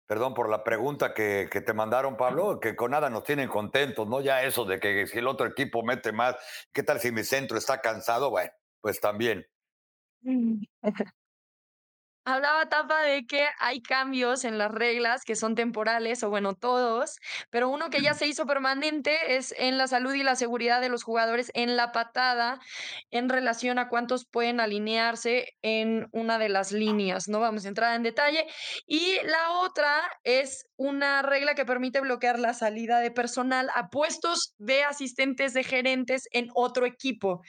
perdón 0.07 0.35
por 0.35 0.49
la 0.49 0.65
pregunta 0.65 1.15
que, 1.15 1.49
que, 1.51 1.61
te 1.61 1.73
mandaron, 1.75 2.17
Pablo, 2.17 2.61
que 2.61 2.77
con 2.77 2.93
nada 2.93 3.11
nos 3.11 3.25
tienen 3.25 3.49
contentos, 3.49 4.09
¿no? 4.09 4.21
Ya 4.21 4.43
eso 4.43 4.65
de 4.65 4.79
que 4.81 5.07
si 5.07 5.19
el 5.19 5.27
otro 5.27 5.47
equipo 5.47 5.83
mete 5.83 6.13
más, 6.13 6.37
¿qué 6.73 6.83
tal 6.83 7.01
si 7.01 7.13
mi 7.13 7.25
centro 7.25 7.59
está 7.59 7.81
cansado? 7.81 8.31
Bueno, 8.31 8.53
pues 8.81 9.01
también. 9.01 9.47
Hablaba 12.29 12.69
Tapa 12.69 13.03
de 13.03 13.25
que 13.25 13.47
hay 13.61 13.81
cambios 13.81 14.45
en 14.45 14.59
las 14.59 14.73
reglas 14.73 15.25
que 15.25 15.37
son 15.37 15.55
temporales, 15.55 16.25
o 16.25 16.29
bueno, 16.29 16.57
todos, 16.57 17.19
pero 17.51 17.69
uno 17.69 17.89
que 17.89 18.03
ya 18.03 18.15
se 18.15 18.27
hizo 18.27 18.47
permanente 18.47 19.37
es 19.37 19.55
en 19.57 19.79
la 19.79 19.87
salud 19.87 20.13
y 20.13 20.25
la 20.25 20.35
seguridad 20.35 20.81
de 20.81 20.89
los 20.89 21.05
jugadores 21.05 21.53
en 21.55 21.77
la 21.77 21.93
patada 21.93 22.59
en 23.13 23.29
relación 23.29 23.79
a 23.79 23.89
cuántos 23.89 24.27
pueden 24.27 24.59
alinearse 24.59 25.51
en 25.63 26.09
una 26.11 26.41
de 26.41 26.49
las 26.49 26.73
líneas. 26.73 27.29
No 27.29 27.39
vamos 27.39 27.65
a 27.65 27.69
entrar 27.69 27.95
en 27.95 28.03
detalle. 28.03 28.45
Y 28.89 29.19
la 29.23 29.61
otra 29.61 30.03
es 30.25 30.67
una 30.75 31.23
regla 31.23 31.55
que 31.55 31.65
permite 31.65 32.01
bloquear 32.01 32.41
la 32.41 32.55
salida 32.55 32.99
de 32.99 33.13
personal 33.13 33.71
a 33.77 33.87
puestos 33.87 34.53
de 34.59 34.83
asistentes 34.83 35.55
de 35.55 35.63
gerentes 35.63 36.25
en 36.33 36.49
otro 36.55 36.87
equipo 36.87 37.43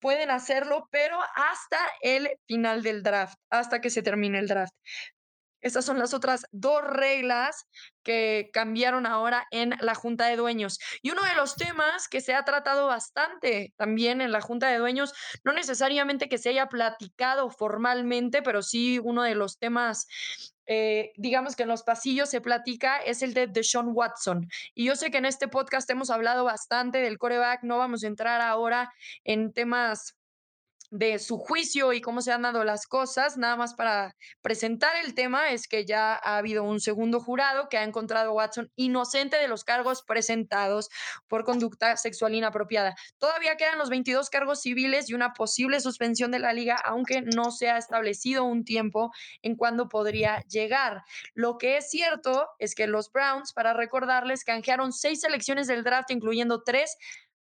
pueden 0.00 0.30
hacerlo, 0.30 0.88
pero 0.90 1.18
hasta 1.34 1.78
el 2.02 2.30
final 2.46 2.82
del 2.82 3.02
draft, 3.02 3.38
hasta 3.50 3.80
que 3.80 3.90
se 3.90 4.02
termine 4.02 4.38
el 4.38 4.48
draft. 4.48 4.72
Estas 5.62 5.84
son 5.84 5.98
las 5.98 6.14
otras 6.14 6.46
dos 6.52 6.82
reglas 6.82 7.66
que 8.02 8.48
cambiaron 8.52 9.04
ahora 9.04 9.46
en 9.50 9.74
la 9.80 9.94
Junta 9.94 10.26
de 10.26 10.36
Dueños. 10.36 10.78
Y 11.02 11.10
uno 11.10 11.22
de 11.22 11.34
los 11.34 11.56
temas 11.56 12.08
que 12.08 12.22
se 12.22 12.34
ha 12.34 12.44
tratado 12.44 12.86
bastante 12.86 13.74
también 13.76 14.22
en 14.22 14.32
la 14.32 14.40
Junta 14.40 14.68
de 14.68 14.78
Dueños, 14.78 15.12
no 15.44 15.52
necesariamente 15.52 16.28
que 16.28 16.38
se 16.38 16.48
haya 16.48 16.68
platicado 16.68 17.50
formalmente, 17.50 18.42
pero 18.42 18.62
sí 18.62 18.98
uno 19.02 19.22
de 19.22 19.34
los 19.34 19.58
temas 19.58 20.06
eh, 20.72 21.10
digamos 21.16 21.56
que 21.56 21.64
en 21.64 21.68
los 21.68 21.82
pasillos 21.82 22.30
se 22.30 22.40
platica, 22.40 22.98
es 22.98 23.22
el 23.22 23.34
de 23.34 23.48
Deshaun 23.48 23.90
Watson. 23.92 24.48
Y 24.72 24.84
yo 24.84 24.94
sé 24.94 25.10
que 25.10 25.18
en 25.18 25.24
este 25.24 25.48
podcast 25.48 25.90
hemos 25.90 26.10
hablado 26.10 26.44
bastante 26.44 26.98
del 26.98 27.18
coreback, 27.18 27.64
no 27.64 27.78
vamos 27.78 28.04
a 28.04 28.06
entrar 28.06 28.40
ahora 28.40 28.92
en 29.24 29.52
temas 29.52 30.19
de 30.90 31.18
su 31.18 31.38
juicio 31.38 31.92
y 31.92 32.00
cómo 32.00 32.20
se 32.20 32.32
han 32.32 32.42
dado 32.42 32.64
las 32.64 32.86
cosas. 32.86 33.36
Nada 33.36 33.56
más 33.56 33.74
para 33.74 34.16
presentar 34.42 34.96
el 35.04 35.14
tema 35.14 35.50
es 35.50 35.68
que 35.68 35.86
ya 35.86 36.14
ha 36.14 36.36
habido 36.36 36.64
un 36.64 36.80
segundo 36.80 37.20
jurado 37.20 37.68
que 37.68 37.78
ha 37.78 37.84
encontrado 37.84 38.30
a 38.30 38.34
Watson 38.34 38.70
inocente 38.76 39.36
de 39.36 39.48
los 39.48 39.64
cargos 39.64 40.02
presentados 40.02 40.90
por 41.28 41.44
conducta 41.44 41.96
sexual 41.96 42.34
inapropiada. 42.34 42.94
Todavía 43.18 43.56
quedan 43.56 43.78
los 43.78 43.88
22 43.88 44.30
cargos 44.30 44.60
civiles 44.60 45.08
y 45.08 45.14
una 45.14 45.32
posible 45.32 45.80
suspensión 45.80 46.30
de 46.30 46.40
la 46.40 46.52
liga, 46.52 46.76
aunque 46.84 47.22
no 47.22 47.52
se 47.52 47.70
ha 47.70 47.78
establecido 47.78 48.44
un 48.44 48.64
tiempo 48.64 49.12
en 49.42 49.56
cuándo 49.56 49.88
podría 49.88 50.40
llegar. 50.48 51.02
Lo 51.34 51.56
que 51.56 51.76
es 51.76 51.88
cierto 51.88 52.48
es 52.58 52.74
que 52.74 52.86
los 52.86 53.12
Browns, 53.12 53.52
para 53.52 53.72
recordarles, 53.74 54.44
canjearon 54.44 54.92
seis 54.92 55.20
selecciones 55.20 55.68
del 55.68 55.84
draft, 55.84 56.10
incluyendo 56.10 56.62
tres 56.62 56.96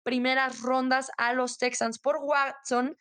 primeras 0.09 0.63
rondas 0.63 1.11
a 1.19 1.35
los 1.35 1.59
Texans 1.59 1.99
por 1.99 2.17
Watson 2.23 2.97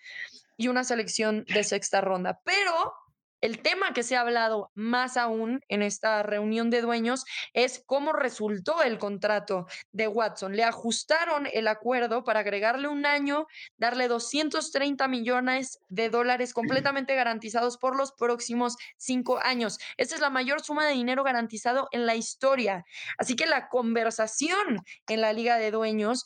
y 0.58 0.68
una 0.68 0.84
selección 0.84 1.45
de 1.45 1.64
sexta 1.64 2.01
ronda. 2.01 2.41
Pero 2.43 2.93
el 3.39 3.62
tema 3.62 3.93
que 3.93 4.01
se 4.03 4.16
ha 4.16 4.22
hablado 4.22 4.72
más 4.74 5.16
aún 5.16 5.62
en 5.70 5.84
esta 5.84 6.24
reunión 6.24 6.72
de 6.72 6.82
dueños 6.82 7.24
es 7.53 7.84
cómo 7.86 8.12
resultó 8.12 8.82
el 8.82 8.97
contrato 8.97 9.68
de 9.91 10.08
Watson. 10.08 10.55
Le 10.55 10.64
ajustaron 10.64 11.47
el 11.53 11.68
acuerdo 11.68 12.24
para 12.24 12.39
agregarle 12.39 12.88
un 12.88 13.05
año, 13.05 13.45
darle 13.78 14.08
230 14.08 15.08
millones 15.08 15.80
de 15.88 16.10
dólares 16.10 16.51
completamente 16.51 17.14
garantizados 17.16 17.78
por 17.78 17.95
los 17.95 18.12
próximos 18.12 18.76
cinco 18.97 19.39
años. 19.41 19.78
Esta 19.97 20.16
es 20.16 20.22
la 20.22 20.32
mayor 20.32 20.62
suma 20.62 20.88
de 20.88 20.93
dinero 20.93 21.24
garantizado 21.24 21.89
en 21.91 22.08
la 22.08 22.16
historia. 22.16 22.86
Así 23.20 23.36
que 23.36 23.45
la 23.45 23.70
conversación 23.70 24.84
en 25.08 25.22
la 25.22 25.32
liga 25.32 25.58
de 25.58 25.70
dueños 25.70 26.26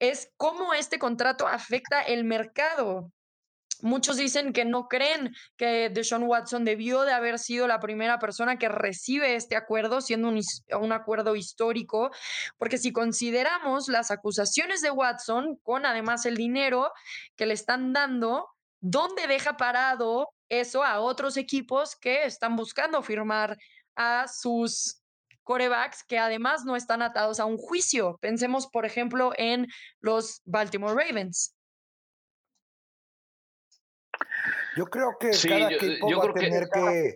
es 0.00 0.32
cómo 0.36 0.74
este 0.74 0.98
contrato 0.98 1.46
afecta 1.46 2.02
el 2.02 2.24
mercado. 2.24 3.12
Muchos 3.82 4.16
dicen 4.16 4.52
que 4.52 4.64
no 4.64 4.88
creen 4.88 5.34
que 5.56 5.88
Deshaun 5.88 6.24
Watson 6.24 6.64
debió 6.64 7.02
de 7.02 7.12
haber 7.12 7.38
sido 7.38 7.66
la 7.66 7.80
primera 7.80 8.18
persona 8.18 8.58
que 8.58 8.68
recibe 8.68 9.36
este 9.36 9.56
acuerdo, 9.56 10.00
siendo 10.00 10.28
un, 10.28 10.40
un, 10.78 10.92
acuerdo 10.92 11.34
histórico, 11.34 12.10
porque 12.58 12.76
si 12.76 12.92
consideramos 12.92 13.88
las 13.88 14.10
acusaciones 14.10 14.82
de 14.82 14.90
Watson 14.90 15.56
con 15.62 15.86
además 15.86 16.26
el 16.26 16.36
dinero 16.36 16.92
que 17.36 17.46
le 17.46 17.54
están 17.54 17.92
dando, 17.92 18.48
¿dónde 18.80 19.26
deja 19.26 19.56
parado 19.56 20.28
eso 20.50 20.82
a 20.84 21.00
otros 21.00 21.36
equipos 21.36 21.96
que 21.96 22.24
están 22.24 22.56
buscando 22.56 23.02
firmar 23.02 23.56
a 23.96 24.26
sus 24.28 24.99
corebacks 25.42 26.04
que 26.04 26.18
además 26.18 26.64
no 26.64 26.76
están 26.76 27.02
atados 27.02 27.40
a 27.40 27.44
un 27.44 27.56
juicio. 27.56 28.18
Pensemos, 28.20 28.68
por 28.68 28.84
ejemplo, 28.84 29.32
en 29.36 29.66
los 30.00 30.42
Baltimore 30.44 30.94
Ravens. 30.94 31.56
Yo 34.76 34.86
creo 34.86 35.16
que 35.18 35.30
cada 35.48 35.72
equipo 35.72 36.10
va 36.16 36.30
a 36.30 36.34
tener 36.34 36.68
que... 36.68 37.14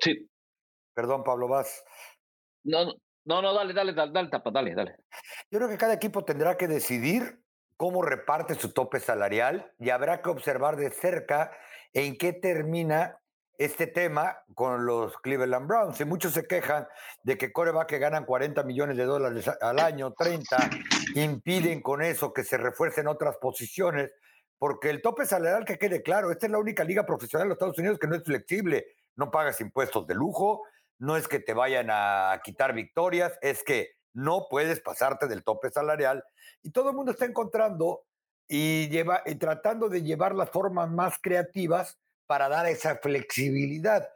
Perdón, 0.94 1.24
Pablo, 1.24 1.48
vas. 1.48 1.84
No, 2.64 2.86
no, 3.24 3.42
no, 3.42 3.54
dale, 3.54 3.72
dale, 3.72 3.92
dale, 3.92 4.12
dale, 4.12 4.28
tapa, 4.28 4.50
dale, 4.50 4.74
dale. 4.74 4.96
Yo 5.50 5.58
creo 5.58 5.68
que 5.68 5.78
cada 5.78 5.94
equipo 5.94 6.24
tendrá 6.24 6.56
que 6.56 6.68
decidir 6.68 7.40
cómo 7.76 8.02
reparte 8.02 8.54
su 8.54 8.72
tope 8.72 9.00
salarial 9.00 9.72
y 9.78 9.90
habrá 9.90 10.22
que 10.22 10.30
observar 10.30 10.76
de 10.76 10.90
cerca 10.90 11.56
en 11.92 12.16
qué 12.16 12.32
termina 12.32 13.18
este 13.58 13.86
tema 13.86 14.38
con 14.54 14.86
los 14.86 15.16
Cleveland 15.18 15.66
Browns. 15.66 16.00
Y 16.00 16.04
muchos 16.04 16.32
se 16.32 16.46
quejan 16.46 16.86
de 17.22 17.38
que 17.38 17.52
coreback 17.52 17.88
que 17.88 17.98
ganan 17.98 18.24
40 18.24 18.62
millones 18.64 18.96
de 18.96 19.04
dólares 19.04 19.48
al 19.60 19.78
año, 19.78 20.12
30, 20.12 20.70
impiden 21.14 21.80
con 21.80 22.02
eso 22.02 22.32
que 22.32 22.44
se 22.44 22.56
refuercen 22.56 23.06
otras 23.06 23.36
posiciones, 23.36 24.10
porque 24.58 24.90
el 24.90 25.02
tope 25.02 25.26
salarial, 25.26 25.64
que 25.64 25.78
quede 25.78 26.02
claro, 26.02 26.30
esta 26.30 26.46
es 26.46 26.52
la 26.52 26.58
única 26.58 26.84
liga 26.84 27.04
profesional 27.06 27.46
de 27.46 27.48
los 27.50 27.56
Estados 27.56 27.78
Unidos 27.78 27.98
que 27.98 28.06
no 28.06 28.16
es 28.16 28.24
flexible, 28.24 28.86
no 29.16 29.30
pagas 29.30 29.60
impuestos 29.60 30.06
de 30.06 30.14
lujo, 30.14 30.62
no 30.98 31.16
es 31.16 31.28
que 31.28 31.40
te 31.40 31.54
vayan 31.54 31.88
a 31.90 32.40
quitar 32.42 32.72
victorias, 32.72 33.38
es 33.42 33.62
que 33.62 33.90
no 34.12 34.46
puedes 34.48 34.80
pasarte 34.80 35.26
del 35.26 35.42
tope 35.42 35.70
salarial 35.70 36.24
y 36.62 36.70
todo 36.70 36.90
el 36.90 36.96
mundo 36.96 37.12
está 37.12 37.24
encontrando 37.24 38.04
y, 38.48 38.88
lleva, 38.88 39.22
y 39.26 39.34
tratando 39.34 39.88
de 39.88 40.02
llevar 40.02 40.34
las 40.34 40.50
formas 40.50 40.90
más 40.90 41.18
creativas 41.20 41.98
para 42.26 42.48
dar 42.48 42.66
esa 42.66 42.96
flexibilidad. 42.96 44.08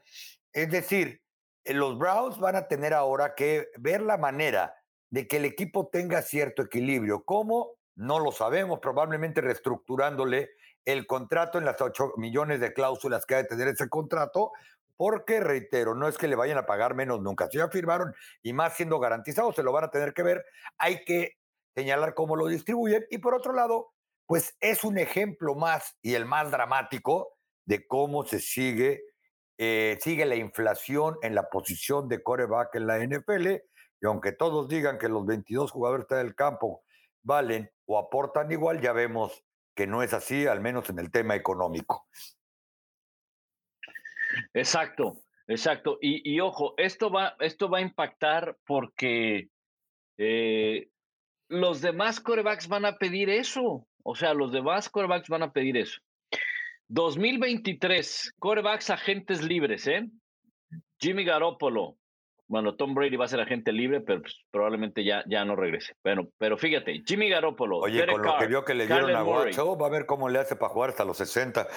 Es 0.53 0.71
decir, 0.71 1.23
eh, 1.65 1.75
los 1.75 1.99
Browns 1.99 2.39
van 2.39 2.57
a 2.57 2.69
tener 2.69 2.95
ahora 2.95 3.35
que 3.35 3.69
ver 3.79 4.03
la 4.03 4.17
manera 4.17 4.75
de 5.11 5.27
que 5.27 5.39
el 5.39 5.45
equipo 5.45 5.89
tenga 5.89 6.23
cierto 6.23 6.63
equilibrio. 6.63 7.25
¿Cómo? 7.25 7.77
No 7.95 8.19
lo 8.21 8.33
sabemos, 8.33 8.79
probablemente 8.81 9.41
reestructurándole 9.41 10.51
el 10.85 11.07
contrato 11.07 11.59
en 11.59 11.65
las 11.65 11.81
8 11.81 12.15
millones 12.17 12.61
de 12.61 12.73
cláusulas 12.73 13.27
que 13.27 13.35
ha 13.35 13.39
de 13.39 13.49
tener 13.49 13.69
ese 13.69 13.89
contrato, 13.89 14.53
porque, 14.97 15.41
reitero, 15.41 15.95
no 15.95 16.09
es 16.09 16.19
que 16.19 16.29
le 16.29 16.37
vayan 16.37 16.59
a 16.59 16.67
pagar 16.67 16.95
menos 16.95 17.21
nunca. 17.21 17.49
Si 17.51 17.59
ya 17.59 17.69
firmaron 17.69 18.15
y 18.43 18.53
más 18.53 18.75
siendo 18.75 18.99
garantizados, 18.99 19.55
se 19.55 19.63
lo 19.63 19.73
van 19.73 19.85
a 19.85 19.91
tener 19.91 20.13
que 20.13 20.23
ver. 20.23 20.45
Hay 20.77 21.05
que 21.05 21.37
señalar 21.75 22.15
cómo 22.15 22.35
lo 22.35 22.47
distribuyen. 22.47 23.05
Y 23.11 23.19
por 23.19 23.35
otro 23.35 23.53
lado, 23.53 23.93
pues 24.27 24.57
es 24.61 24.83
un 24.83 24.99
ejemplo 24.99 25.55
más 25.55 25.97
y 26.03 26.15
el 26.15 26.25
más 26.25 26.51
dramático 26.51 27.38
de 27.69 27.87
cómo 27.87 28.25
se 28.25 28.41
sigue 28.41 29.05
eh, 29.61 29.99
sigue 30.01 30.25
la 30.25 30.37
inflación 30.37 31.17
en 31.21 31.35
la 31.35 31.51
posición 31.51 32.09
de 32.09 32.23
coreback 32.23 32.77
en 32.77 32.87
la 32.87 33.05
NFL, 33.05 33.47
y 34.01 34.07
aunque 34.07 34.31
todos 34.31 34.69
digan 34.69 34.99
que 34.99 35.09
los 35.09 35.27
22 35.27 35.73
jugadores 35.73 36.07
del 36.07 36.37
campo 36.37 36.85
valen 37.25 37.69
o 37.85 37.99
aportan 37.99 38.53
igual, 38.53 38.81
ya 38.81 38.93
vemos 38.93 39.45
que 39.75 39.89
no 39.89 40.05
es 40.05 40.15
así, 40.15 40.47
al 40.47 40.61
menos 40.61 40.89
en 40.91 41.01
el 41.01 41.11
tema 41.11 41.35
económico. 41.35 42.07
Exacto, 44.55 45.25
exacto. 45.49 45.99
Y, 46.01 46.39
ojo, 46.39 46.75
esto 46.77 47.11
va, 47.11 47.35
esto 47.41 47.69
va 47.69 47.79
a 47.79 47.83
impactar 47.83 48.57
porque 48.65 49.49
eh, 50.19 50.89
los 51.49 51.81
demás 51.81 52.21
corebacks 52.21 52.69
van 52.69 52.85
a 52.85 52.97
pedir 52.97 53.29
eso. 53.29 53.89
O 54.05 54.15
sea, 54.15 54.35
los 54.35 54.53
demás 54.53 54.89
corebacks 54.89 55.29
van 55.29 55.43
a 55.43 55.53
pedir 55.53 55.77
eso. 55.77 56.01
2023, 56.89 58.35
corebacks 58.39 58.91
agentes 58.91 59.43
libres, 59.43 59.87
¿eh? 59.87 60.09
Jimmy 61.01 61.25
Garoppolo. 61.25 61.97
Bueno, 62.47 62.77
Tom 62.77 62.95
Brady 62.95 63.17
va 63.17 63.27
a 63.27 63.29
ser 63.29 63.41
agente 63.41 63.73
libre, 63.73 64.01
pero 64.01 64.23
pues, 64.23 64.35
probablemente 64.51 65.05
ya, 65.05 65.23
ya 65.27 65.45
no 65.45 65.55
regrese. 65.55 65.95
Bueno, 66.03 66.29
pero 66.39 66.57
fíjate, 66.57 67.03
Jimmy 67.07 67.29
Garoppolo. 67.29 67.79
Oye, 67.79 68.07
con 68.07 68.23
lo 68.23 68.39
que 68.39 68.47
vio 68.47 68.65
que 68.65 68.75
le 68.75 68.87
dieron 68.87 69.15
a 69.15 69.23
Watson, 69.23 69.79
va 69.81 69.87
a 69.87 69.91
ver 69.91 70.07
cómo 70.07 70.31
le 70.31 70.39
hace 70.39 70.57
para 70.57 70.73
jugar 70.73 70.91
hasta 70.91 71.05
los 71.05 71.19
60. 71.19 71.69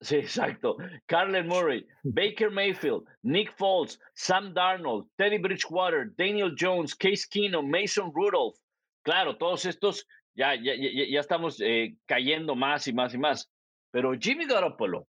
Sí, 0.00 0.16
exacto. 0.16 0.76
Carlen 1.04 1.46
Murray, 1.46 1.86
Baker 2.04 2.50
Mayfield, 2.50 3.04
Nick 3.22 3.54
Foles, 3.58 4.00
Sam 4.14 4.54
Darnold, 4.54 5.06
Teddy 5.16 5.36
Bridgewater, 5.36 6.10
Daniel 6.16 6.54
Jones, 6.58 6.94
Case 6.94 7.26
Keenum, 7.30 7.68
Mason 7.68 8.10
Rudolph. 8.14 8.56
Claro, 9.02 9.36
todos 9.36 9.66
estos 9.66 10.06
ya, 10.34 10.54
ya, 10.54 10.72
ya, 10.74 11.20
estamos 11.20 11.60
eh, 11.60 11.96
cayendo 12.06 12.54
más 12.54 12.88
y 12.88 12.94
más 12.94 13.12
y 13.12 13.18
más. 13.18 13.50
Pero 13.90 14.12
Jimmy 14.18 14.46
Garoppolo, 14.46 15.06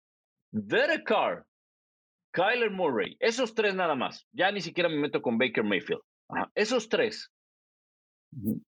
Derek 0.50 1.04
Carr, 1.04 1.46
Kyler 2.32 2.70
Murray, 2.70 3.16
esos 3.20 3.54
tres 3.54 3.74
nada 3.74 3.94
más. 3.94 4.26
Ya 4.32 4.50
ni 4.50 4.60
siquiera 4.60 4.88
me 4.88 4.96
meto 4.96 5.22
con 5.22 5.38
Baker 5.38 5.64
Mayfield. 5.64 6.02
Esos 6.54 6.88
tres, 6.88 7.30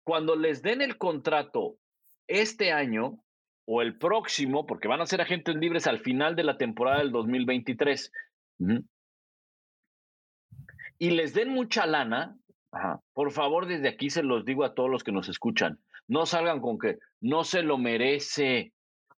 cuando 0.04 0.36
les 0.36 0.62
den 0.62 0.82
el 0.82 0.98
contrato 0.98 1.78
este 2.28 2.72
año, 2.72 3.20
o 3.72 3.84
el 3.84 4.00
próximo, 4.00 4.66
porque 4.66 4.88
van 4.88 5.02
a 5.02 5.06
ser 5.06 5.22
agentes 5.22 5.56
libres 5.56 5.86
al 5.86 6.00
final 6.00 6.36
de 6.36 6.44
la 6.44 6.58
temporada 6.58 7.00
del 7.00 7.12
2023, 7.12 8.12
y 10.98 11.12
les 11.12 11.34
den 11.36 11.50
mucha 11.50 11.86
lana, 11.86 12.36
por 13.14 13.32
favor, 13.32 13.68
desde 13.68 13.90
aquí 13.90 14.10
se 14.10 14.24
los 14.24 14.44
digo 14.44 14.64
a 14.64 14.74
todos 14.74 14.90
los 14.90 15.04
que 15.04 15.12
nos 15.12 15.30
escuchan, 15.30 15.80
no 16.08 16.26
salgan 16.26 16.62
con 16.62 16.80
que 16.80 16.98
no 17.22 17.44
se 17.44 17.62
lo 17.62 17.78
merece. 17.78 18.74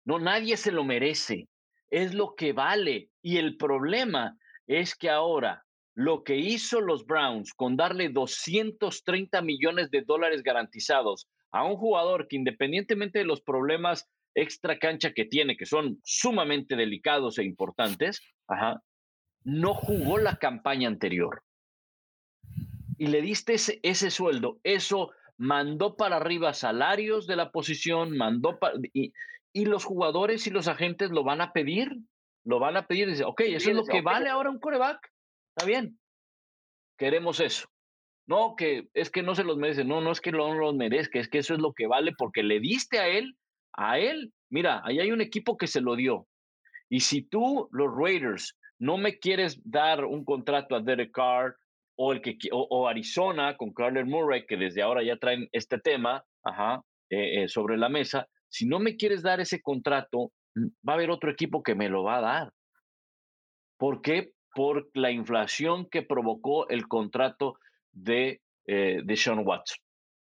No, 0.05 0.19
nadie 0.19 0.57
se 0.57 0.71
lo 0.71 0.83
merece. 0.83 1.47
Es 1.89 2.13
lo 2.13 2.35
que 2.35 2.53
vale. 2.53 3.09
Y 3.21 3.37
el 3.37 3.57
problema 3.57 4.37
es 4.67 4.95
que 4.95 5.09
ahora 5.09 5.65
lo 5.93 6.23
que 6.23 6.37
hizo 6.37 6.79
los 6.79 7.05
Browns 7.05 7.53
con 7.53 7.75
darle 7.75 8.09
230 8.09 9.41
millones 9.41 9.91
de 9.91 10.01
dólares 10.01 10.41
garantizados 10.43 11.27
a 11.51 11.65
un 11.65 11.75
jugador 11.75 12.27
que 12.27 12.37
independientemente 12.37 13.19
de 13.19 13.25
los 13.25 13.41
problemas 13.41 14.09
extra 14.33 14.79
cancha 14.79 15.11
que 15.11 15.25
tiene, 15.25 15.57
que 15.57 15.65
son 15.65 15.99
sumamente 16.03 16.75
delicados 16.75 17.37
e 17.37 17.43
importantes, 17.43 18.21
no 19.43 19.73
jugó 19.73 20.17
la 20.17 20.37
campaña 20.37 20.87
anterior. 20.87 21.43
Y 22.97 23.07
le 23.07 23.21
diste 23.21 23.55
ese, 23.55 24.11
sueldo. 24.11 24.59
Eso 24.63 25.11
mandó 25.37 25.97
para 25.97 26.17
arriba 26.17 26.53
salarios 26.53 27.27
de 27.27 27.35
la 27.35 27.51
posición, 27.51 28.15
mandó 28.15 28.59
para... 28.59 28.75
y 29.53 29.65
los 29.65 29.85
jugadores 29.85 30.47
y 30.47 30.49
los 30.49 30.67
agentes 30.67 31.11
lo 31.11 31.23
van 31.23 31.41
a 31.41 31.53
pedir, 31.53 31.97
lo 32.45 32.59
van 32.59 32.77
a 32.77 32.87
pedir. 32.87 33.09
Dice, 33.09 33.23
ok, 33.25 33.41
eso 33.41 33.69
es 33.69 33.75
lo 33.75 33.85
que 33.85 34.01
vale 34.01 34.29
ahora 34.29 34.49
un 34.49 34.59
coreback. 34.59 35.11
Está 35.55 35.65
bien. 35.67 35.99
Queremos 36.97 37.39
eso. 37.39 37.67
No, 38.27 38.55
que 38.55 38.87
es 38.93 39.09
que 39.09 39.23
no 39.23 39.35
se 39.35 39.43
los 39.43 39.57
merece. 39.57 39.83
No, 39.83 40.01
no 40.01 40.11
es 40.11 40.21
que 40.21 40.31
no 40.31 40.53
los 40.53 40.75
merezca, 40.75 41.19
es 41.19 41.27
que 41.27 41.39
eso 41.39 41.53
es 41.53 41.59
lo 41.59 41.73
que 41.73 41.87
vale 41.87 42.13
porque 42.17 42.43
le 42.43 42.59
diste 42.59 42.99
a 42.99 43.07
él 43.07 43.35
a 43.73 43.99
él, 43.99 44.33
mira, 44.49 44.81
ahí 44.83 44.99
hay 44.99 45.11
un 45.11 45.21
equipo 45.21 45.57
que 45.57 45.67
se 45.67 45.81
lo 45.81 45.95
dio. 45.95 46.27
Y 46.89 47.01
si 47.01 47.21
tú, 47.23 47.69
los 47.71 47.89
Raiders, 47.95 48.57
no 48.79 48.97
me 48.97 49.17
quieres 49.19 49.61
dar 49.63 50.03
un 50.05 50.25
contrato 50.25 50.75
a 50.75 50.81
Derek 50.81 51.11
Carr 51.11 51.55
o, 51.95 52.13
el 52.13 52.21
que, 52.21 52.37
o, 52.51 52.87
Arizona 52.87 53.55
con 53.55 53.73
Carler 53.73 54.05
Murray, 54.05 54.45
que 54.45 54.57
desde 54.57 54.81
ahora 54.81 55.03
ya 55.03 55.17
traen 55.17 55.47
este 55.51 55.77
tema 55.79 56.23
ajá, 56.43 56.81
eh, 57.09 57.43
eh, 57.43 57.47
sobre 57.47 57.77
la 57.77 57.89
mesa, 57.89 58.27
si 58.51 58.67
no 58.67 58.79
me 58.79 58.97
quieres 58.97 59.23
dar 59.23 59.39
ese 59.39 59.61
contrato, 59.61 60.31
mm, 60.55 60.67
va 60.87 60.93
a 60.93 60.95
haber 60.95 61.09
otro 61.09 61.31
equipo 61.31 61.63
que 61.63 61.73
me 61.73 61.89
lo 61.89 62.03
va 62.03 62.17
a 62.17 62.21
dar. 62.21 62.53
¿Por 63.77 64.01
qué? 64.01 64.33
Por 64.53 64.89
la 64.93 65.09
inflación 65.09 65.87
que 65.89 66.03
provocó 66.03 66.67
el 66.69 66.87
contrato 66.87 67.55
de, 67.91 68.41
eh, 68.67 69.01
de 69.03 69.15
Sean 69.15 69.39
Watson. 69.45 69.77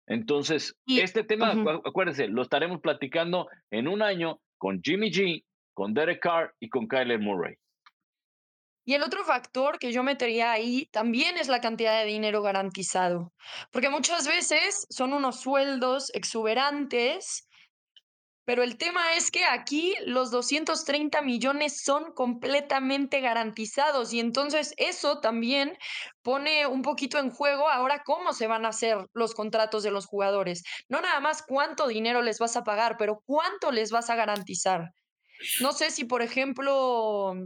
Entonces, 0.06 0.74
este 0.86 1.22
tema, 1.22 1.54
acuérdense, 1.84 2.26
lo 2.26 2.42
estaremos 2.42 2.80
platicando 2.80 3.48
en 3.70 3.86
un 3.86 4.02
año 4.02 4.40
con 4.58 4.80
Jimmy 4.82 5.10
G, 5.10 5.44
con 5.72 5.94
Derek 5.94 6.20
Carr 6.20 6.54
y 6.58 6.68
con 6.68 6.88
Kyler 6.88 7.20
Murray. 7.20 7.54
Y 8.84 8.94
el 8.94 9.02
otro 9.02 9.22
factor 9.24 9.78
que 9.78 9.92
yo 9.92 10.02
metería 10.02 10.50
ahí 10.50 10.86
también 10.90 11.36
es 11.36 11.46
la 11.46 11.60
cantidad 11.60 12.00
de 12.00 12.06
dinero 12.06 12.42
garantizado, 12.42 13.32
porque 13.70 13.88
muchas 13.88 14.26
veces 14.26 14.86
son 14.90 15.12
unos 15.12 15.40
sueldos 15.40 16.10
exuberantes 16.12 17.46
pero 18.50 18.64
el 18.64 18.78
tema 18.78 19.14
es 19.14 19.30
que 19.30 19.44
aquí 19.44 19.94
los 20.06 20.32
230 20.32 21.22
millones 21.22 21.84
son 21.84 22.12
completamente 22.14 23.20
garantizados 23.20 24.12
y 24.12 24.18
entonces 24.18 24.74
eso 24.76 25.20
también 25.20 25.78
pone 26.22 26.66
un 26.66 26.82
poquito 26.82 27.20
en 27.20 27.30
juego 27.30 27.68
ahora 27.68 28.02
cómo 28.04 28.32
se 28.32 28.48
van 28.48 28.64
a 28.64 28.70
hacer 28.70 29.06
los 29.12 29.34
contratos 29.34 29.84
de 29.84 29.92
los 29.92 30.06
jugadores. 30.06 30.64
No 30.88 31.00
nada 31.00 31.20
más 31.20 31.44
cuánto 31.46 31.86
dinero 31.86 32.22
les 32.22 32.40
vas 32.40 32.56
a 32.56 32.64
pagar, 32.64 32.96
pero 32.98 33.22
cuánto 33.24 33.70
les 33.70 33.92
vas 33.92 34.10
a 34.10 34.16
garantizar. 34.16 34.94
No 35.60 35.70
sé 35.70 35.92
si, 35.92 36.04
por 36.04 36.20
ejemplo, 36.20 37.36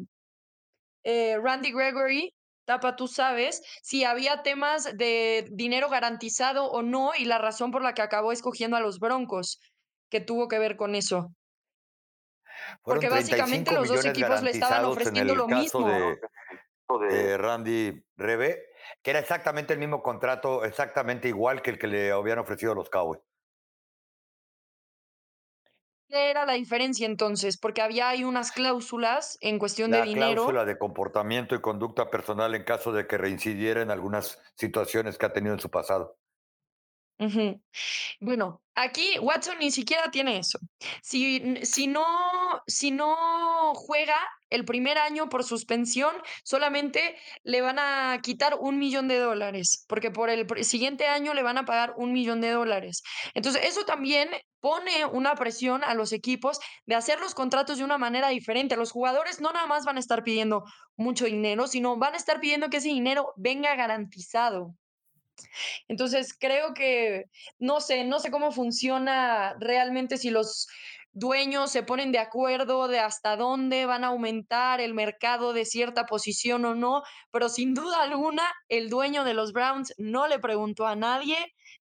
eh, 1.03 1.37
Randy 1.37 1.71
Gregory 1.71 2.35
Tapa, 2.65 2.97
tú 2.97 3.09
sabes 3.09 3.63
si 3.83 4.05
había 4.05 4.43
temas 4.43 4.97
de 4.97 5.47
dinero 5.53 5.91
garantizado 5.91 6.71
o 6.71 6.81
no 6.81 7.13
y 7.15 7.27
la 7.27 7.37
razón 7.37 7.71
por 7.71 7.83
la 7.83 7.93
que 7.93 8.01
acabó 8.01 8.33
escogiendo 8.33 8.79
a 8.79 8.81
los 8.81 9.01
Broncos 9.01 9.61
que 10.09 10.21
tuvo 10.21 10.49
que 10.49 10.59
ver 10.59 10.77
con 10.77 10.95
eso. 10.95 11.35
Porque 12.83 13.09
básicamente 13.09 13.73
los 13.73 13.89
dos 13.89 14.05
equipos 14.05 14.43
le 14.43 14.51
estaban 14.51 14.85
ofreciendo 14.85 15.35
lo 15.35 15.49
mismo. 15.49 15.89
De, 17.11 17.39
Randy 17.39 18.05
Rebe, 18.17 18.63
que 19.03 19.11
era 19.11 19.19
exactamente 19.19 19.73
el 19.73 19.79
mismo 19.79 20.03
contrato, 20.03 20.65
exactamente 20.65 21.29
igual 21.29 21.63
que 21.63 21.71
el 21.71 21.79
que 21.79 21.87
le 21.87 22.13
habían 22.13 22.39
ofrecido 22.39 22.73
a 22.73 22.75
los 22.75 22.91
Cowboys. 22.91 23.23
¿Qué 26.09 26.31
era 26.31 26.45
la 26.45 26.53
diferencia 26.53 27.07
entonces? 27.07 27.59
Porque 27.59 27.81
había 27.81 28.11
ahí 28.11 28.23
unas 28.23 28.53
cláusulas 28.53 29.39
en 29.41 29.59
cuestión 29.59 29.91
de 29.91 30.03
dinero. 30.03 30.29
La 30.29 30.35
cláusula 30.35 30.65
de 30.67 30.79
comportamiento 30.79 31.55
y 31.55 31.61
conducta 31.61 32.11
personal 32.11 32.55
en 32.55 32.65
caso 32.65 32.93
de 32.93 33.07
que 33.07 33.17
reincidiera 33.17 33.81
en 33.81 33.91
algunas 33.91 34.41
situaciones 34.55 35.17
que 35.17 35.27
ha 35.27 35.33
tenido 35.33 35.55
en 35.55 35.61
su 35.61 35.71
pasado. 35.71 36.19
Bueno, 38.21 38.63
aquí 38.75 39.19
Watson 39.21 39.59
ni 39.59 39.71
siquiera 39.71 40.11
tiene 40.11 40.39
eso. 40.39 40.59
Si, 41.03 41.57
si, 41.65 41.87
no, 41.87 42.05
si 42.67 42.91
no 42.91 43.73
juega 43.75 44.17
el 44.51 44.65
primer 44.65 44.99
año 44.99 45.29
por 45.29 45.45
suspensión, 45.45 46.15
solamente 46.45 47.17
le 47.43 47.61
van 47.61 47.79
a 47.79 48.21
quitar 48.23 48.57
un 48.61 48.79
millón 48.79 49.09
de 49.09 49.19
dólares, 49.19 49.85
porque 49.89 50.11
por 50.11 50.31
el 50.31 50.47
siguiente 50.65 51.07
año 51.07 51.35
le 51.35 51.43
van 51.43 51.59
a 51.59 51.65
pagar 51.65 51.95
un 51.97 52.13
millón 52.13 52.41
de 52.41 52.51
dólares. 52.51 53.03
Entonces, 53.35 53.65
eso 53.65 53.85
también 53.85 54.31
pone 54.61 55.05
una 55.07 55.35
presión 55.35 55.83
a 55.85 55.95
los 55.95 56.13
equipos 56.13 56.59
de 56.87 56.95
hacer 56.95 57.21
los 57.21 57.35
contratos 57.35 57.79
de 57.79 57.85
una 57.85 57.99
manera 57.99 58.29
diferente. 58.29 58.77
Los 58.77 58.93
jugadores 58.93 59.41
no 59.41 59.53
nada 59.53 59.67
más 59.67 59.85
van 59.85 59.97
a 59.97 60.01
estar 60.01 60.23
pidiendo 60.23 60.65
mucho 60.97 61.27
dinero, 61.27 61.67
sino 61.67 61.97
van 61.97 62.15
a 62.15 62.19
estar 62.19 62.41
pidiendo 62.41 62.71
que 62.71 62.79
ese 62.79 62.89
dinero 62.89 63.33
venga 63.37 63.75
garantizado. 63.75 64.75
Entonces, 65.89 66.35
creo 66.39 66.75
que, 66.75 67.25
no 67.59 67.81
sé, 67.81 68.05
no 68.05 68.21
sé 68.21 68.31
cómo 68.31 68.53
funciona 68.53 69.55
realmente 69.61 70.19
si 70.19 70.31
los 70.31 70.67
dueños 71.13 71.71
se 71.71 71.85
ponen 71.85 72.11
de 72.11 72.19
acuerdo 72.19 72.89
de 72.89 72.99
hasta 72.99 73.37
dónde 73.37 73.87
van 73.87 74.03
a 74.05 74.09
aumentar 74.09 74.81
el 74.81 74.95
mercado 74.95 75.53
de 75.53 75.65
cierta 75.65 76.07
posición 76.07 76.65
o 76.65 76.75
no, 76.75 77.03
pero 77.31 77.49
sin 77.49 77.73
duda 77.73 78.03
alguna 78.03 78.43
el 78.69 78.91
dueño 78.91 79.25
de 79.25 79.35
los 79.35 79.53
Browns 79.53 79.95
no 79.97 80.27
le 80.27 80.41
preguntó 80.41 80.87
a 80.87 80.97
nadie, 80.97 81.37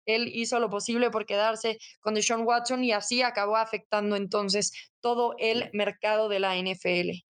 él 0.05 0.31
hizo 0.33 0.59
lo 0.59 0.69
posible 0.69 1.11
por 1.11 1.27
quedarse 1.27 1.77
con 1.99 2.15
Deshaun 2.15 2.41
Watson 2.45 2.83
y 2.83 2.91
así 2.91 3.21
acabó 3.21 3.57
afectando 3.57 4.15
entonces 4.15 4.71
todo 4.99 5.35
el 5.37 5.69
mercado 5.73 6.27
de 6.27 6.39
la 6.39 6.55
NFL. 6.57 7.23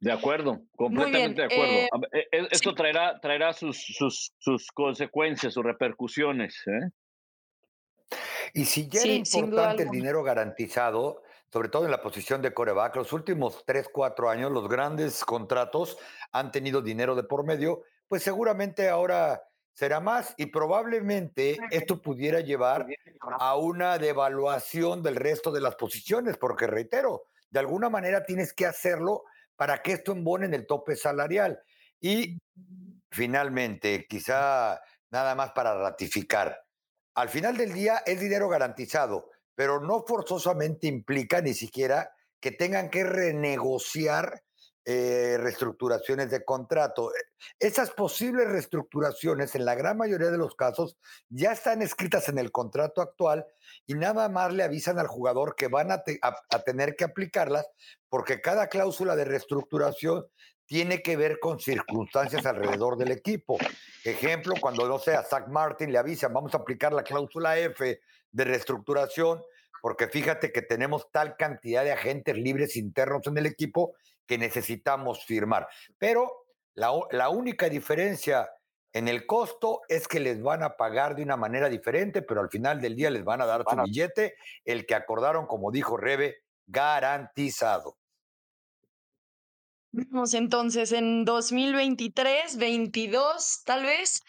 De 0.00 0.12
acuerdo, 0.12 0.62
completamente 0.76 1.42
de 1.42 1.46
acuerdo. 1.46 2.06
Eh, 2.12 2.28
e, 2.32 2.38
e, 2.38 2.48
esto 2.50 2.74
traerá, 2.74 3.20
traerá 3.20 3.52
sus, 3.52 3.78
sus, 3.78 4.32
sus, 4.38 4.72
consecuencias, 4.72 5.52
sus 5.52 5.62
repercusiones. 5.62 6.62
¿eh? 6.66 6.90
Y 8.54 8.64
si 8.64 8.88
ya 8.88 9.02
era 9.02 9.12
importante 9.12 9.82
el 9.82 9.90
dinero 9.90 10.22
garantizado, 10.22 11.22
sobre 11.52 11.68
todo 11.68 11.84
en 11.84 11.90
la 11.90 12.00
posición 12.00 12.42
de 12.42 12.54
coreback. 12.54 12.96
Los 12.96 13.12
últimos 13.12 13.64
3, 13.66 13.88
4 13.92 14.30
años, 14.30 14.52
los 14.52 14.68
grandes 14.68 15.24
contratos 15.24 15.98
han 16.32 16.52
tenido 16.52 16.80
dinero 16.80 17.14
de 17.14 17.24
por 17.24 17.44
medio, 17.44 17.82
pues 18.08 18.22
seguramente 18.22 18.88
ahora 18.88 19.42
será 19.74 20.00
más 20.00 20.34
y 20.36 20.46
probablemente 20.46 21.58
esto 21.70 22.00
pudiera 22.00 22.40
llevar 22.40 22.86
a 23.38 23.56
una 23.56 23.98
devaluación 23.98 25.02
del 25.02 25.16
resto 25.16 25.50
de 25.50 25.60
las 25.60 25.74
posiciones, 25.76 26.36
porque 26.36 26.66
reitero, 26.66 27.24
de 27.50 27.60
alguna 27.60 27.88
manera 27.88 28.24
tienes 28.24 28.52
que 28.52 28.66
hacerlo 28.66 29.24
para 29.60 29.82
que 29.82 29.92
esto 29.92 30.12
embone 30.12 30.46
en 30.46 30.54
el 30.54 30.66
tope 30.66 30.96
salarial. 30.96 31.60
Y 32.00 32.38
finalmente, 33.12 34.06
quizá 34.08 34.80
nada 35.10 35.34
más 35.34 35.52
para 35.52 35.78
ratificar, 35.78 36.64
al 37.14 37.28
final 37.28 37.58
del 37.58 37.74
día 37.74 38.02
es 38.06 38.18
dinero 38.18 38.48
garantizado, 38.48 39.28
pero 39.54 39.78
no 39.78 40.02
forzosamente 40.06 40.86
implica 40.86 41.42
ni 41.42 41.52
siquiera 41.52 42.10
que 42.40 42.52
tengan 42.52 42.88
que 42.88 43.04
renegociar 43.04 44.42
eh, 44.86 45.36
reestructuraciones 45.38 46.30
de 46.30 46.42
contrato. 46.42 47.12
Esas 47.58 47.90
posibles 47.90 48.48
reestructuraciones, 48.48 49.54
en 49.54 49.66
la 49.66 49.74
gran 49.74 49.98
mayoría 49.98 50.30
de 50.30 50.38
los 50.38 50.54
casos, 50.54 50.96
ya 51.28 51.52
están 51.52 51.82
escritas 51.82 52.30
en 52.30 52.38
el 52.38 52.50
contrato 52.50 53.02
actual 53.02 53.44
y 53.86 53.92
nada 53.92 54.30
más 54.30 54.54
le 54.54 54.62
avisan 54.62 54.98
al 54.98 55.06
jugador 55.06 55.54
que 55.54 55.68
van 55.68 55.92
a, 55.92 56.02
tener 56.64 56.96
que 56.96 57.04
aplicarlas 57.04 57.66
porque 58.08 58.40
cada 58.40 58.68
cláusula 58.68 59.16
de 59.16 59.26
reestructuración 59.26 60.26
tiene 60.64 61.02
que 61.02 61.16
ver 61.16 61.40
con 61.40 61.60
circunstancias 61.60 62.46
alrededor 62.46 62.96
del 62.96 63.10
equipo. 63.10 63.58
Ejemplo, 64.02 64.54
cuando, 64.60 64.88
no 64.88 64.98
sé, 64.98 65.14
a 65.14 65.24
Zach 65.24 65.48
Martin 65.48 65.92
le 65.92 65.98
avisan, 65.98 66.32
vamos 66.32 66.54
a 66.54 66.58
aplicar 66.58 66.94
la 66.94 67.02
cláusula 67.02 67.58
F 67.58 68.00
de 68.32 68.44
reestructuración, 68.44 69.42
porque 69.82 70.08
fíjate 70.08 70.52
que 70.52 70.62
tenemos 70.62 71.10
tal 71.10 71.36
cantidad 71.36 71.84
de 71.84 71.92
agentes 71.92 72.36
libres 72.36 72.76
internos 72.76 73.26
en 73.26 73.36
el 73.36 73.46
equipo 73.46 73.94
que 74.30 74.38
necesitamos 74.38 75.24
firmar. 75.24 75.66
Pero 75.98 76.46
la, 76.74 77.28
única 77.30 77.68
diferencia 77.68 78.48
en 78.92 79.08
el 79.08 79.26
costo 79.26 79.80
es 79.88 80.06
que 80.06 80.20
les 80.20 80.40
van 80.40 80.62
a 80.62 80.76
pagar 80.76 81.16
de 81.16 81.24
una 81.24 81.36
manera 81.36 81.68
diferente, 81.68 82.22
pero 82.22 82.40
al 82.40 82.48
final 82.48 82.80
del 82.80 82.94
día 82.94 83.10
les 83.10 83.24
van 83.24 83.40
a 83.40 83.46
dar 83.46 83.64
su 83.68 83.74
billete, 83.82 84.36
el 84.64 84.86
que 84.86 84.94
acordaron, 84.94 85.48
como 85.48 85.72
dijo 85.72 85.96
Rebe, 85.96 86.44
garantizado. 86.64 87.96
Vamos 89.90 90.34
entonces 90.34 90.92
en 90.92 91.24
2023, 91.24 92.56
22 92.56 93.62
tal 93.64 93.82
vez, 93.82 94.22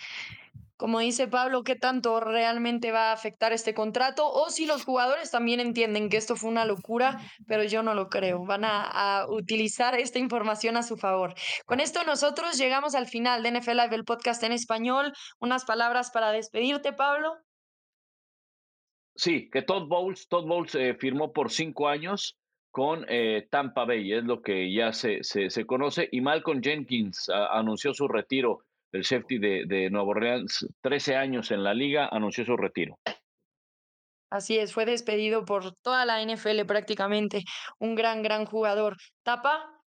como 0.82 0.98
dice 0.98 1.28
Pablo, 1.28 1.64
qué 1.64 1.76
tanto 1.76 2.20
realmente 2.20 2.92
va 2.92 3.12
a 3.12 3.14
afectar 3.14 3.54
este 3.54 3.76
contrato 3.76 4.28
o 4.28 4.50
si 4.50 4.66
los 4.66 4.84
jugadores 4.84 5.30
también 5.30 5.60
entienden 5.60 6.10
que 6.10 6.18
esto 6.18 6.36
fue 6.36 6.50
una 6.50 6.66
locura, 6.66 7.20
pero 7.46 7.64
yo 7.64 7.84
no 7.84 7.94
lo 7.94 8.10
creo. 8.10 8.44
Van 8.46 8.66
a, 8.66 9.28
utilizar 9.30 9.94
esta 9.94 10.18
información 10.18 10.78
a 10.78 10.82
su 10.82 10.98
favor. 10.98 11.36
Con 11.68 11.82
esto 11.82 12.04
nosotros 12.04 12.58
llegamos 12.58 12.96
al 12.96 13.06
final 13.06 13.44
de 13.44 13.60
NFL 13.60 13.78
Live, 13.78 13.96
el 13.96 14.06
podcast 14.06 14.42
en 14.42 14.54
español. 14.54 15.14
Unas 15.40 15.66
palabras 15.66 16.10
para 16.10 16.32
despedirte, 16.32 16.94
Pablo. 16.94 17.36
Sí, 19.16 19.52
que 19.52 19.62
Todd 19.62 19.88
Bowles, 19.88 20.28
Todd 20.30 20.48
Bowles 20.48 20.74
eh, 20.74 20.96
firmó 21.00 21.32
por 21.32 21.52
cinco 21.52 21.90
años 21.90 22.40
con 22.72 23.06
eh, 23.08 23.48
Tampa 23.52 23.86
Bay, 23.86 24.14
es 24.14 24.24
lo 24.24 24.42
que 24.42 24.74
ya 24.74 24.94
se, 24.94 25.20
se, 25.22 25.66
conoce, 25.68 26.10
y 26.12 26.22
Malcolm 26.22 26.60
Jenkins 26.64 27.30
anunció 27.30 27.94
su 27.94 28.08
retiro 28.08 28.64
el 28.92 29.04
safety 29.06 29.40
de, 29.40 29.64
de 29.68 29.90
Nueva 29.90 30.10
Orleans, 30.10 30.68
13 30.82 31.16
años 31.16 31.52
en 31.52 31.64
la 31.64 31.74
liga, 31.74 32.10
anunció 32.12 32.46
su 32.46 32.58
retiro. 32.58 32.98
Así 34.32 34.58
es, 34.58 34.74
fue 34.74 34.86
despedido 34.86 35.44
por 35.44 35.76
toda 35.82 36.06
la 36.06 36.24
NFL 36.24 36.66
prácticamente. 36.66 37.44
Un 37.80 37.96
gran, 37.96 38.24
gran 38.24 38.46
jugador. 38.46 38.96
¿Tapa? 39.24 39.82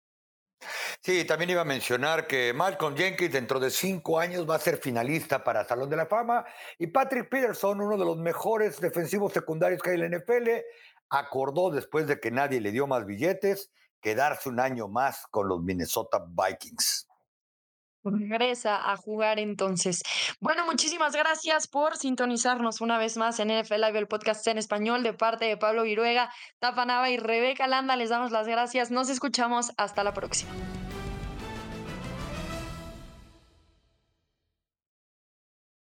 Sí, 1.01 1.26
también 1.26 1.49
iba 1.49 1.62
a 1.62 1.66
mencionar 1.66 2.28
que 2.28 2.54
Malcolm 2.54 2.95
Jenkins 2.95 3.32
dentro 3.32 3.60
de 3.60 3.70
cinco 3.70 4.20
años 4.20 4.49
va 4.49 4.56
a 4.56 4.60
ser 4.60 4.78
finalista 4.78 5.43
para 5.43 5.66
Salón 5.66 5.89
de 5.89 5.97
la 5.97 6.06
Fama 6.06 6.45
y 6.78 6.88
Patrick 6.88 7.30
Peterson, 7.30 7.82
uno 7.82 7.97
de 7.97 8.06
los 8.06 8.18
mejores 8.18 8.80
defensivos 8.80 9.34
secundarios 9.34 9.82
que 9.82 9.91
hay 9.91 9.99
en 9.99 10.12
la 10.12 10.18
NFL, 10.18 10.49
acordó 11.10 11.70
después 11.70 12.08
de 12.08 12.20
que 12.20 12.32
nadie 12.32 12.62
le 12.62 12.72
dio 12.72 12.88
más 12.88 13.06
billetes 13.06 13.72
quedarse 14.01 14.49
un 14.49 14.60
año 14.60 14.88
más 14.88 15.26
con 15.30 15.47
los 15.47 15.62
Minnesota 15.62 16.24
Vikings 16.26 17.08
regresa 18.12 18.91
a 18.91 18.97
jugar 18.97 19.39
entonces. 19.39 20.04
Bueno, 20.39 20.66
muchísimas 20.66 21.14
gracias 21.14 21.68
por 21.68 21.97
sintonizarnos 21.97 22.82
una 22.82 22.97
vez 22.97 23.18
más 23.18 23.39
en 23.39 23.49
NFL 23.49 23.76
Live, 23.76 23.99
el 23.99 24.08
podcast 24.08 24.47
en 24.47 24.58
español 24.58 25.04
de 25.04 25.14
parte 25.14 25.45
de 25.45 25.58
Pablo 25.58 25.84
Viruega, 25.84 26.32
Tafa 26.60 26.86
Nava 26.86 27.10
y 27.10 27.18
Rebeca 27.18 27.68
Landa. 27.68 27.95
Les 27.95 28.10
damos 28.10 28.32
las 28.32 28.47
gracias. 28.47 28.91
Nos 28.91 29.10
escuchamos. 29.10 29.74
Hasta 29.78 30.04
la 30.04 30.14
próxima. 30.14 30.51